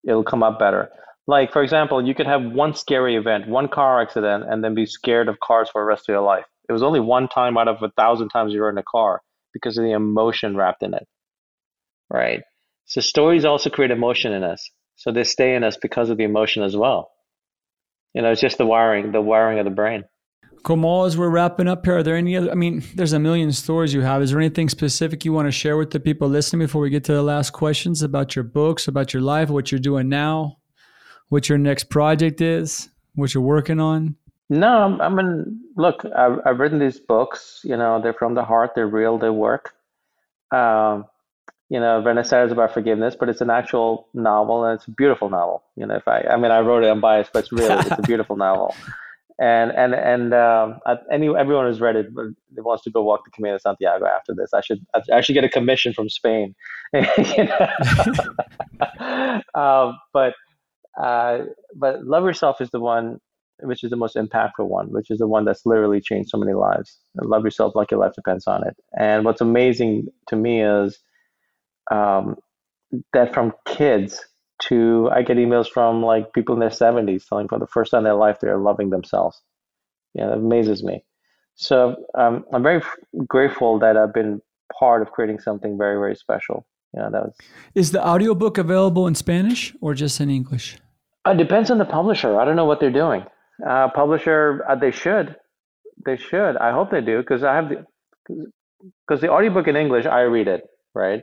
[0.06, 0.90] It'll come up better.
[1.26, 4.86] Like for example, you could have one scary event, one car accident, and then be
[4.86, 6.44] scared of cars for the rest of your life.
[6.68, 9.22] It was only one time out of a thousand times you were in a car
[9.52, 11.06] because of the emotion wrapped in it.
[12.10, 12.42] Right.
[12.86, 14.70] So stories also create emotion in us.
[14.96, 17.10] So they stay in us because of the emotion as well.
[18.14, 20.04] You know, it's just the wiring, the wiring of the brain.
[20.64, 22.50] Kamal, as we're wrapping up here, are there any other?
[22.50, 24.22] I mean, there's a million stories you have.
[24.22, 27.04] Is there anything specific you want to share with the people listening before we get
[27.04, 30.58] to the last questions about your books, about your life, what you're doing now,
[31.28, 34.16] what your next project is, what you're working on?
[34.48, 37.60] No, I'm- I mean, look, I've, I've written these books.
[37.64, 38.70] You know, they're from the heart.
[38.74, 39.18] They're real.
[39.18, 39.74] They work.
[40.50, 41.06] Um,
[41.74, 45.28] you know, Renacer is about forgiveness, but it's an actual novel and it's a beautiful
[45.28, 45.64] novel.
[45.74, 48.02] You know, if I, I mean, I wrote it unbiased, but it's really, it's a
[48.02, 48.72] beautiful novel.
[49.40, 50.78] And and and um,
[51.10, 52.26] any everyone who's read it but
[52.58, 54.54] wants to go walk the Camino de Santiago after this.
[54.54, 56.54] I should I should get a commission from Spain.
[59.56, 60.34] Um, but
[61.00, 61.38] uh,
[61.74, 63.18] but love yourself is the one
[63.60, 66.52] which is the most impactful one, which is the one that's literally changed so many
[66.52, 66.98] lives.
[67.16, 68.76] And love yourself like your life depends on it.
[68.98, 70.98] And what's amazing to me is
[71.90, 72.36] um,
[73.12, 74.24] that from kids
[74.62, 77.98] to I get emails from like people in their 70s telling for the first time
[77.98, 79.40] in their life they're loving themselves.
[80.14, 81.04] Yeah, it amazes me.
[81.56, 82.96] So um, I'm very f-
[83.26, 84.40] grateful that I've been
[84.78, 86.66] part of creating something very, very special.
[86.94, 87.36] You know, that was.
[87.74, 90.78] Is the audiobook available in Spanish or just in English?
[91.26, 92.38] It depends on the publisher.
[92.38, 93.24] I don't know what they're doing.
[93.66, 95.36] Uh, publisher, uh, they should.
[96.04, 96.56] They should.
[96.56, 97.86] I hope they do because I have the
[99.06, 100.62] because the audiobook in English, I read it,
[100.94, 101.22] right?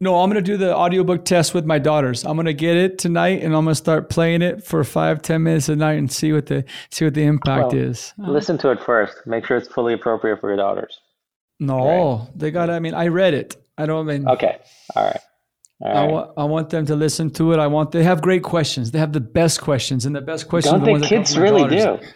[0.00, 2.24] No, I'm gonna do the audiobook test with my daughters.
[2.24, 5.68] I'm gonna get it tonight, and I'm gonna start playing it for five, ten minutes
[5.68, 8.14] a night, and see what the see what the impact Well, is.
[8.22, 8.30] Uh.
[8.30, 9.26] Listen to it first.
[9.26, 11.00] Make sure it's fully appropriate for your daughters.
[11.60, 12.70] No, they got.
[12.70, 13.56] I mean, I read it.
[13.76, 14.28] I don't mean.
[14.28, 14.58] Okay.
[14.94, 15.20] All right.
[15.80, 16.10] All I right.
[16.12, 17.58] want I want them to listen to it.
[17.58, 18.92] I want they have great questions.
[18.92, 20.72] They have the best questions, and the best questions.
[20.74, 22.02] Don't the ones think that come kids really daughters.
[22.04, 22.06] do?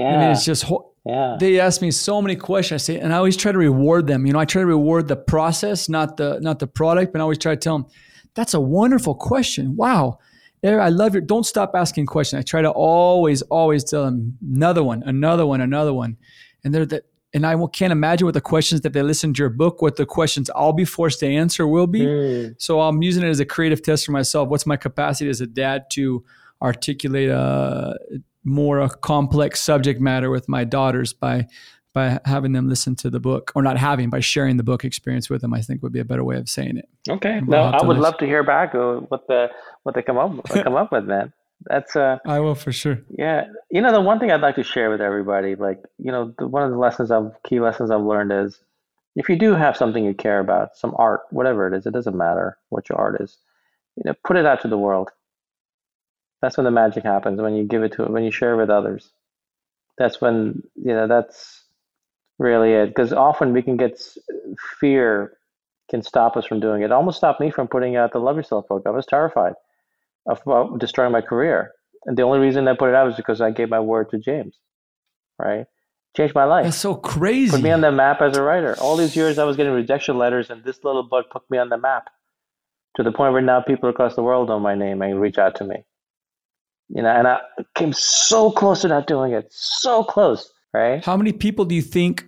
[0.00, 0.20] Yeah.
[0.20, 0.64] mean, it's just
[1.08, 1.36] yeah.
[1.40, 2.82] they ask me so many questions.
[2.82, 4.26] I say, and I always try to reward them.
[4.26, 7.12] You know, I try to reward the process, not the not the product.
[7.12, 7.86] But I always try to tell them,
[8.34, 9.74] "That's a wonderful question.
[9.74, 10.18] Wow,
[10.62, 11.22] I love your.
[11.22, 15.62] Don't stop asking questions." I try to always, always tell them another one, another one,
[15.62, 16.18] another one,
[16.62, 17.04] and they're that.
[17.34, 20.06] And I can't imagine what the questions that they listen to your book, what the
[20.06, 22.00] questions I'll be forced to answer will be.
[22.00, 22.54] Mm.
[22.58, 24.48] So I'm using it as a creative test for myself.
[24.48, 26.24] What's my capacity as a dad to
[26.62, 27.96] articulate a
[28.44, 31.46] more a complex subject matter with my daughters by
[31.94, 35.28] by having them listen to the book or not having by sharing the book experience
[35.28, 37.40] with them i think would be a better way of saying it Okay.
[37.40, 38.02] We'll No, I would listen.
[38.02, 39.48] love to hear back what the
[39.82, 41.32] what they come up come up with, man.
[41.62, 43.46] That's uh i will for sure yeah.
[43.70, 46.46] You know, the one thing I'd like to share with everybody, like you know, the,
[46.46, 48.60] one of the lessons I've key lessons I've learned is
[49.16, 52.16] if you do have something you care about, some art, whatever it is, it doesn't
[52.16, 53.38] matter what your art is,
[53.96, 55.10] you know, put it out to the world.
[56.40, 58.70] That's when the magic happens when you give it to when you share it with
[58.70, 59.10] others.
[59.96, 61.64] That's when you know that's
[62.38, 62.88] really it.
[62.88, 64.00] Because often we can get
[64.78, 65.32] fear
[65.90, 66.86] can stop us from doing it.
[66.86, 68.82] It almost stopped me from putting out the Love Yourself book.
[68.86, 69.54] I was terrified
[70.26, 71.72] of destroying my career,
[72.04, 74.18] and the only reason I put it out was because I gave my word to
[74.18, 74.58] James.
[75.38, 75.66] Right,
[76.16, 76.64] changed my life.
[76.64, 78.76] that's so crazy Put me on the map as a writer.
[78.80, 81.68] All these years I was getting rejection letters, and this little book put me on
[81.68, 82.10] the map
[82.96, 85.54] to the point where now people across the world know my name and reach out
[85.56, 85.84] to me.
[86.88, 87.40] You know, and I
[87.74, 91.04] came so close to not doing it, so close, right?
[91.04, 92.24] how many people do you think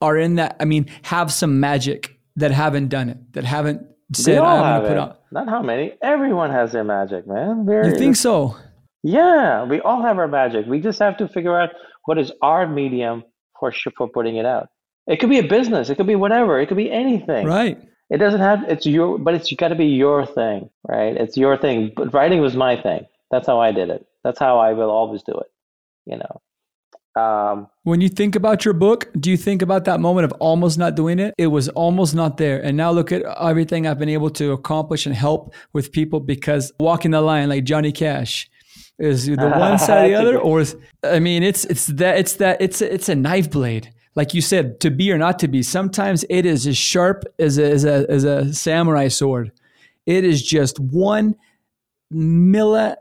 [0.00, 3.82] are in that i mean have some magic that haven't done it that haven't
[4.14, 5.92] said i'm going to put out Not how many.
[6.02, 7.66] Everyone has their magic, man.
[7.68, 8.56] You think so
[9.02, 10.66] Yeah, we all have our magic.
[10.66, 11.70] We just have to figure out
[12.06, 13.24] what is our medium
[13.58, 14.68] for for putting it out.
[15.06, 15.90] It could be a business.
[15.90, 16.60] It could be whatever.
[16.60, 17.46] It could be anything.
[17.46, 17.78] right
[18.10, 18.64] It doesn't have.
[18.68, 21.16] It's your, but it's got to be your thing, right?
[21.16, 21.92] It's your thing.
[21.94, 23.06] But writing was my thing.
[23.30, 24.06] That's how I did it.
[24.24, 25.50] That's how I will always do it.
[26.06, 26.40] You know.
[27.20, 30.78] Um, When you think about your book, do you think about that moment of almost
[30.78, 31.34] not doing it?
[31.36, 32.62] It was almost not there.
[32.62, 36.72] And now look at everything I've been able to accomplish and help with people because
[36.78, 38.48] walking the line like Johnny Cash
[38.98, 42.34] is the one side or the other or is- I mean it's it's that it's
[42.36, 43.92] that it's a, it's a knife blade.
[44.14, 45.62] Like you said, to be or not to be.
[45.62, 49.52] Sometimes it is as sharp as a, as a, as a samurai sword.
[50.06, 51.36] It is just one
[52.12, 52.96] milli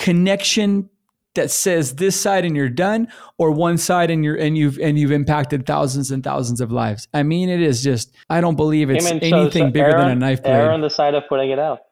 [0.00, 0.90] connection
[1.36, 3.06] that says this side and you're done
[3.38, 7.06] or one side and you're and you've and you've impacted thousands and thousands of lives
[7.14, 9.92] i mean it is just i don't believe it's I mean, so- anything so bigger
[9.92, 11.82] than a knife blade on the side of putting it out.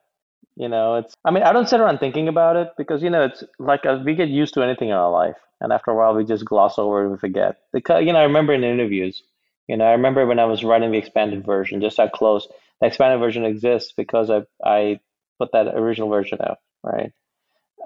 [0.58, 1.14] You know, it's.
[1.24, 4.00] I mean, I don't sit around thinking about it because you know it's like uh,
[4.04, 6.80] we get used to anything in our life, and after a while we just gloss
[6.80, 7.58] over it and forget.
[7.72, 9.22] Because you know, I remember in interviews.
[9.68, 12.48] You know, I remember when I was writing the expanded version, just how close
[12.80, 14.98] the expanded version exists because I I
[15.38, 17.12] put that original version out, right?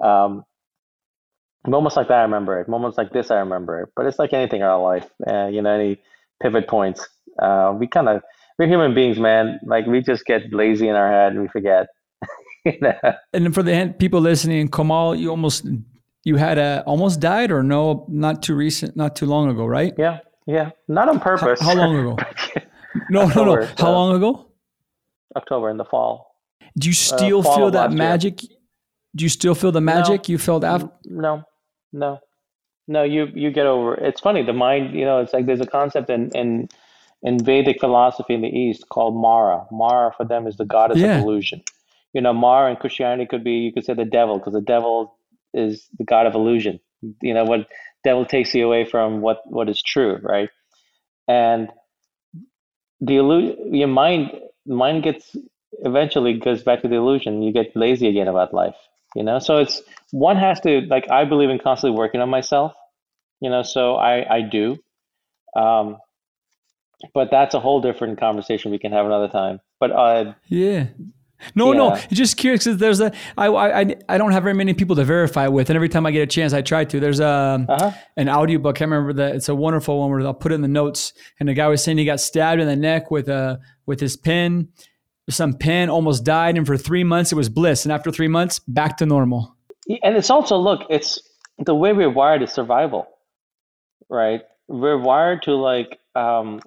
[0.01, 0.43] Um,
[1.67, 2.67] moments like that, I remember it.
[2.67, 3.89] Moments like this, I remember it.
[3.95, 6.01] But it's like anything in our life, uh, you know, any
[6.41, 7.07] pivot points.
[7.41, 8.21] Uh, we kind of
[8.59, 9.59] we're human beings, man.
[9.65, 11.87] Like we just get lazy in our head and we forget.
[12.65, 12.93] you know?
[13.33, 15.65] and for the people listening kamal you almost
[16.23, 19.93] you had a almost died or no not too recent not too long ago right
[19.97, 20.71] Yeah, yeah.
[20.87, 21.59] Not on purpose.
[21.59, 22.17] how long ago
[23.09, 24.51] no no October, no how uh, long ago
[25.35, 26.37] October in the fall.
[26.77, 28.43] do you still fall feel that magic?
[28.43, 28.57] year.
[29.15, 31.43] Do you still feel the magic you felt after No,
[31.91, 32.19] no,
[32.87, 33.03] no.
[33.03, 33.95] You you get over.
[33.95, 34.03] It.
[34.09, 34.43] It's funny.
[34.43, 34.93] The mind.
[34.95, 36.69] You know, it's like there's a concept in in
[37.21, 39.65] in Vedic philosophy in the East called Mara.
[39.71, 41.17] Mara for them is the goddess Yeah.
[41.17, 41.61] of illusion.
[42.13, 45.15] You know, Mara in Christianity could be you could say the devil because the devil
[45.53, 46.79] is the god of illusion.
[47.21, 47.67] You know, what
[48.03, 50.49] devil takes you away from what what is true, right?
[51.27, 51.69] And
[52.99, 54.31] the illusion, your mind
[54.65, 55.35] mind gets
[55.83, 57.41] eventually goes back to the illusion.
[57.41, 58.75] You get lazy again about life.
[59.15, 59.81] You know, so it's
[60.11, 62.73] one has to like I believe in constantly working on myself.
[63.41, 64.77] You know, so I I do.
[65.55, 65.97] Um,
[67.13, 69.59] but that's a whole different conversation we can have another time.
[69.79, 70.87] But uh, yeah
[71.55, 71.95] No, no, Yeah.
[72.09, 75.03] it's just curious because there's a I, I I don't have very many people to
[75.03, 76.99] verify with, and every time I get a chance, I try to.
[77.01, 77.91] There's a Uh-huh.
[78.15, 78.81] an audiobook.
[78.81, 79.35] I remember that.
[79.35, 81.11] It's a wonderful one where I'll put it in the notes.
[81.39, 84.15] And the guy was saying he got stabbed in the neck with a with his
[84.15, 84.69] pin,
[85.29, 88.59] some pin, almost died, and for three months it was bliss, and after three months,
[88.59, 89.55] back to normal.
[89.87, 91.21] and it's also look it's
[91.59, 93.07] the way we're wired is survival
[94.13, 94.41] right?
[94.67, 96.61] We're wired to like um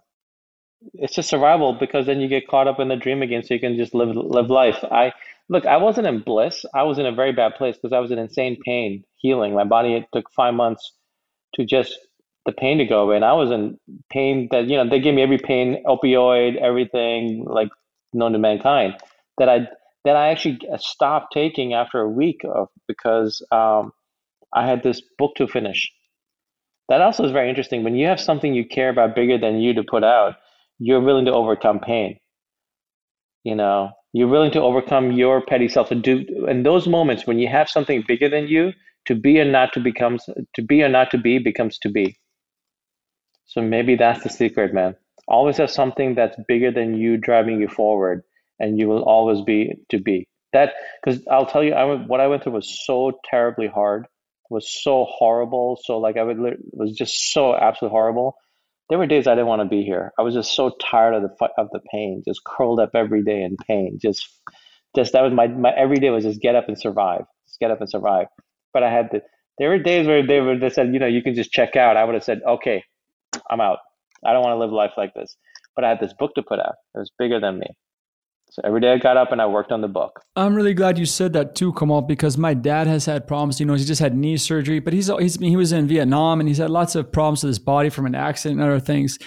[0.95, 3.61] it's just survival because then you get caught up in the dream again so you
[3.61, 4.79] can just live live life.
[4.85, 5.13] I
[5.49, 6.65] look i wasn't in bliss.
[6.75, 9.55] I was in a very bad place because i was in insane pain healing.
[9.55, 10.93] My body it took five months
[11.55, 11.99] to just
[12.45, 13.77] the pain to go away and i was in
[14.09, 17.69] pain that you know they gave me every pain opioid everything like
[18.13, 18.95] known to mankind
[19.39, 19.67] that i
[20.05, 23.93] that i actually stopped taking after a week of because um,
[24.55, 25.91] i had this book to finish.
[26.89, 27.83] That also is very interesting.
[27.83, 30.37] When you have something you care about bigger than you to put out
[30.79, 32.19] you're willing to overcome pain.
[33.45, 37.39] You know you're willing to overcome your petty self to do in those moments when
[37.39, 38.73] you have something bigger than you
[39.07, 42.17] to be or not to becomes to be or not to be becomes to be.
[43.47, 44.97] So maybe that's the secret man
[45.29, 48.23] always have something that's bigger than you driving you forward
[48.59, 50.75] and you will always be to be that
[51.05, 54.07] because i'll tell you I, what i went through was so terribly hard
[54.51, 56.39] was so horrible so like i would
[56.73, 58.37] was just so absolutely horrible
[58.89, 60.13] there were days I didn't want to be here.
[60.19, 63.43] I was just so tired of the of the pain, just curled up every day
[63.43, 63.99] in pain.
[64.01, 64.29] Just,
[64.95, 67.71] just that was my my every day was just get up and survive, just get
[67.71, 68.27] up and survive.
[68.73, 69.23] But I had the
[69.59, 71.97] there were days where they were they said you know you can just check out.
[71.97, 72.85] I would have said okay,
[73.51, 73.79] I'm out.
[74.25, 75.37] I don't want to live life like this.
[75.75, 76.75] But I had this book to put out.
[76.95, 77.67] It was bigger than me.
[78.51, 80.23] So every day I got up and I worked on the book.
[80.35, 83.61] I'm really glad you said that too, Kamal, because my dad has had problems.
[83.61, 86.49] You know, he just had knee surgery, but he's, he's he was in Vietnam and
[86.49, 89.19] he's had lots of problems with his body from an accident and other things.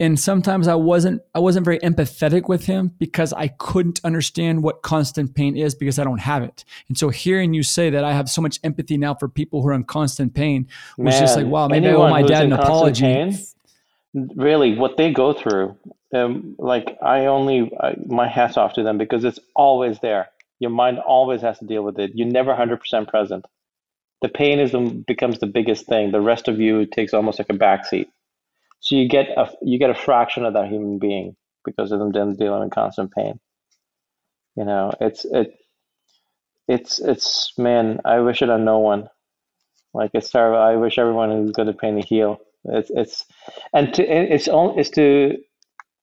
[0.00, 4.82] And sometimes I wasn't I wasn't very empathetic with him because I couldn't understand what
[4.82, 6.64] constant pain is because I don't have it.
[6.88, 9.68] And so hearing you say that I have so much empathy now for people who
[9.68, 10.66] are in constant pain
[10.98, 13.02] was just like, wow, maybe I owe my dad an apology.
[13.02, 13.38] pain,
[14.14, 15.76] really, what they go through,
[16.14, 20.28] um, like I only I, my hats off to them because it's always there.
[20.60, 22.12] Your mind always has to deal with it.
[22.14, 23.44] You're never hundred percent present.
[24.22, 26.10] The pain is the, becomes the biggest thing.
[26.12, 28.06] The rest of you takes almost like a backseat.
[28.80, 32.12] So you get a you get a fraction of that human being because of them
[32.36, 33.40] dealing in constant pain.
[34.56, 35.56] You know, it's it
[36.68, 38.00] it's it's man.
[38.04, 39.08] I wish it on no one.
[39.94, 40.58] Like it's terrible.
[40.58, 42.40] I wish everyone who's got a pain to heal.
[42.66, 43.24] It's it's
[43.74, 45.36] and to it's only it's to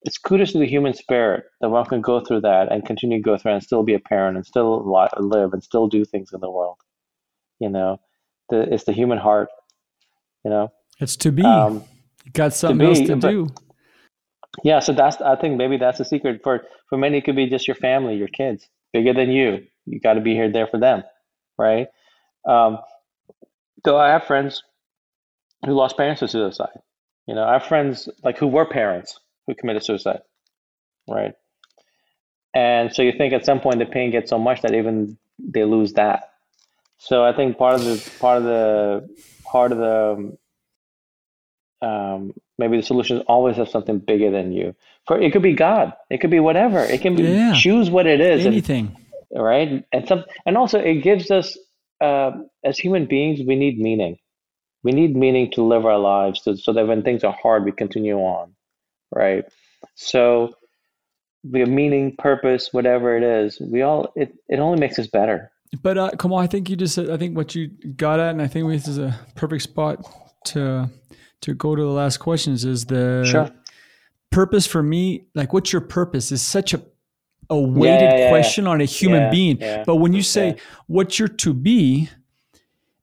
[0.03, 3.23] it's kudos to the human spirit that one can go through that and continue to
[3.23, 4.83] go through and still be a parent and still
[5.19, 6.77] live and still do things in the world.
[7.59, 7.99] You know,
[8.49, 9.49] the it's the human heart.
[10.43, 11.43] You know, It's to be.
[11.43, 11.83] um,
[12.33, 13.47] got something else be, to but- do.
[14.63, 14.79] yeah.
[14.79, 17.17] So that's I think maybe that's the secret for for many.
[17.19, 19.65] It could be just your family, your kids, bigger than you.
[19.85, 21.03] You got to be here there for them,
[21.57, 21.87] right?
[22.47, 22.79] Um,
[23.83, 24.63] though I have friends
[25.65, 26.79] who lost parents to suicide.
[27.27, 30.21] You know, I have friends like who were parents who committed suicide,
[31.07, 31.33] right?
[32.53, 35.63] And so you think at some point the pain gets so much that even they
[35.63, 36.31] lose that.
[36.97, 39.09] So I think part of the part of the
[39.43, 40.37] part of the
[41.81, 44.75] um, maybe the solution is always have something bigger than you.
[45.07, 46.83] For it could be God, it could be whatever.
[46.83, 47.53] It can be Yeah.
[47.53, 48.95] choose what it is, and Anything.
[49.33, 49.83] right?
[49.91, 51.57] And some, and also it gives us,
[52.01, 52.31] uh,
[52.63, 54.19] as human beings, we need meaning.
[54.83, 57.71] We need meaning to live our lives, to, so that when things are hard, we
[57.71, 58.53] continue on,
[59.13, 59.45] right?
[59.95, 60.55] So,
[61.43, 63.59] we have meaning, purpose, whatever it is.
[63.59, 65.51] We all it it only makes us better.
[65.81, 68.41] But uh, Kamal, I think you just said, I think what you got at, and
[68.41, 70.05] I think this is a perfect spot
[70.45, 70.89] to
[71.41, 73.49] to go to the last questions is the Sure.
[74.31, 75.25] purpose for me.
[75.33, 76.31] Like, what's your purpose?
[76.31, 76.81] Is such a
[77.49, 78.29] a weighted yeah, yeah.
[78.29, 79.59] question on a human Yeah, being.
[79.59, 80.55] yeah, But when you say yeah.
[80.87, 82.09] what you're to be,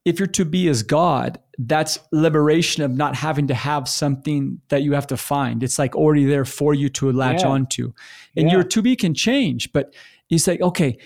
[0.05, 4.83] if you're to be as God, that's liberation of not having to have something that
[4.83, 5.63] you have to find.
[5.63, 7.49] It's like already there for you to latch Yeah.
[7.49, 7.93] onto.
[8.37, 8.53] And Yeah.
[8.55, 9.93] your to be can change, but
[10.29, 10.99] you say, okay,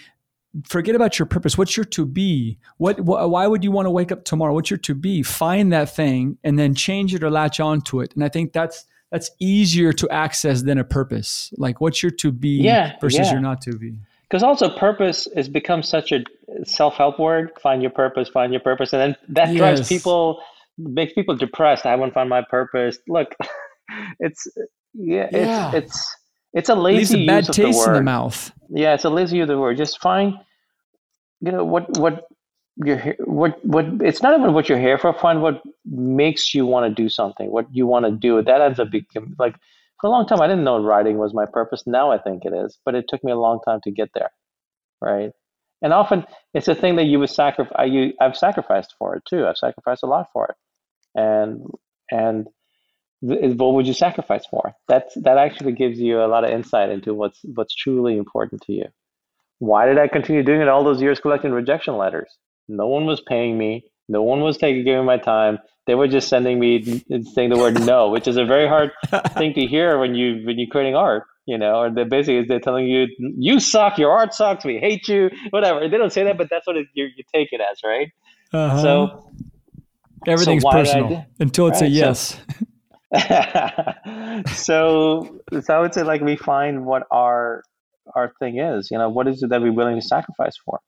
[0.69, 1.57] forget about your purpose.
[1.57, 2.59] What's your to be?
[2.77, 4.53] What, wh- why would you want to wake up tomorrow?
[4.53, 5.23] What's your to be?
[5.23, 8.13] Find that thing and then change it or latch onto it.
[8.15, 11.53] And I think that's that's easier to access than a purpose.
[11.59, 13.99] Like what's your to be Yeah, versus your not to be.
[14.33, 16.25] Because also purpose has become such a
[16.65, 17.51] self-help word.
[17.63, 20.43] Find your purpose, find your purpose, and then that drives people,
[20.79, 21.85] makes people depressed.
[21.85, 22.97] I haven't found my purpose.
[23.07, 23.35] Look,
[24.21, 24.47] it's
[24.95, 25.73] yeah, Yeah.
[25.75, 26.17] it's it's
[26.55, 28.51] it's a lazy a bad use of the taste in the mouth.
[28.71, 29.77] Yeah, it's a lazy use of the word.
[29.77, 30.33] Just find,
[31.43, 32.25] you know, what what
[32.77, 33.85] you're what what.
[34.01, 35.13] It's not even what you're here for.
[35.13, 37.51] Find what makes you want to do something.
[37.51, 38.41] What you want to do.
[38.41, 39.57] That ends up becoming like
[40.03, 41.85] for a long time, I didn't know writing was my purpose.
[41.87, 44.33] Now I think it is, but it took me a long time to get there,
[45.01, 45.31] right?
[45.83, 47.91] And often it's a thing that you would sacrifice.
[47.91, 49.47] You, I've sacrificed for it too.
[49.47, 50.57] I've sacrificed a lot for it,
[51.21, 51.67] and
[52.11, 52.49] and
[53.29, 54.75] th- what would you sacrifice for?
[54.89, 58.73] That's that actually gives you a lot of insight into what's what's truly important to
[58.75, 58.87] you.
[59.61, 62.37] Why did I continue doing it all those years, collecting rejection letters?
[62.69, 63.85] No one was paying me.
[64.13, 65.59] No one was taking giving my time.
[65.87, 67.03] They were just sending me
[67.35, 68.93] saying the word no, which is a very hard
[69.39, 71.25] thing to hear when you when you're creating art.
[71.47, 75.09] You know, or they basically they're telling you you suck, your art sucks, we hate
[75.09, 75.89] you, whatever.
[75.89, 78.09] They don't say that, but that's what it, you you take it as, right?
[78.53, 78.83] Uh-huh.
[78.83, 79.31] So
[80.27, 82.41] everything's so why did I personal until it's a Right, so- yes.
[84.65, 87.63] so so I would say like we find what our
[88.15, 88.91] our thing is.
[88.91, 90.81] You know, what is it that we're willing to sacrifice for?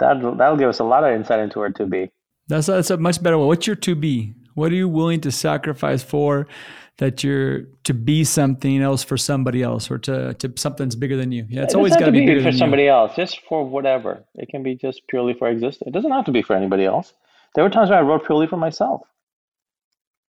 [0.00, 2.10] That that'll give us a lot of insight into our to be.
[2.48, 3.46] That's that's a much better one.
[3.48, 4.34] What's your to be?
[4.54, 6.48] What are you willing to sacrifice for
[6.96, 11.30] that you're to be something else for somebody else or to, to something's bigger than
[11.30, 11.46] you?
[11.48, 12.90] Yeah, it's It always got to be bigger for than somebody you.
[12.90, 14.24] else, just for whatever.
[14.34, 15.86] It can be just purely for existence.
[15.86, 17.12] It doesn't have to be for anybody else.
[17.54, 19.02] There were times when I wrote purely for myself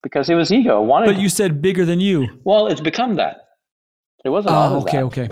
[0.02, 0.76] because it was ego.
[0.76, 2.28] I Wanted But you said bigger than you.
[2.44, 3.48] well, it's become that.
[4.24, 5.05] It wasn't Oh, okay, that.
[5.05, 5.28] okay.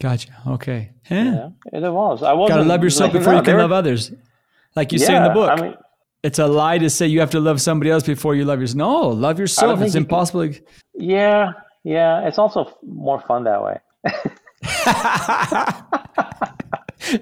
[0.00, 0.28] Gotcha.
[0.46, 0.90] Okay.
[1.10, 1.24] Eh.
[1.24, 2.22] Yeah, it evolves.
[2.22, 4.12] I wasn't Gotta love yourself like, before no, you can were- love others.
[4.74, 5.50] Like you say in the book.
[5.50, 5.74] I mean,
[6.26, 8.76] it's a lie to say you have to love somebody else before you love yourself.
[8.76, 9.80] No, love yourself.
[9.80, 10.50] It's you can- impossible.
[10.94, 11.52] yeah,
[11.84, 12.26] yeah.
[12.26, 13.78] It's also f- more fun that way.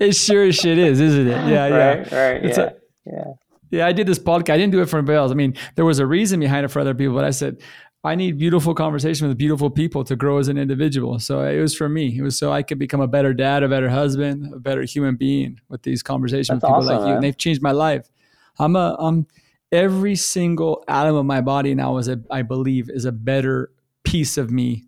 [0.00, 1.48] it sure as shit is, isn't it?
[1.48, 1.76] Yeah, yeah.
[1.76, 2.44] Right, right.
[2.44, 2.72] It's yeah, a-
[3.12, 3.24] yeah.
[3.70, 4.50] Yeah, I did this podcast.
[4.50, 5.32] I didn't do it for anybody else.
[5.32, 7.60] I mean, there was a reason behind it for other people, but I said,
[8.04, 11.18] I need beautiful conversation with beautiful people to grow as an individual.
[11.18, 12.16] So it was for me.
[12.16, 15.16] It was so I could become a better dad, a better husband, a better human
[15.16, 17.06] being with these conversations That's with people awesome, like you.
[17.06, 17.14] man.
[17.16, 18.06] And they've changed my life.
[18.58, 19.26] I'm a I'm
[19.72, 23.70] every single atom of my body now is a I believe is a better
[24.04, 24.84] piece of me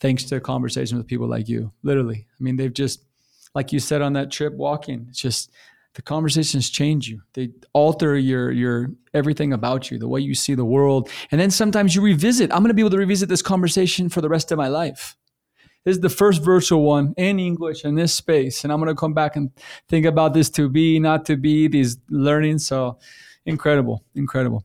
[0.00, 1.72] thanks to a conversation with people like you.
[1.82, 2.26] Literally.
[2.28, 3.04] I mean, they've just
[3.54, 5.50] like you said on that trip walking, it's just
[5.94, 7.22] the conversations change you.
[7.34, 11.08] They alter your your everything about you, the way you see the world.
[11.30, 12.52] And then sometimes you revisit.
[12.52, 15.16] I'm going to be able to revisit this conversation for the rest of my life.
[15.84, 18.98] This is the first virtual one in English in this space, and I'm going to
[18.98, 19.50] come back and
[19.88, 22.66] think about this to be, not to be, these learnings.
[22.66, 22.98] So
[23.44, 24.64] incredible, incredible.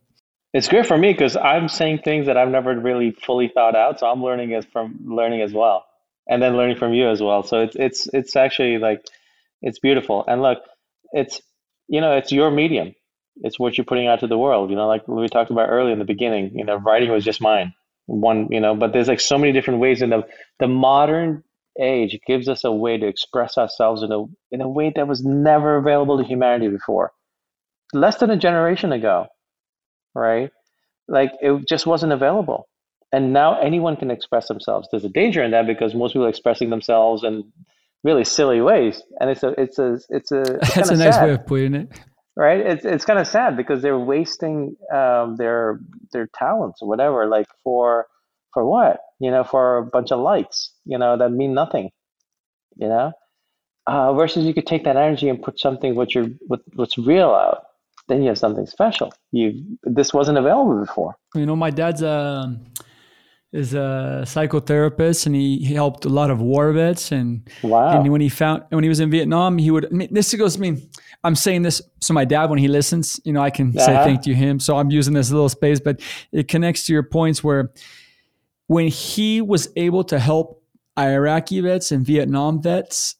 [0.54, 4.00] It's good for me because I'm saying things that I've never really fully thought out.
[4.00, 5.86] So I'm learning as from learning as well,
[6.28, 7.44] and then learning from you as well.
[7.44, 9.06] So it's it's it's actually like
[9.62, 10.24] it's beautiful.
[10.28, 10.60] And look,
[11.12, 11.42] it's
[11.88, 12.96] you know it's your medium.
[13.42, 14.70] It's what you're putting out to the world.
[14.70, 16.58] You know, like we talked about early in the beginning.
[16.58, 17.74] You know, writing was just mine,
[18.10, 18.48] one.
[18.52, 20.02] You know, but there's like so many different ways.
[20.02, 20.24] In the
[20.60, 21.44] the modern
[21.82, 25.24] age gives us a way to express ourselves in a in a way that was
[25.24, 27.12] never available to humanity before.
[27.94, 29.28] Less than a generation ago
[30.16, 30.52] right?
[31.08, 32.68] Like it just wasn't available.
[33.12, 34.88] And now anyone can express themselves.
[34.92, 37.52] There's a danger in that because most people are expressing themselves in
[38.04, 41.26] really silly ways, and it's a it's a it's a it's That's a nice sad,
[41.26, 42.00] way of putting it.
[42.40, 42.62] Right?
[42.62, 45.82] It's it's kind of sad because they're wasting um, their
[46.14, 48.08] their talents or whatever, like for
[48.54, 49.02] for what?
[49.20, 51.90] You know, for a bunch of likes, you know, that mean nothing.
[52.78, 53.12] You know,
[53.88, 57.30] uh, versus you could take that energy and put something what you're what, what's real
[57.30, 57.66] out.
[58.08, 59.14] Then you have something special.
[59.32, 61.16] You this wasn't available before.
[61.36, 62.58] You know, my dad's a
[63.52, 67.12] is a psychotherapist, and he, he helped a lot of war vets.
[67.12, 67.90] And Wow.
[68.00, 69.86] and when he found when he was in Vietnam, he would.
[69.86, 70.56] I mean, this goes.
[70.58, 70.82] I mean,
[71.24, 74.04] I'm saying this so my dad, when he listens, you know, I can say Uh-huh.
[74.04, 74.60] thank you him.
[74.60, 76.00] So I'm using this little space, but
[76.32, 77.72] it connects to your points where
[78.68, 80.62] when he was able to help
[80.98, 83.16] Iraqi vets and Vietnam vets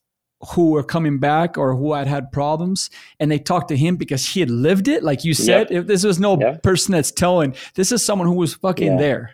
[0.54, 2.90] who were coming back or who had had problems
[3.20, 6.04] and they talked to him because he had lived it like you said if this
[6.06, 6.64] was no Yep.
[6.64, 8.98] person that's telling this is someone who was fucking Yeah.
[8.98, 9.32] there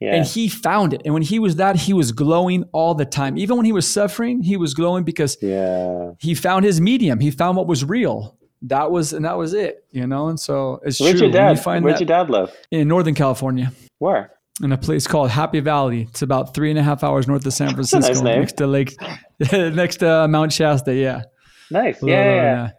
[0.00, 0.14] Yeah.
[0.14, 3.36] and he found it and when he was that he was glowing all the time
[3.36, 6.12] even when he was suffering he was glowing because yeah.
[6.18, 9.84] he found his medium he found what was real that was and that was it
[9.92, 11.60] you know and so it's Where'd true your you dad?
[11.62, 12.50] find your dad live?
[12.70, 14.32] in northern california Where?
[14.62, 16.02] in a place called Happy Valley.
[16.10, 18.40] It's about three and a half hours north of San nice Francisco, name.
[18.40, 18.94] next to Lake,
[19.52, 20.94] next to uh, Mount Shasta.
[20.94, 21.22] Yeah.
[21.70, 22.02] Nice.
[22.02, 22.70] Yeah, yeah, yeah.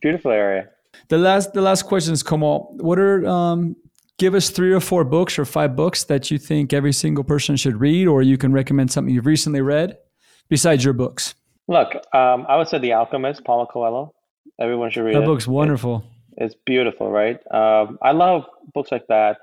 [0.00, 0.68] Beautiful area.
[1.08, 3.76] The last, the last question is, Kamal, what are, um,
[4.18, 7.56] give us three or four books or five books that you think every single person
[7.56, 9.96] should read, or you can recommend something you've recently read
[10.48, 11.34] besides your books.
[11.68, 14.14] Look, um, I would say The Alchemist, Paulo Coelho.
[14.60, 15.26] Everyone should read That it.
[15.26, 16.04] book's wonderful.
[16.36, 17.38] It's beautiful, right?
[17.52, 19.38] Um, I love books like that.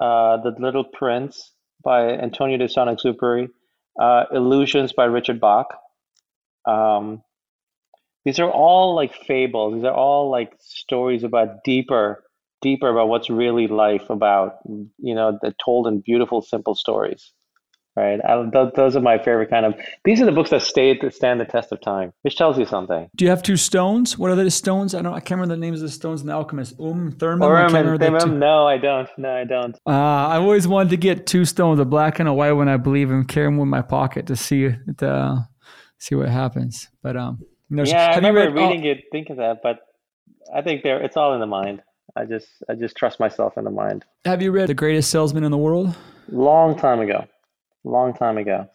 [0.00, 1.52] Uh, the Little Prince
[1.84, 3.48] by Antonio de Saint-Exupéry.
[4.00, 5.66] Uh, Illusions by Richard Bach.
[6.66, 7.22] Um,
[8.24, 9.74] these are all like fables.
[9.74, 12.22] These are all like stories about deeper,
[12.62, 14.58] deeper about what's really life about.
[14.66, 17.32] You know, they're told in beautiful, simple stories,
[17.96, 18.20] right?
[18.24, 19.74] I, th- those are my favorite kind of.
[20.04, 22.64] These are the books that stay that stand the test of time, which tells you
[22.66, 23.08] something.
[23.16, 24.16] Do you have two stones?
[24.18, 24.94] What are the stones?
[24.94, 25.14] I don't.
[25.14, 26.74] I can't remember the names of the stones in the Alchemist.
[26.80, 27.42] Um, Thummim.
[27.42, 28.20] Or I and remember Thummim?
[28.20, 28.38] two.
[28.38, 29.08] No, I don't.
[29.18, 29.74] No, I don't.
[29.86, 32.76] Uh, I always wanted to get two stones, a black and a white one, I
[32.76, 35.48] believe, and carry them in my pocket to see to
[35.98, 36.88] see what happens.
[37.02, 38.56] But um, Yeah, I remember read?
[38.58, 39.80] oh, reading it, thinking that, but
[40.54, 41.82] I think there it's all in the mind.
[42.16, 44.04] I just I just trust myself in the mind.
[44.24, 45.94] have you read The Greatest Salesman in the World?
[46.30, 47.26] Long time ago,
[47.84, 48.68] long time ago.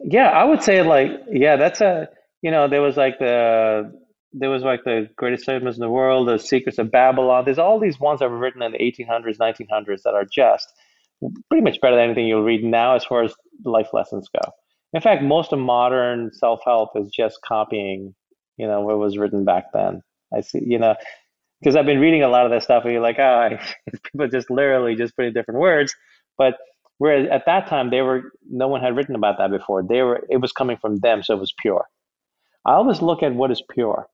[0.00, 2.08] Yeah, I would say like yeah, that's a
[2.42, 3.92] you know there was like the
[4.32, 7.44] there was like the greatest statements in the world, the secrets of Babylon.
[7.44, 10.72] There's all these ones that were written in the 1800s, 1900s that are just
[11.48, 13.34] pretty much better than anything you'll read now as far as
[13.64, 14.50] life lessons go.
[14.94, 18.14] In fact, most of modern self-help is just copying,
[18.56, 20.02] you know, what was written back then.
[20.34, 20.94] I see, you know,
[21.62, 23.50] because I've been reading a lot of that stuff, and you're like, ah,
[24.04, 25.94] people just literally just putting different words.
[26.36, 26.54] But
[26.98, 29.82] whereas at that time, they were no one had written about that before.
[29.82, 31.84] They were it was coming from them, so it was pure.
[32.64, 34.06] I always look at what is pure,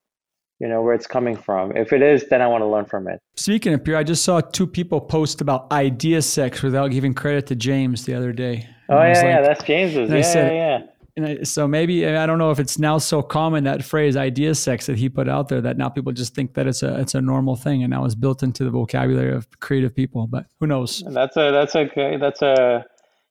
[0.59, 1.75] you know, where it's coming from.
[1.75, 3.19] If it is, then I want to learn from it.
[3.35, 7.47] Speaking of pure, I just saw two people post about idea sex without giving credit
[7.47, 8.67] to James the other day.
[8.89, 10.09] Oh And yeah, was yeah, that's James's.
[10.09, 10.85] Yeah, said- yeah, yeah.
[11.25, 14.85] I, so maybe I don't know if it's now so common that phrase "idea sex"
[14.87, 17.21] that he put out there that now people just think that it's a it's a
[17.21, 20.27] normal thing and now it's built into the vocabulary of creative people.
[20.27, 21.03] But who knows?
[21.07, 22.85] That's a that's a that's a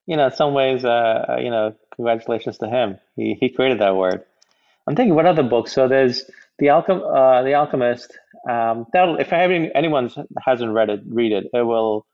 [0.05, 2.97] you know in some ways uh you know congratulations to him.
[3.15, 4.23] He he created that word.
[4.87, 5.71] I'm thinking what other books.
[5.73, 6.23] So there's
[6.57, 8.17] the Alchem uh, the Alchemist.
[8.49, 10.09] Um, that'll if any, anyone
[10.43, 11.45] hasn't read it, read it.
[11.53, 12.05] It will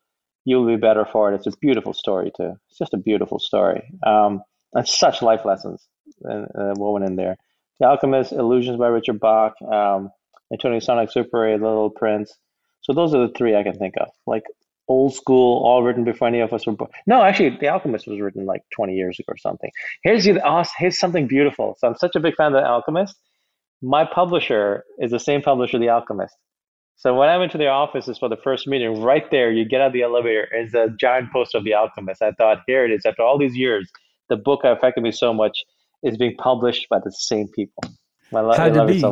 [0.46, 1.36] you'll be better for it.
[1.36, 2.54] It's a beautiful story too.
[2.70, 3.84] It's just a beautiful story.
[4.06, 4.42] Um,
[4.76, 5.88] and such life lessons
[6.30, 7.38] uh, uh, woven in there.
[7.80, 10.12] The Alchemist, Illusions by Richard Bach, um,
[10.54, 12.34] Antoine de Saint-Exupéry, Little Prince.
[12.82, 14.10] So those are the three I can think of.
[14.28, 14.44] Like
[14.88, 16.92] old school, all written before any of us were born.
[17.08, 19.72] No, actually, The Alchemist was written like 20 years ago or something.
[20.04, 21.76] Here's awes- here's something beautiful.
[21.80, 23.18] So I'm such a big fan of The Alchemist.
[23.82, 26.36] My publisher is the same publisher, The Alchemist.
[26.98, 29.82] So when I went to their offices for the first meeting, right there, you get
[29.82, 32.22] out the elevator, is a giant poster of The Alchemist.
[32.22, 33.06] I thought, here it is.
[33.06, 33.92] After all these years,
[34.30, 35.64] the book that affected me so much
[36.04, 37.84] is being published by the same people.
[38.34, 39.04] I love, Had to be.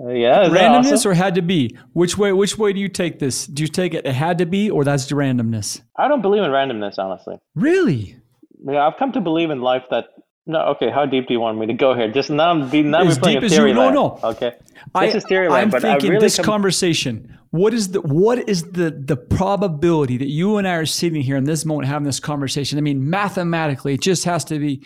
[0.00, 1.10] Uh, yeah, randomness awesome?
[1.10, 1.76] or had to be?
[1.92, 2.32] Which way?
[2.32, 3.46] Which way do you take this?
[3.48, 4.06] Do you take it?
[4.06, 5.80] It had to be, or that's the randomness?
[5.96, 7.36] I don't believe in randomness, honestly.
[7.56, 8.16] Really?
[8.64, 10.06] Yeah, I've come to believe in life that
[10.48, 10.60] no.
[10.72, 12.10] Okay, how deep do you want me to go here?
[12.10, 14.18] Just now, be now As we're playing deep a as you- theory no, no.
[14.24, 14.54] Okay,
[14.94, 17.38] I, this is theory I'm land, thinking really this come- conversation.
[17.50, 21.36] What is the what is the the probability that you and I are sitting here
[21.36, 22.78] in this moment having this conversation?
[22.78, 24.82] I mean, mathematically, it just has to be.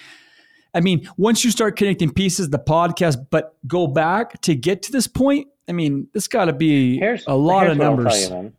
[0.75, 4.93] I mean, once you start connecting pieces, the podcast, but go back to get to
[4.93, 5.49] this point.
[5.69, 8.31] I mean, it's got to be here's a lot of numbers.
[8.31, 8.53] you.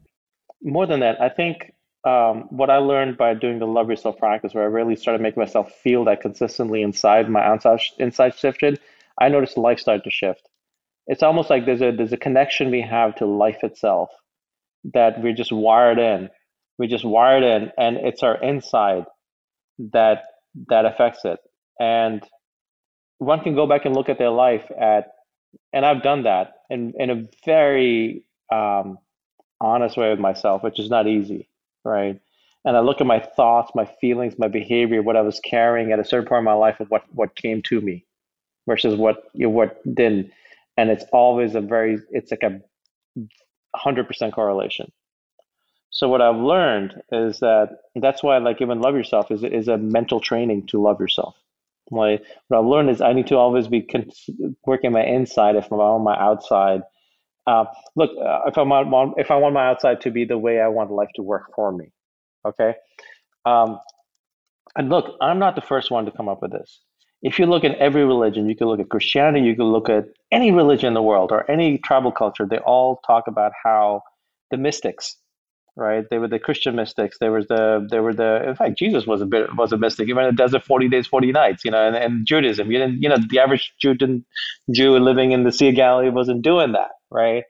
[0.61, 1.72] More than that, I think
[2.05, 5.41] um, what I learned by doing the love yourself practice, where I really started making
[5.41, 7.57] myself feel that consistently inside my
[7.97, 8.79] inside shifted,
[9.19, 10.49] I noticed life started to shift.
[11.07, 14.09] It's almost like there's a there's a connection we have to life itself
[14.93, 16.29] that we're just wired in.
[16.77, 19.05] We're just wired in, and it's our inside
[19.79, 20.23] that
[20.69, 21.39] that affects it.
[21.79, 22.23] And
[23.17, 25.13] one can go back and look at their life at,
[25.71, 28.97] and I've done that in in a very um,
[29.61, 31.49] honest way with myself, which is not easy,
[31.85, 32.19] right?
[32.65, 35.99] And I look at my thoughts, my feelings, my behavior, what I was carrying at
[35.99, 38.05] a certain point in my life, of what what came to me,
[38.67, 40.31] versus what you know, what didn't,
[40.77, 42.61] and it's always a very, it's like a
[43.75, 44.91] hundred percent correlation.
[45.91, 49.77] So what I've learned is that that's why like even love yourself is is a
[49.77, 51.35] mental training to love yourself.
[51.91, 54.11] Like what I've learned is I need to always be con-
[54.65, 56.81] working my inside if I'm on my outside.
[57.45, 57.65] Uh,
[57.95, 60.67] look, uh, if I want if I want my outside to be the way I
[60.69, 61.87] want life to work for me,
[62.47, 62.75] okay.
[63.45, 63.79] Um,
[64.75, 66.79] and look, I'm not the first one to come up with this.
[67.21, 70.05] If you look at every religion, you can look at Christianity, you can look at
[70.31, 72.45] any religion in the world or any tribal culture.
[72.45, 74.01] They all talk about how
[74.51, 75.15] the mystics,
[75.75, 76.05] right?
[76.09, 77.17] They were the Christian mystics.
[77.19, 78.47] They were the they were the.
[78.47, 80.07] In fact, Jesus was a bit was a mystic.
[80.07, 81.63] He went in the desert forty days, forty nights.
[81.63, 82.71] You know, and, and Judaism.
[82.71, 83.01] You didn't.
[83.01, 84.25] You know, the average Jew didn't,
[84.71, 87.43] Jew living in the Sea of Galilee wasn't doing that, right?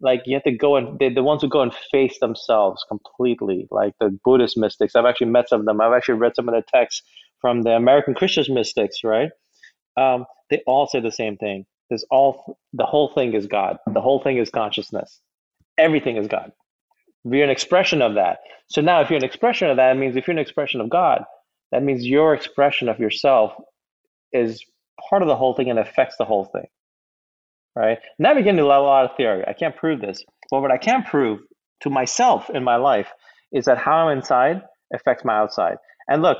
[0.00, 3.94] Like you have to go and the ones who go and face themselves completely, like
[4.00, 4.94] the Buddhist mystics.
[4.94, 5.80] I've actually met some of them.
[5.80, 7.02] I've actually read some of the texts
[7.40, 9.30] from the American Christian mystics, right?
[9.96, 11.66] Um, they all say the same thing.
[11.88, 13.78] There's all the whole thing is God.
[13.92, 15.20] The whole thing is consciousness.
[15.78, 16.52] Everything is God.
[17.24, 18.38] We're an expression of that.
[18.68, 20.90] So now, if you're an expression of that, it means if you're an expression of
[20.90, 21.24] God,
[21.72, 23.52] that means your expression of yourself
[24.32, 24.64] is
[25.08, 26.66] part of the whole thing and affects the whole thing.
[27.78, 27.98] Right?
[28.18, 29.44] Now we get into a lot of theory.
[29.46, 30.24] I can't prove this.
[30.50, 31.40] But what I can prove
[31.82, 33.06] to myself in my life
[33.52, 35.76] is that how I'm inside affects my outside.
[36.08, 36.38] And look,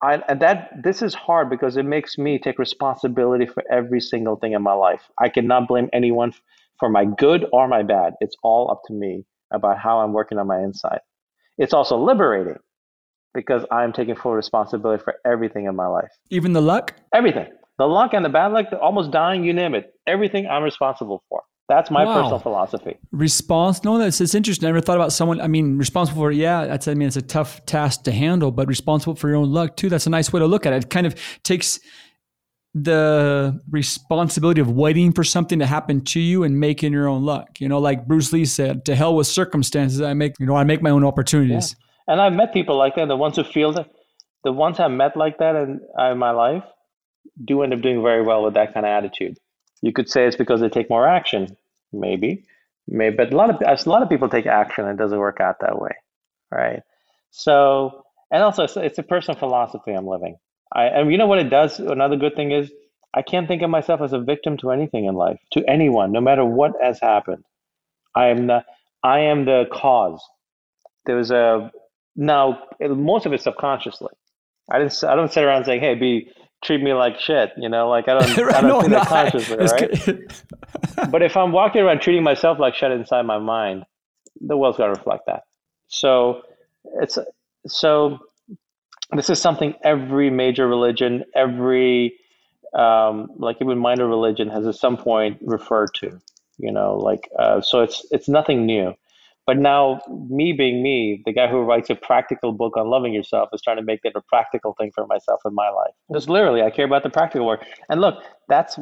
[0.00, 4.36] I, and that this is hard because it makes me take responsibility for every single
[4.36, 5.02] thing in my life.
[5.18, 6.32] I cannot blame anyone
[6.78, 8.14] for my good or my bad.
[8.20, 11.00] It's all up to me about how I'm working on my inside.
[11.58, 12.58] It's also liberating
[13.34, 16.10] because I'm taking full responsibility for everything in my life.
[16.30, 16.94] Even the luck?
[17.12, 17.48] Everything.
[17.80, 19.94] The luck and the bad luck, the almost dying, you name it.
[20.06, 21.44] Everything I'm responsible for.
[21.66, 22.20] That's my wow.
[22.20, 22.98] personal philosophy.
[23.10, 23.84] Response?
[23.84, 24.66] No, that's it's interesting.
[24.66, 25.40] I never thought about someone.
[25.40, 26.66] I mean, responsible for yeah.
[26.66, 29.78] That's I mean, it's a tough task to handle, but responsible for your own luck
[29.78, 29.88] too.
[29.88, 30.84] That's a nice way to look at it.
[30.84, 31.80] It kind of takes
[32.74, 37.62] the responsibility of waiting for something to happen to you and making your own luck.
[37.62, 40.02] You know, like Bruce Lee said, "To hell with circumstances.
[40.02, 41.76] I make you know I make my own opportunities."
[42.06, 42.12] Yeah.
[42.12, 43.08] And I've met people like that.
[43.08, 43.88] The ones who feel that,
[44.44, 46.64] the ones I've met like that in, in my life,
[47.44, 49.38] do end up doing very well with that kind of attitude.
[49.82, 51.56] You could say it's because they take more action,
[51.92, 52.44] maybe,
[52.86, 55.40] maybe, but a lot of a lot of people take action and it doesn't work
[55.40, 55.92] out that way,
[56.50, 56.82] right?
[57.30, 60.36] So, and also it's, it's a personal philosophy I'm living.
[60.72, 61.78] I and you know what it does.
[61.78, 62.70] Another good thing is
[63.14, 66.20] I can't think of myself as a victim to anything in life, to anyone, no
[66.20, 67.44] matter what has happened.
[68.14, 68.64] I am the
[69.02, 70.22] I am the cause.
[71.06, 71.72] There was a
[72.16, 74.12] now most of it subconsciously.
[74.70, 76.30] I didn't I don't sit around saying, "Hey, be
[76.62, 77.50] treat me like shit.
[77.56, 81.10] You know, like I don't, I don't no, think that consciously, right?
[81.10, 83.84] but if I'm walking around treating myself like shit inside my mind,
[84.40, 85.42] the world's going to reflect that.
[85.88, 86.42] So
[87.00, 87.18] it's
[87.66, 88.18] so
[89.12, 92.16] this is something every major religion, every
[92.74, 96.20] um, like even minor religion has at some point referred to.
[96.58, 98.94] You know, like uh, so it's it's nothing new.
[99.50, 103.48] But now, me being me, the guy who writes a practical book on loving yourself
[103.52, 105.90] is trying to make it a practical thing for myself in my life.
[106.12, 107.66] Just literally, I care about the practical work.
[107.88, 108.78] And look, that's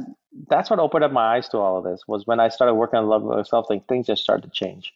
[0.51, 2.03] that's what opened up my eyes to all of this.
[2.07, 4.93] Was when I started working on loving myself, thing, things just started to change.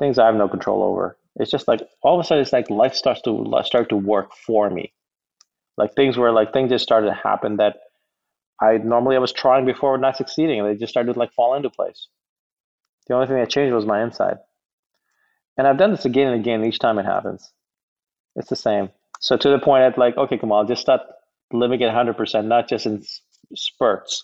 [0.00, 1.16] Things I have no control over.
[1.36, 4.34] It's just like all of a sudden, it's like life starts to start to work
[4.34, 4.92] for me.
[5.76, 7.76] Like things where like things just started to happen that
[8.60, 11.54] I normally I was trying before, not succeeding, and they just started to like fall
[11.54, 12.08] into place.
[13.06, 14.38] The only thing that changed was my inside.
[15.58, 17.52] And I've done this again and again each time it happens.
[18.36, 18.90] It's the same.
[19.20, 21.00] So to the point that like, okay, come on, just start
[21.52, 23.02] living at 100%, not just in
[23.54, 24.22] spurts,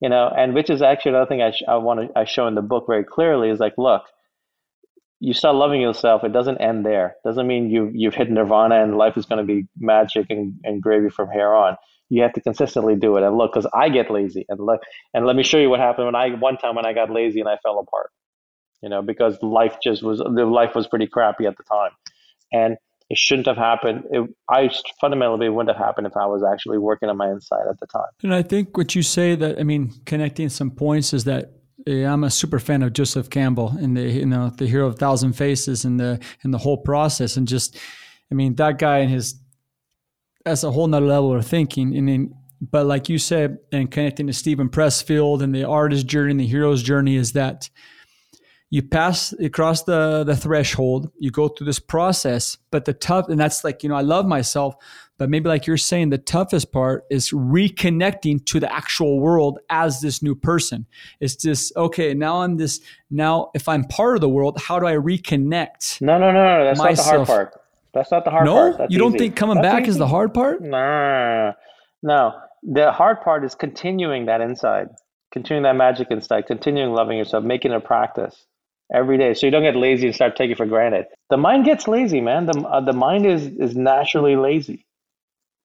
[0.00, 2.46] you know, and which is actually another thing I, sh- I want to, I show
[2.46, 4.02] in the book very clearly is like, look,
[5.20, 6.24] you start loving yourself.
[6.24, 7.16] It doesn't end there.
[7.24, 10.80] Doesn't mean you, you've hit nirvana and life is going to be magic and, and
[10.80, 11.76] gravy from here on.
[12.08, 13.22] You have to consistently do it.
[13.22, 14.80] And look, cause I get lazy and look,
[15.12, 17.40] and let me show you what happened when I, one time when I got lazy
[17.40, 18.10] and I fell apart
[18.82, 21.90] you know, because life just was the life was pretty crappy at the time,
[22.52, 22.76] and
[23.08, 24.04] it shouldn't have happened.
[24.10, 24.70] It, I
[25.00, 28.10] fundamentally wouldn't have happened if I was actually working on my inside at the time.
[28.22, 31.52] And I think what you say that I mean, connecting some points is that
[31.86, 35.32] I'm a super fan of Joseph Campbell and the you know the hero of thousand
[35.34, 37.76] faces and the and the whole process and just
[38.30, 39.40] I mean that guy and his
[40.44, 44.26] that's a whole nother level of thinking and then but like you said and connecting
[44.26, 47.70] to Steven Pressfield and the artist journey and the hero's journey is that
[48.70, 53.38] you pass across the the threshold you go through this process but the tough and
[53.38, 54.76] that's like you know i love myself
[55.20, 60.00] but maybe like you're saying the toughest part is reconnecting to the actual world as
[60.00, 60.86] this new person.
[61.20, 62.80] It's just okay now i'm this
[63.10, 66.64] now if i'm part of the world how do i reconnect no no no no
[66.64, 66.96] that's myself?
[66.96, 67.60] not the hard part.
[67.92, 68.54] That's not the hard no?
[68.54, 68.78] part.
[68.78, 69.90] No you don't think coming that's back easy.
[69.90, 70.62] is the hard part?
[70.62, 71.52] No
[72.02, 72.32] no
[72.62, 74.88] the hard part is continuing that inside
[75.32, 78.46] continuing that magic inside continuing loving yourself making it a practice
[78.92, 79.34] every day.
[79.34, 81.06] So you don't get lazy and start taking for granted.
[81.28, 82.46] The mind gets lazy man.
[82.46, 84.86] The, uh, the mind is is naturally lazy.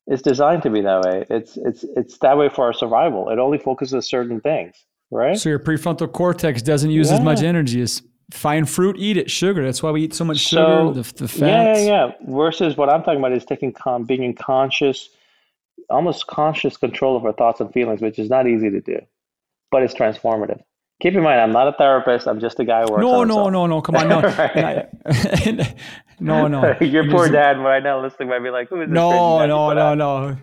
[0.08, 1.26] It's designed to be that way.
[1.30, 3.30] It's it's it's that way for our survival.
[3.30, 4.76] It only focuses certain things
[5.12, 5.38] right?
[5.38, 7.16] So your prefrontal cortex doesn't use yeah.
[7.18, 9.64] as much energy as find fruit eat it sugar.
[9.64, 12.12] That's why we eat so much so, sugar the, the fats yeah, yeah yeah.
[12.28, 13.74] Versus what i'm talking about is taking
[14.06, 15.10] being in conscious
[15.90, 19.00] almost conscious control of our thoughts and feelings which is not easy to do
[19.72, 20.62] but it's transformative
[21.02, 22.28] keep in mind, I'm not a therapist.
[22.28, 23.02] I'm just a guy who works.
[23.02, 23.82] No, no, no, no.
[23.82, 24.22] Come on, no,
[26.20, 26.78] no, no.
[26.82, 29.94] Your poor dad right now listening might be like, "Who is this?" No, no, no,
[29.94, 30.38] no.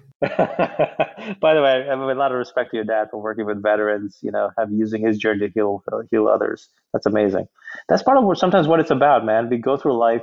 [1.41, 3.61] By the way, I have a lot of respect to your dad for working with
[3.63, 4.19] veterans.
[4.23, 6.69] You know, have using his journey to heal uh, heal others.
[6.93, 7.49] That's amazing.
[7.89, 9.49] That's part of what sometimes what it's about, man.
[9.49, 10.23] We go through life,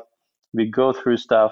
[0.53, 1.51] we go through stuff,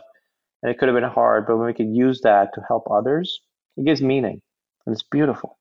[0.62, 3.42] and it could have been hard, but when we can use that to help others,
[3.76, 4.42] it gives meaning,
[4.86, 5.58] and it's beautiful.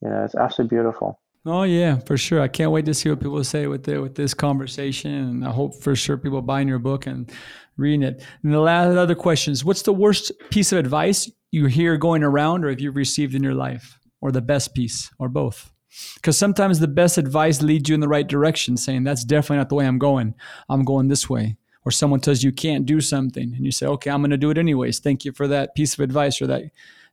[0.00, 1.20] You know, it's absolutely beautiful.
[1.44, 2.40] Oh yeah, for sure.
[2.40, 5.50] I can't wait to see what people say with the, with this conversation, and I
[5.50, 7.30] hope for sure people buying your book and
[7.76, 8.22] reading it.
[8.44, 12.64] And the last other questions: What's the worst piece of advice you hear going around,
[12.64, 15.72] or have you received in your life, or the best piece, or both?
[16.14, 19.68] Because sometimes the best advice leads you in the right direction, saying that's definitely not
[19.68, 20.34] the way I'm going.
[20.68, 21.56] I'm going this way.
[21.84, 24.36] or someone tells you you can't do something and you say, okay, I'm going to
[24.36, 25.00] do it anyways.
[25.00, 26.62] Thank you for that piece of advice or that,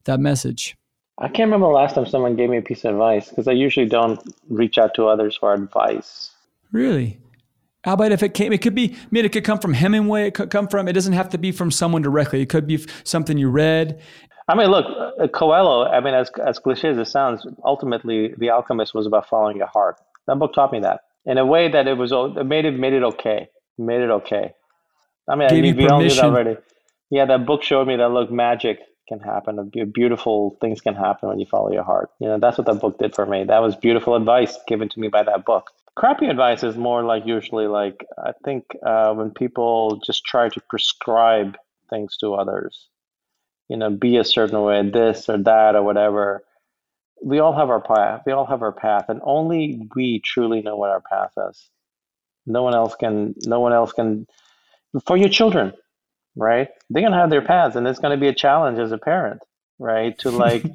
[0.05, 0.77] that message.
[1.21, 3.51] I can't remember the last time someone gave me a piece of advice because I
[3.51, 6.31] usually don't reach out to others for advice.
[6.71, 7.19] Really?
[7.83, 8.53] How about if it came?
[8.53, 8.95] It could be.
[8.95, 10.27] I mean, it could come from Hemingway.
[10.27, 10.87] It could come from.
[10.87, 12.41] It doesn't have to be from someone directly.
[12.41, 14.01] It could be something you read.
[14.47, 14.85] I mean, look,
[15.21, 15.85] uh, Coelho.
[15.85, 19.67] I mean, as as cliche as it sounds, ultimately, The Alchemist was about following your
[19.67, 19.97] heart.
[20.27, 22.11] That book taught me that in a way that it was.
[22.11, 23.47] It made it made it okay.
[23.77, 24.51] It made it okay.
[25.27, 26.57] I mean, Gave I, you we all knew that already.
[27.09, 28.79] Yeah, that book showed me that look, magic
[29.09, 29.71] can happen.
[29.93, 32.11] Beautiful things can happen when you follow your heart.
[32.21, 33.43] You know, that's what that book did for me.
[33.43, 35.71] That was beautiful advice given to me by that book.
[35.95, 40.61] Crappy advice is more like usually like I think uh, when people just try to
[40.69, 41.57] prescribe
[41.89, 42.87] things to others.
[43.67, 46.43] You know, be a certain way, this or that or whatever.
[47.21, 48.21] We all have our path.
[48.25, 51.69] We all have our path, and only we truly know what our path is.
[52.45, 53.35] No one else can.
[53.45, 54.25] No one else can.
[55.05, 55.73] For your children,
[56.39, 56.69] right?
[56.91, 59.41] They're gonna have their paths, and it's gonna be a challenge as a parent,
[59.79, 60.17] right?
[60.21, 60.67] To like,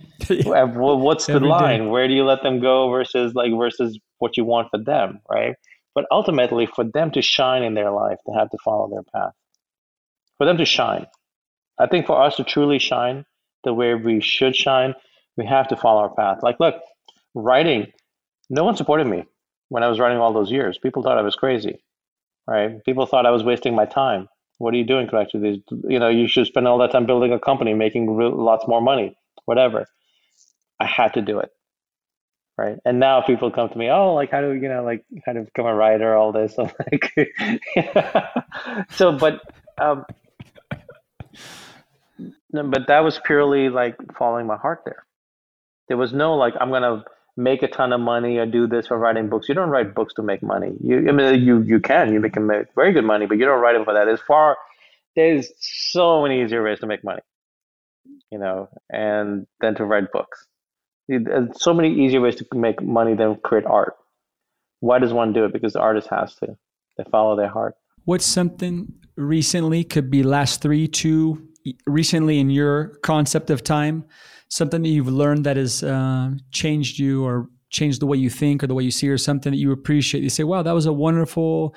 [0.45, 1.81] wh- what's the Every day.
[1.81, 1.91] line?
[1.91, 5.57] Where do you let them go versus like versus what you want for them, right?
[5.95, 9.33] But ultimately, for them to shine in their life, they have to follow their path.
[10.39, 11.07] For them to shine,
[11.79, 13.27] I think for us to truly shine
[13.65, 14.95] the way we should shine,
[15.37, 16.41] we have to follow our path.
[16.43, 16.77] Like, look,
[17.35, 17.89] writing,
[18.51, 19.25] no one supported me
[19.71, 20.79] when I was writing all those years.
[20.79, 21.83] People thought I was crazy,
[22.49, 22.85] right?
[22.85, 24.29] People thought I was wasting my time.
[24.65, 25.33] What are you doing, correct?
[25.35, 28.67] These, you know, you should spend all that time building a company, making real, lots
[28.67, 29.15] more money,
[29.45, 29.85] whatever.
[30.81, 31.51] I had to do it,
[32.57, 32.79] right?
[32.87, 35.43] And now people come to me, oh, like how do you know, like how to
[35.43, 36.55] become a writer, all this.
[36.59, 37.13] I'm like,
[38.93, 39.43] so, but,
[39.77, 40.07] um,
[42.51, 45.05] but that was purely like following my heart there.
[45.89, 47.05] There was no like I'm gonna
[47.37, 49.49] make a ton of money or do this for writing books.
[49.49, 50.73] You don't write books to make money.
[50.81, 53.61] You I mean you you can you can make very good money, but you don't
[53.61, 54.09] write them for that.
[54.09, 54.57] As far
[55.17, 57.23] there's so many easier ways to make money,
[58.31, 60.47] you know, and than to write books.
[61.09, 63.95] There's so many easier ways to make money than create art.
[64.81, 65.53] Why does one do it?
[65.53, 66.57] Because the artist has to.
[66.97, 67.75] They follow their heart.
[68.05, 71.49] What's something recently could be last three, two,
[71.87, 74.05] recently in your concept of time,
[74.49, 78.63] something that you've learned that has uh, changed you or changed the way you think
[78.63, 80.23] or the way you see or something that you appreciate.
[80.23, 81.75] You say, wow, that was a wonderful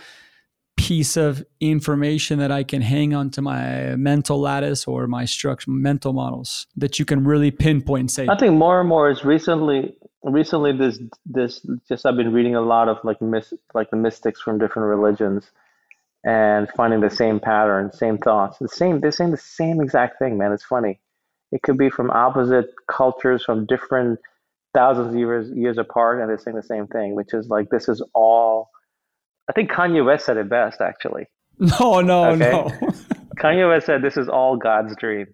[0.77, 6.13] piece of information that I can hang onto my mental lattice or my structure mental
[6.13, 9.95] models that you can really pinpoint and say, I think more and more is recently
[10.23, 13.17] recently this this just I've been reading a lot of like
[13.73, 15.51] like the mystics from different religions
[16.23, 20.37] and finding the same pattern, same thoughts, the same they're saying the same exact thing,
[20.37, 20.51] man.
[20.51, 20.99] It's funny.
[21.51, 24.19] It could be from opposite cultures from different
[24.73, 27.87] thousands of years years apart and they're saying the same thing, which is like this
[27.89, 28.69] is all
[29.49, 31.25] I think Kanye West said it best actually.
[31.59, 32.51] no, no, Okay.
[32.51, 32.69] no.
[33.37, 35.27] Kanye West said this is all God's dream.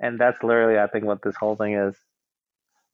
[0.00, 1.96] And that's literally, I think, what this whole thing is.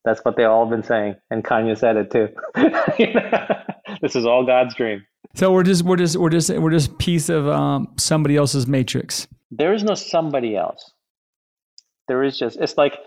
[0.05, 1.17] That's what they all been saying.
[1.31, 2.29] And Kanye said it too.
[4.01, 5.05] this is all God's dream.
[5.35, 9.27] so we're just, we're just, we're just, we're just piece of um, somebody else's matrix.
[9.51, 10.93] There is no somebody else.
[12.09, 12.99] There is just, it's like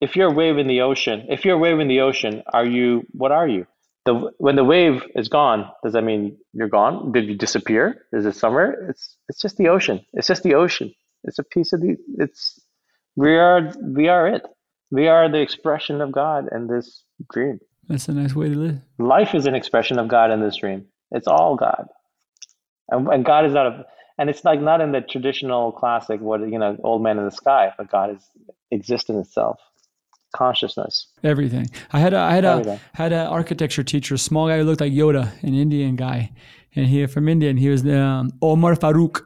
[0.00, 2.66] if you're a wave in the ocean, if you're a wave in the ocean, are
[2.66, 3.66] you, what are you?
[4.04, 7.12] The, when the wave is gone, does that mean you're gone?
[7.12, 8.06] Did you disappear?
[8.12, 8.88] Is it somewhere?
[8.88, 10.04] It's, it's just the ocean.
[10.12, 10.94] It's just the ocean.
[11.24, 12.60] It's a piece of the, it's,
[13.16, 14.42] we are, we are it.
[14.90, 17.02] We are the expression of God in this
[17.32, 17.58] dream.
[17.88, 18.80] That's a nice way to live.
[18.98, 20.86] Life is an expression of God in this dream.
[21.10, 21.86] It's all God.
[22.88, 23.86] And, and God is not a,
[24.18, 27.30] and it's like not in the traditional classic, what, you know, old man in the
[27.30, 28.30] sky, but God is
[28.70, 29.60] exists in itself.
[30.34, 31.08] Consciousness.
[31.22, 31.70] Everything.
[31.92, 34.80] I had a, I had a had an architecture teacher, a small guy who looked
[34.80, 36.32] like Yoda, an Indian guy,
[36.74, 39.22] and he from India, and he was um, Omar Farouk,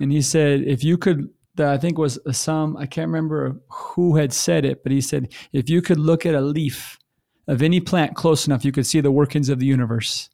[0.00, 4.16] and he said if you could, that I think was some I can't remember who
[4.16, 6.98] had said it, but he said if you could look at a leaf
[7.46, 10.30] of any plant close enough, you could see the workings of the universe.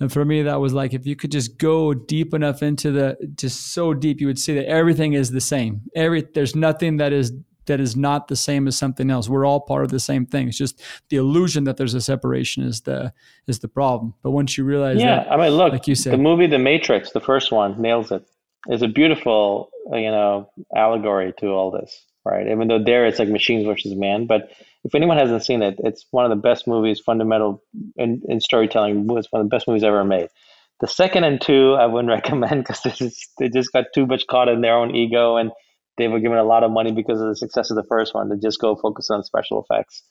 [0.00, 3.16] And for me, that was like if you could just go deep enough into the,
[3.36, 5.82] just so deep, you would see that everything is the same.
[5.94, 7.32] Every there's nothing that is
[7.66, 9.28] that is not the same as something else.
[9.28, 10.48] We're all part of the same thing.
[10.48, 13.12] It's just the illusion that there's a separation is the
[13.46, 14.14] is the problem.
[14.22, 16.12] But once you realize Yeah, that, I mean, look, like you said.
[16.12, 18.24] the movie The Matrix, the first one, nails it.
[18.66, 22.46] It's a beautiful, you know, allegory to all this, right?
[22.48, 24.50] Even though there it's like machines versus man, but
[24.84, 27.62] if anyone hasn't seen it, it's one of the best movies, fundamental
[27.96, 29.06] in, in storytelling.
[29.10, 30.28] It's one of the best movies ever made.
[30.80, 34.60] The second and two, I wouldn't recommend because they just got too much caught in
[34.60, 35.50] their own ego and
[35.96, 38.28] they were given a lot of money because of the success of the first one
[38.28, 40.02] to just go focus on special effects.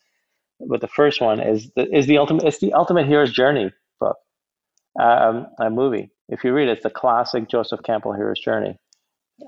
[0.59, 4.15] But the first one is the, is the ultimate it's the ultimate hero's journey book,
[4.99, 6.09] um, a movie.
[6.29, 8.77] If you read it, it's the classic Joseph Campbell hero's journey.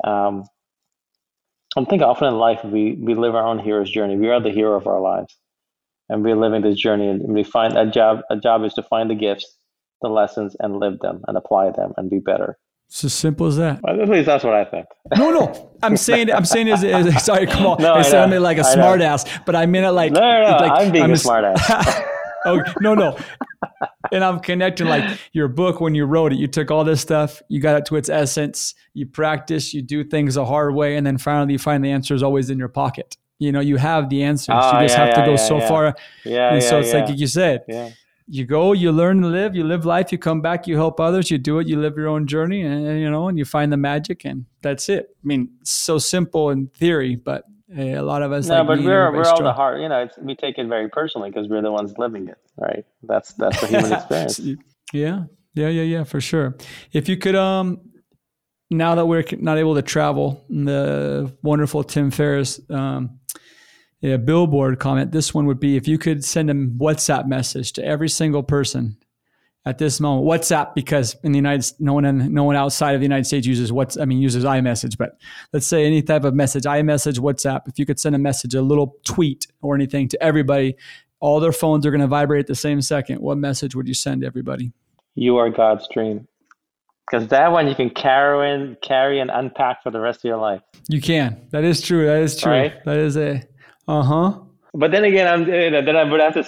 [0.04, 0.44] Um,
[1.78, 4.16] I think often in life we, we live our own hero's journey.
[4.16, 5.38] We are the hero of our lives,
[6.10, 7.08] and we're living this journey.
[7.10, 8.22] And we find a job.
[8.30, 9.46] A job is to find the gifts,
[10.02, 12.58] the lessons, and live them, and apply them, and be better.
[12.88, 13.82] It's as simple as that.
[13.82, 14.86] Well, at least that's what I think.
[15.18, 15.72] No, no.
[15.82, 17.82] I'm saying, I'm saying, is, is sorry, come on.
[17.82, 18.42] No, I I sounded know.
[18.44, 18.72] like a I know.
[18.74, 21.24] smart ass, but I meant it like, No, no, no, like I'm being a s-
[21.24, 22.02] smart ass.
[22.46, 23.18] oh no, no.
[24.12, 26.38] And I'm connecting like your book when you wrote it.
[26.38, 28.76] You took all this stuff, you got it to its essence.
[28.94, 32.24] You practice, you do things the hard way, and then finally you find the answers
[32.24, 33.18] always in your pocket.
[33.40, 34.56] You know, you have the answers.
[34.58, 35.96] Ah, you just yeah, have to yeah, go yeah, so far.
[36.24, 37.90] Yeah, and yeah, so it's like you said, yeah.
[38.28, 41.30] you go, you learn to live, you live life, you come back, you help others,
[41.30, 43.78] you do it, you live your own journey, and you know, and you find the
[43.78, 45.10] magic, and that's it.
[45.12, 47.44] I mean, so simple in theory, but
[47.78, 48.48] a lot of us.
[48.48, 49.82] No, like but we're we're all the heart.
[49.82, 52.86] You know, it's, we take it very personally because we're the ones living it, right?
[53.04, 54.40] That's that's the human experience.
[54.94, 56.56] Yeah, yeah, yeah, yeah, for sure.
[56.94, 57.82] If you could, um,
[58.70, 63.20] now that we're not able to travel, the wonderful Tim Ferriss, um,
[64.02, 65.12] yeah, billboard comment.
[65.12, 68.98] This one would be if you could send a WhatsApp message to every single person
[69.66, 70.28] at this moment.
[70.28, 73.48] WhatsApp because in the United no one in, no one outside of the United States
[73.48, 75.18] uses what's I mean uses iMessage, but
[75.54, 77.68] let's say any type of message, iMessage, WhatsApp.
[77.68, 80.76] If you could send a message, a little tweet or anything to everybody,
[81.20, 83.20] all their phones are going to vibrate at the same second.
[83.20, 84.72] What message would you send to everybody?
[85.16, 86.28] You are God's dream,
[87.10, 90.38] because that one you can carry in, carry and unpack for the rest of your
[90.38, 90.62] life.
[90.90, 91.42] You can.
[91.52, 92.06] That is true.
[92.06, 92.52] That is true.
[92.52, 92.86] Right?
[92.86, 93.44] That is a.
[93.88, 94.40] Uh huh.
[94.74, 96.46] But then again, I'm you know, then I would have to.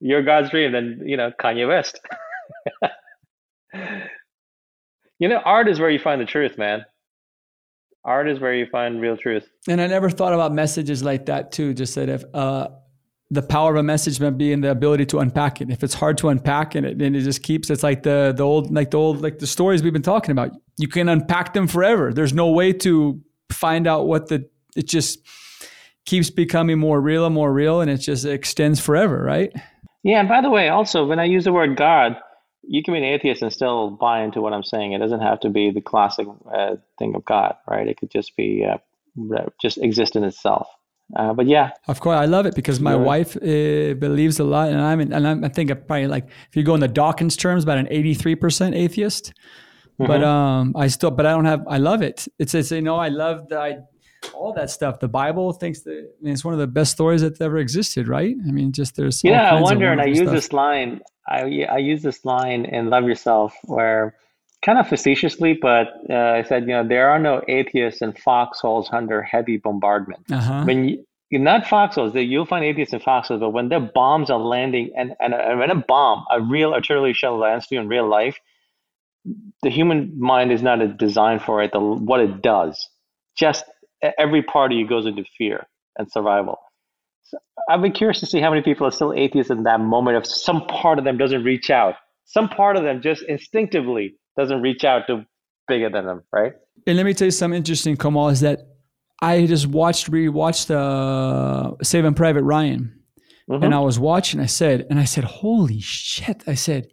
[0.00, 2.00] You're God's dream, then you know Kanye West.
[5.18, 6.84] you know, art is where you find the truth, man.
[8.04, 9.48] Art is where you find real truth.
[9.68, 11.74] And I never thought about messages like that too.
[11.74, 12.68] Just that if uh,
[13.30, 15.70] the power of a message might be in the ability to unpack it.
[15.70, 18.44] If it's hard to unpack and it, and it just keeps, it's like the the
[18.44, 20.52] old like the old like the stories we've been talking about.
[20.78, 22.12] You can unpack them forever.
[22.12, 23.20] There's no way to
[23.50, 25.18] find out what the it just
[26.04, 29.52] keeps becoming more real and more real, and it just extends forever, right?
[30.04, 32.16] Yeah, and by the way, also when I use the word God,
[32.68, 34.92] you can be an atheist and still buy into what I'm saying.
[34.92, 37.86] It doesn't have to be the classic uh, thing of God, right?
[37.86, 38.78] It could just be uh,
[39.60, 40.68] just exist in itself.
[41.14, 42.98] Uh, but yeah, Of course, I love it because my Sure.
[42.98, 46.56] wife uh, believes a lot, and I'm and I'm, I think I'm probably like if
[46.56, 49.32] you go in the Dawkins terms, about an 83 percent atheist.
[49.98, 51.64] But um, I still, but I don't have.
[51.68, 52.28] I love it.
[52.38, 53.78] It's it's you know I love the I,
[54.34, 54.98] all that stuff.
[55.00, 58.08] The Bible thinks that I mean, it's one of the best stories that's ever existed,
[58.08, 58.34] right?
[58.46, 59.54] I mean, just there's yeah.
[59.54, 60.32] I wonder, and I use stuff.
[60.32, 61.00] this line.
[61.28, 64.14] I I use this line in Love Yourself, where
[64.62, 68.88] kind of facetiously, but uh, I said, you know, there are no atheists in foxholes
[68.92, 70.24] under heavy bombardment.
[70.30, 70.64] Uh-huh.
[70.64, 70.88] when
[71.30, 75.14] you not foxholes, you'll find atheists in foxholes, but when their bombs are landing and,
[75.20, 78.38] and, and when a bomb, a real artillery shell lands to you in real life,
[79.62, 81.72] the human mind is not designed for it.
[81.72, 82.88] The, what it does,
[83.36, 83.64] just
[84.18, 85.66] every part of you goes into fear
[85.98, 86.58] and survival.
[87.68, 90.16] So I'd be curious to see how many people are still atheists in that moment
[90.16, 91.94] if some part of them doesn't reach out.
[92.24, 95.24] Some part of them just instinctively doesn't reach out to
[95.68, 96.52] bigger than them, right?
[96.86, 98.60] And let me tell you something interesting, Kamal, is that
[99.22, 102.92] I just watched rewatched the uh, Saving Private Ryan.
[103.48, 103.62] Mhm.
[103.64, 104.40] and I was watching.
[104.40, 106.88] I said, and I said, "Holy shit!" I said,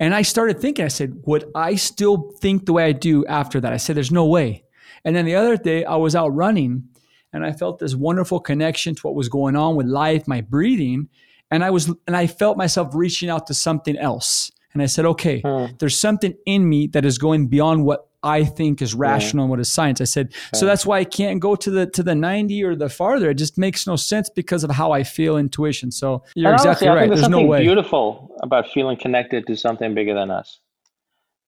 [0.00, 0.84] and I started thinking.
[0.84, 4.10] I said, "Would I still think the way I do after that?" I said, "There's
[4.10, 4.64] no way."
[5.04, 6.88] And then the other day, I was out running,
[7.32, 11.08] and I felt this wonderful connection to what was going on with life, my breathing,
[11.50, 14.50] and I was, and I felt myself reaching out to something else.
[14.72, 15.74] And I said, "Okay, Hmm.
[15.78, 19.58] there's something in me that is going beyond what." I think is rational and what
[19.58, 20.00] is science.
[20.00, 22.88] I said, so that's why I can't go to the to the 90 or the
[22.88, 23.30] farther.
[23.30, 25.90] It just makes no sense because of how I feel intuition.
[25.90, 27.08] So you're And exactly honestly, right.
[27.08, 27.62] there's There's no something way.
[27.62, 30.60] beautiful about feeling connected to something bigger than us.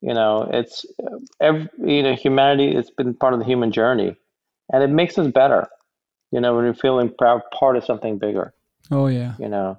[0.01, 0.85] You know, it's
[1.41, 2.75] every, you know humanity.
[2.75, 4.17] It's been part of the human journey,
[4.73, 5.69] and it makes us better.
[6.33, 8.53] You know, when you're feeling proud, part of something bigger.
[8.91, 9.35] Oh yeah.
[9.39, 9.79] You know,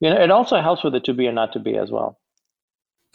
[0.00, 2.18] you know, it also helps with the to be or not to be as well.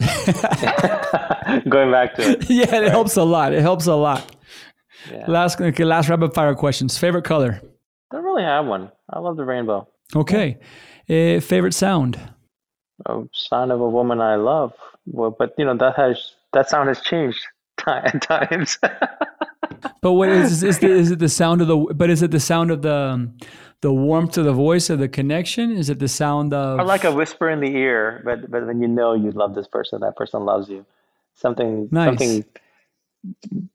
[1.68, 3.52] Going back to it, yeah, it helps a lot.
[3.52, 4.34] It helps a lot.
[5.10, 5.24] yeah.
[5.28, 6.96] Last okay, last rapid fire questions.
[6.96, 7.60] Favorite color?
[8.10, 8.90] don't really have one.
[9.08, 9.88] I love the rainbow.
[10.14, 10.58] Okay.
[11.08, 12.18] Uh, favorite sound?
[13.06, 14.72] A sound of a woman I love.
[15.06, 17.40] Well, but you know that has that sound has changed
[17.86, 18.78] at times.
[20.02, 21.76] But what is is, the, is it the sound of the?
[21.76, 23.36] But is it the sound of the um,
[23.82, 25.72] the warmth of the voice of the connection?
[25.72, 26.78] Is it the sound of?
[26.80, 29.66] or like a whisper in the ear, but but when you know you love this
[29.66, 30.86] person, that person loves you.
[31.34, 32.06] Something Nice.
[32.06, 32.44] something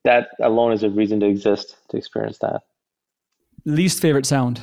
[0.04, 2.64] that alone is a reason to exist to experience that.
[3.66, 4.62] least favorite sound?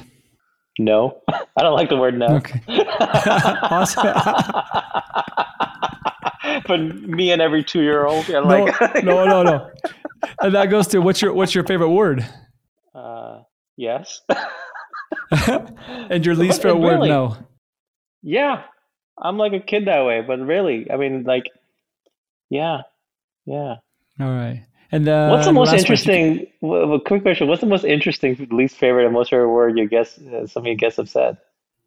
[0.79, 2.27] No, I don't like the word no.
[2.37, 2.61] Okay.
[2.99, 4.03] awesome.
[6.67, 8.29] but me and every two year old.
[8.29, 9.71] No, like, no, no, no.
[10.41, 12.27] And that goes to what's your what's your favorite word?
[12.95, 13.41] Uh,
[13.77, 14.21] yes.
[15.31, 17.01] and your least favorite word?
[17.09, 17.37] No.
[18.23, 18.63] yeah,
[19.19, 20.21] I'm like a kid that way.
[20.21, 21.45] But really, I mean, like,
[22.51, 22.83] yeah,
[23.47, 23.77] yeah.
[24.21, 24.65] All right.
[24.95, 26.47] And uh, What's the most interesting?
[26.61, 27.49] w- A quick question.
[27.49, 30.19] What's the most interesting, least favorite, and most favorite word you guess?
[30.19, 31.39] Uh, some of you guests have said.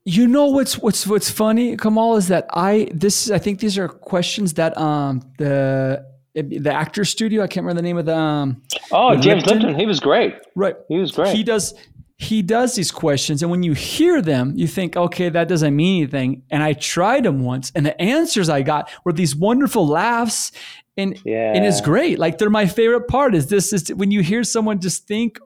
[0.05, 3.87] You know what's what's what's funny, Kamal, is that I this I think these are
[3.87, 6.05] questions that um the
[6.35, 9.59] the actor studio I can't remember the name of the um Oh, James Lipton?
[9.59, 9.79] Lipton.
[9.79, 10.35] He was great.
[10.55, 11.35] right He was great.
[11.35, 11.73] he does
[12.17, 16.03] he does these questions and when you hear them you think okay that doesn't mean
[16.03, 20.51] anything and I tried them once and the answers I got were these wonderful laughs
[20.97, 21.51] and yeah.
[21.53, 24.79] and it's great like they're my favorite part is this is when you hear someone
[24.79, 25.39] just think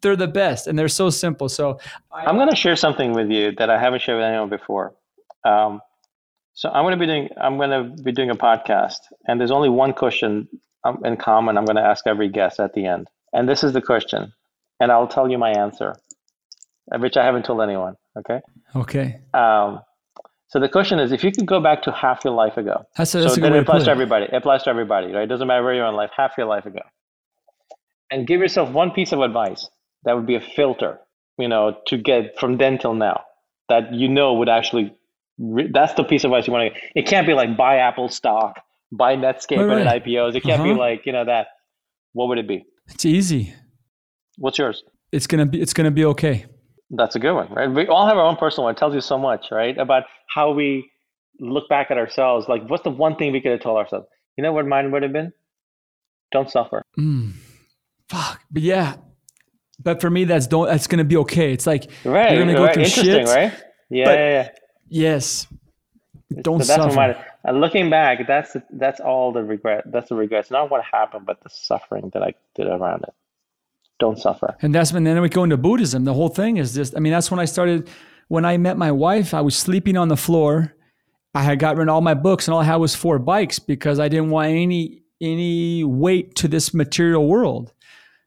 [0.00, 1.78] they're the best and they're so simple so
[2.12, 4.94] I'm going to share something with you that I haven't shared with anyone before.
[5.44, 5.80] Um,
[6.54, 9.50] so I'm going to be doing I'm going to be doing a podcast, and there's
[9.50, 10.48] only one question
[10.84, 11.56] um, in common.
[11.56, 14.32] I'm going to ask every guest at the end, and this is the question,
[14.80, 15.96] and I'll tell you my answer,
[16.92, 17.96] uh, which I haven't told anyone.
[18.16, 18.40] Okay.
[18.76, 19.80] okay Um,
[20.52, 23.14] so the question is, if you could go back to half your life ago, that's
[23.14, 24.26] a, that's so then it applies to everybody.
[24.26, 25.22] It applies to everybody, right?
[25.22, 26.82] It doesn't matter where you are in life, half your life ago.
[28.10, 29.66] And give yourself one piece of advice
[30.04, 30.98] that would be a filter,
[31.38, 33.22] you know, to get from then till now
[33.70, 34.94] that you know would actually,
[35.38, 36.90] that's the piece of advice you want to get.
[36.94, 38.60] It can't be like buy Apple stock,
[38.90, 40.04] buy Netscape Right, and right.
[40.04, 40.34] IPOs.
[40.34, 40.78] It can't be Uh-huh.
[40.78, 41.48] like, you know, that.
[42.12, 42.64] What would it be?
[42.88, 43.54] it's easy
[44.36, 44.82] What's yours?
[45.12, 46.44] it's gonna be it's gonna be okay
[46.90, 47.70] That's a good one, right?
[47.70, 48.74] We all have our own personal one.
[48.74, 49.78] It tells you so much, right?
[49.78, 50.90] About how we
[51.40, 52.48] look back at ourselves.
[52.48, 54.06] Like, what's the one thing we could have told ourselves?
[54.36, 55.32] You know what mine would have been?
[56.32, 56.82] Don't suffer.
[56.98, 57.32] Mm.
[58.10, 58.40] Fuck.
[58.50, 58.96] But yeah.
[59.82, 60.66] But for me, that's don't.
[60.66, 61.52] That's gonna be okay.
[61.52, 62.32] It's like Right.
[62.32, 62.74] you're gonna go right.
[62.74, 63.34] through Interesting, shit.
[63.34, 63.52] right?
[63.90, 64.48] Yeah, but- yeah, yeah.
[64.92, 65.46] Yes.
[66.42, 67.24] Don't so that's suffer.
[67.44, 69.84] And looking back, that's that's all the regret.
[69.86, 73.14] That's the regrets, not what happened, but the suffering that I did around it.
[73.98, 74.56] Don't suffer.
[74.60, 76.04] And that's when then we go into Buddhism.
[76.04, 76.96] The whole thing is just.
[76.96, 77.88] I mean, that's when I started.
[78.28, 80.74] When I met my wife, I was sleeping on the floor.
[81.34, 83.58] I had gotten rid of all my books, and all I had was four bikes
[83.58, 87.72] because I didn't want any any weight to this material world.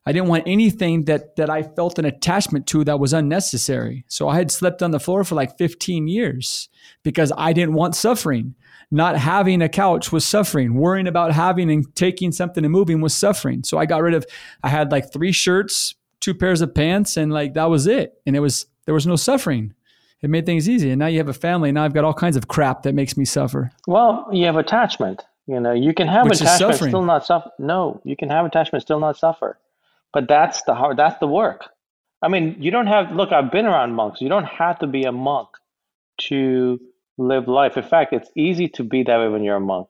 [0.06, 4.06] I didn't want anything that that I felt an attachment to that was unnecessary.
[4.07, 6.69] So I had slept on the floor for like 15 years
[7.03, 8.56] because I didn't want suffering.
[8.91, 10.76] Not having a couch was suffering.
[10.76, 13.64] Worrying about having and taking something and moving was suffering.
[13.64, 14.26] So I got rid of
[14.61, 18.14] I had like three shirts, two pairs of pants and like that was it.
[18.27, 19.73] And it was there was no suffering.
[20.22, 20.91] It made things easy.
[20.91, 21.72] And now you have a family.
[21.72, 23.72] Now I've got all kinds of crap that makes me suffer.
[23.88, 25.23] Well, you have attachment.
[25.48, 27.52] You know, you can have Which attachment still not suffer.
[27.60, 29.60] No, you can have attachment still not suffer.
[30.15, 30.97] But that's the hard.
[30.97, 31.69] That's the work.
[32.23, 33.13] I mean, you don't have.
[33.13, 34.21] Look, I've been around monks.
[34.21, 35.49] You don't have to be a monk
[36.23, 36.79] to
[37.19, 37.77] live life.
[37.77, 39.89] In fact, it's easy to be that way when you're a monk.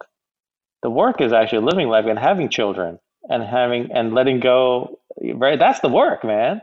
[0.84, 2.99] The work is actually living life and having children
[3.30, 4.99] and having and letting go.
[5.22, 6.61] Right, that's the work, man.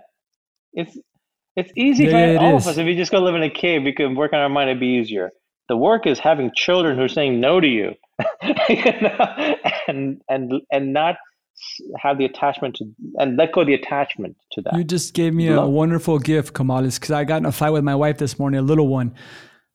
[0.74, 0.98] It's
[1.56, 2.64] it's easy Yeah, for all is.
[2.64, 2.78] of us.
[2.78, 4.70] If you just go live in a cave, we can work on our mind.
[4.70, 5.32] It'd be easier.
[5.68, 7.94] The work is having children who are saying no to you,
[8.68, 9.56] you know,
[9.88, 11.16] and and and not
[11.98, 12.84] have the attachment to
[13.18, 14.74] and let go of the attachment to that.
[14.74, 17.84] You just gave me a wonderful gift, Kamalis, because I got in a fight with
[17.84, 19.14] my wife this morning, a little one,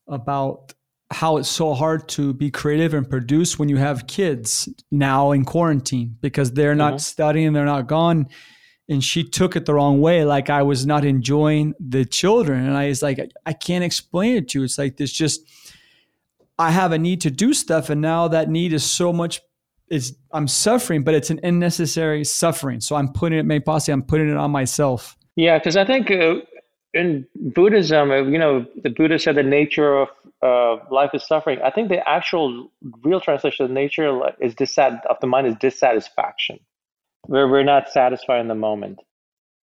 [0.07, 0.73] about
[1.11, 5.45] how it's so hard to be creative and produce when you have kids now in
[5.45, 7.01] quarantine because they're not Mhm.
[7.01, 8.27] studying, they're not gone.
[8.89, 12.65] And she took it the wrong way, like I was not enjoying the children.
[12.65, 14.65] And I was like, I- I can't explain it to you.
[14.65, 15.41] It's like this just,
[16.59, 17.89] I have a need to do stuff.
[17.89, 19.41] And now that need is so much
[19.89, 22.81] it's I'm suffering, but it's an unnecessary suffering.
[22.81, 25.17] So I'm putting it, may possibly I'm putting it on myself.
[25.35, 26.35] Yeah, because I think uh,
[26.93, 30.09] in Buddhism, uh, you know, the Buddha said the nature of
[30.41, 31.59] uh, life is suffering.
[31.63, 32.71] I think the actual
[33.03, 36.59] real translation of nature is dissat of the mind is dissatisfaction,
[37.23, 38.99] where we're not satisfied in the moment.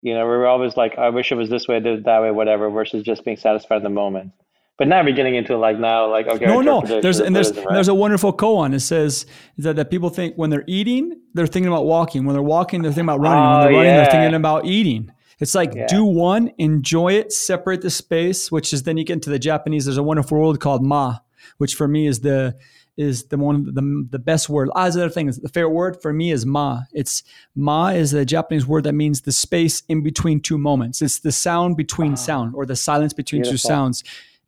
[0.01, 3.03] You know, we're always like, I wish it was this way, that way, whatever, versus
[3.03, 4.33] just being satisfied in the moment.
[4.77, 6.81] But now we're getting into like now, like okay, no, no.
[6.81, 7.67] There's and there's right?
[7.69, 8.73] there's a wonderful koan.
[8.73, 9.27] It says
[9.59, 12.25] that, that people think when they're eating, they're thinking about walking.
[12.25, 13.43] When they're walking, they're thinking about running.
[13.43, 15.11] when Oh, they're running, they're thinking about eating.
[15.39, 15.85] It's like Yeah.
[15.87, 19.85] do one, enjoy it, separate the space, which is then you get into the Japanese.
[19.85, 21.17] There's a wonderful word called ma,
[21.59, 22.55] which for me is the
[22.95, 24.69] is the one the, the best word.
[24.75, 26.81] Ah, the other thing is the favorite word for me is ma.
[26.93, 27.23] It's
[27.55, 31.01] ma is a Japanese word that means the space in between two moments.
[31.01, 34.03] It's the sound between sound or the silence between two sounds.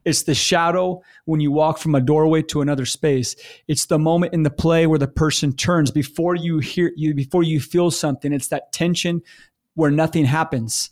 [0.06, 3.36] It's the shadow when you walk from a doorway to another space.
[3.68, 7.44] It's the moment in the play where the person turns before you hear you before
[7.44, 8.32] you feel something.
[8.32, 9.22] It's that tension
[9.73, 10.90] where nothing happens.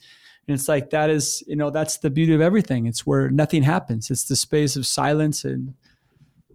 [0.47, 2.85] And it's like that is, you know, that's the beauty of everything.
[2.87, 4.11] It's where nothing happens.
[4.11, 5.75] It's the space of silence and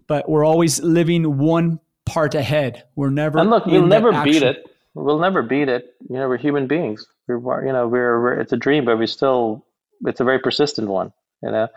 [0.08, 2.84] but we're always living one part ahead.
[2.96, 3.38] We're never.
[3.38, 4.64] And look, you'll never beat it.
[4.94, 5.94] We'll never beat it.
[6.08, 7.06] You know, we're human beings.
[7.28, 9.64] We're, you know, we're, we're it's a dream, but we still,
[10.06, 11.12] it's a very persistent one.
[11.42, 11.68] You know,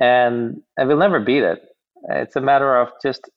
[0.00, 1.62] and and we'll never beat it.
[2.08, 3.28] It's a matter of just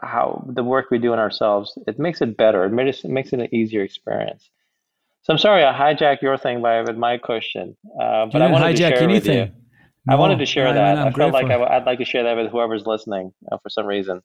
[0.00, 1.76] how the work we do in ourselves.
[1.86, 2.64] It makes it better.
[2.64, 4.48] It makes it makes it an easier experience.
[5.22, 8.76] So I'm sorry I hijacked your thing by with my question, uh, but I wanted
[8.76, 9.48] to hijack share it with anything.
[9.48, 9.52] you.
[10.08, 10.98] I wanted to share that.
[10.98, 11.50] I felt like.
[11.50, 14.22] I, would like to share that with whoever's listening uh, for some reason.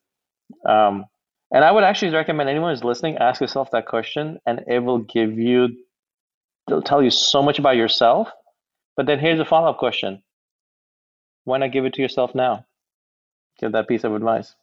[0.64, 1.06] Um,
[1.52, 5.00] and I would actually recommend anyone who's listening ask yourself that question, and it will
[5.00, 5.70] give you,
[6.68, 8.28] it'll tell you so much about yourself.
[8.96, 10.22] But then here's a follow up question:
[11.44, 12.64] Why not give it to yourself now?
[13.60, 14.54] Give that piece of advice,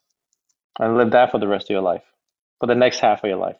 [0.79, 2.03] and live that for the rest of your life,
[2.59, 3.55] for the next half of your life.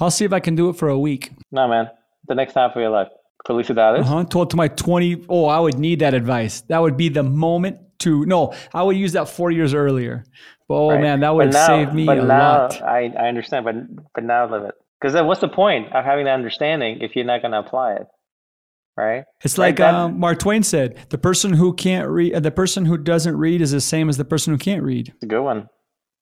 [0.00, 1.32] I'll see if I can do it for a week.
[1.50, 1.90] No, man,
[2.28, 3.08] the next half of your life.
[3.48, 4.00] Felicidades.
[4.00, 4.24] Uh-huh.
[4.24, 5.26] Told to my 20.
[5.28, 6.62] Oh, I would need that advice.
[6.62, 8.24] That would be the moment to.
[8.24, 10.24] No, I would use that four years earlier.
[10.66, 11.00] But oh Right.
[11.00, 12.82] man, that would now- save me but a now, lot.
[12.82, 13.74] I, I understand, but
[14.14, 14.74] but now live it.
[15.00, 17.94] Because then what's the point of having that understanding if you're not going to apply
[17.94, 18.06] it,
[18.96, 19.24] right?
[19.42, 23.36] It's like um, Mark Twain said: the person who can't read, the person who doesn't
[23.36, 25.08] read, is the same as the person who can't read.
[25.08, 25.68] It's a good one.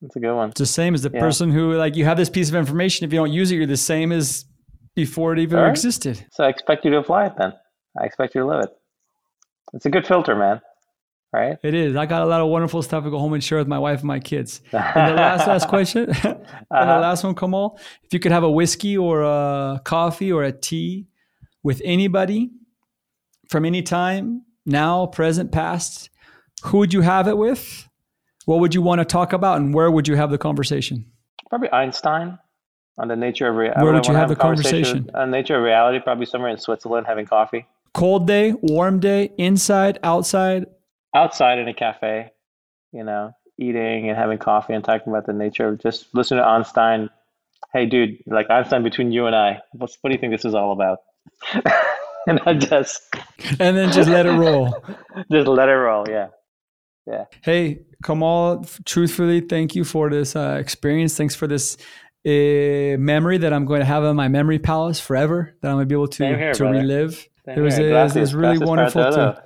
[0.02, 0.50] It's a good one.
[0.50, 1.20] It's the same as the Yeah.
[1.20, 3.06] person who, like, you have this piece of information.
[3.06, 4.44] If you don't use it, you're the same as
[4.96, 5.68] before it even right.
[5.70, 6.26] existed.
[6.32, 7.52] So I expect you to apply it then.
[8.00, 8.70] I expect you to live it.
[9.74, 10.60] It's a good filter, man.
[11.32, 11.56] Right?
[11.62, 11.96] It is.
[11.96, 14.00] I got a lot of wonderful stuff to go home and share with my wife
[14.00, 14.60] and my kids.
[14.72, 16.36] And the last last question, and the
[16.70, 17.00] Uh-huh.
[17.00, 21.06] last one, Kamal, if you could have a whiskey or a coffee or a tea
[21.62, 22.50] with anybody
[23.52, 26.10] from any time, now, present, past,
[26.64, 27.88] who would you have it with?
[28.46, 31.06] What would you want to talk about, and where would you have the conversation?
[31.48, 32.38] Probably Einstein
[32.98, 33.82] on the nature of reality.
[33.82, 35.10] Where would you have the conversation?
[35.14, 37.66] On the nature of reality, probably somewhere in Switzerland having coffee.
[37.94, 40.66] Cold day, warm day, inside, outside.
[41.14, 42.30] outside in a cafe,
[42.90, 46.46] you know, eating and having coffee and talking about the nature of just listening to
[46.46, 47.10] Einstein.
[47.72, 50.54] Hey, dude, like Einstein, between you and I, what's, what do you think this is
[50.54, 51.00] all about?
[52.26, 53.02] and I just
[53.58, 54.74] And then just let it roll.
[55.30, 56.08] just let it roll.
[56.08, 56.28] Yeah,
[57.06, 57.24] yeah.
[57.42, 61.16] Hey, Kamal, truthfully, thank you for this uh, experience.
[61.16, 61.76] Thanks for this
[62.26, 65.84] uh, memory that I'm going to have in my memory palace forever, that I'm going
[65.84, 66.78] to be able to, here, to brother.
[66.78, 67.28] relive.
[67.44, 67.90] Same It was, here.
[67.90, 69.42] it was, it was really wonderful to.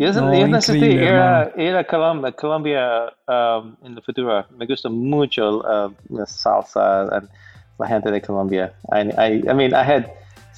[0.00, 4.44] Yo, No, yo necesito ir a, ir a Colombia, Colombia um, en el futuro.
[4.56, 7.28] Me gusta mucho uh, la salsa and
[7.80, 8.72] la gente de Colombia.
[8.92, 10.12] I, I, I mean, I had,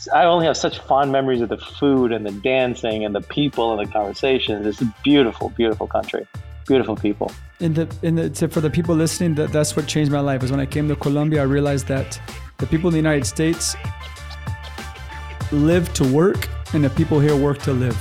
[0.09, 3.79] I only have such fond memories of the food and the dancing and the people
[3.79, 4.67] and the conversations.
[4.67, 6.27] It's a beautiful, beautiful country,
[6.67, 7.31] beautiful people.
[7.61, 10.43] In the, in the, for the people listening, that, that's what changed my life.
[10.43, 12.21] Is when I came to Colombia, I realized that
[12.59, 13.77] the people in the United States
[15.53, 17.99] live to work, and the people here work to live.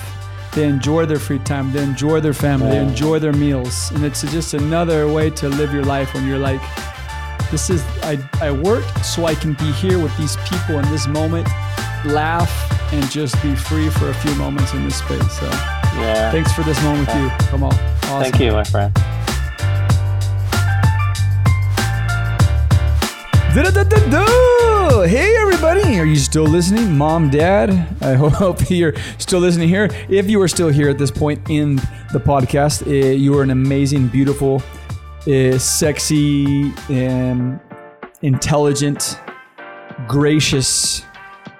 [0.53, 1.71] They enjoy their free time.
[1.71, 2.69] They enjoy their family.
[2.69, 6.39] They enjoy their meals, and it's just another way to live your life when you're
[6.39, 6.61] like,
[7.51, 11.07] this is I, I work so I can be here with these people in this
[11.07, 11.47] moment,
[12.05, 15.31] laugh, and just be free for a few moments in this space.
[15.39, 15.45] So
[15.99, 16.31] Yeah.
[16.31, 17.29] thanks for this moment with you.
[17.49, 17.73] Come on.
[17.73, 18.21] Awesome.
[18.23, 18.95] Thank you, my friend.
[25.07, 26.97] Hey everybody, are you still listening?
[26.97, 27.71] Mom, dad,
[28.01, 29.89] I hope you're still listening here.
[30.07, 31.77] If you are still here at this point in
[32.13, 34.61] the podcast, uh, you are an amazing, beautiful,
[35.27, 37.59] uh, sexy, um,
[38.21, 39.19] intelligent,
[40.07, 41.03] gracious,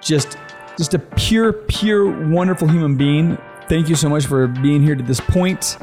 [0.00, 0.36] just
[0.76, 3.36] just a pure, pure, wonderful human being.
[3.68, 5.76] Thank you so much for being here to this point.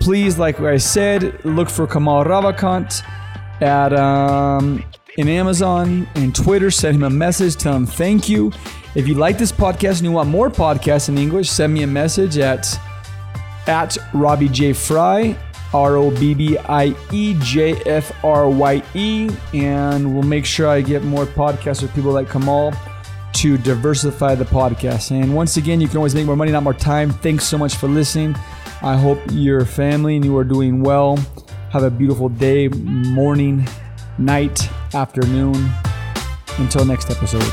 [0.00, 3.02] Please, like I said, look for Kamal Ravikant
[3.62, 4.84] at um,
[5.16, 6.70] in Amazon and Twitter.
[6.70, 7.56] Send him a message.
[7.56, 8.52] Tell him thank you.
[8.94, 11.86] If you like this podcast and you want more podcasts in English, send me a
[11.86, 12.78] message at
[13.66, 15.36] at Robbie J Frye,
[15.72, 20.68] R O B B I E J F R Y E, and we'll make sure
[20.68, 22.72] I get more podcasts with people like Kamal
[23.34, 25.10] to diversify the podcast.
[25.10, 27.10] And once again, you can always make more money, not more time.
[27.10, 28.34] Thanks so much for listening.
[28.82, 31.18] I hope your family and you are doing well.
[31.70, 33.66] Have a beautiful day, morning,
[34.18, 35.70] night, afternoon.
[36.58, 37.44] Until next episode.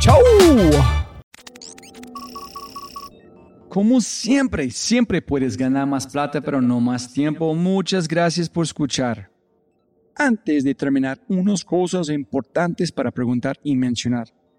[0.00, 0.20] Ciao!
[3.68, 7.54] Como siempre, siempre puedes ganar más plata, pero no más tiempo.
[7.54, 9.30] Muchas gracias por escuchar.
[10.14, 14.28] Antes de terminar, unas cosas importantes para preguntar y mencionar.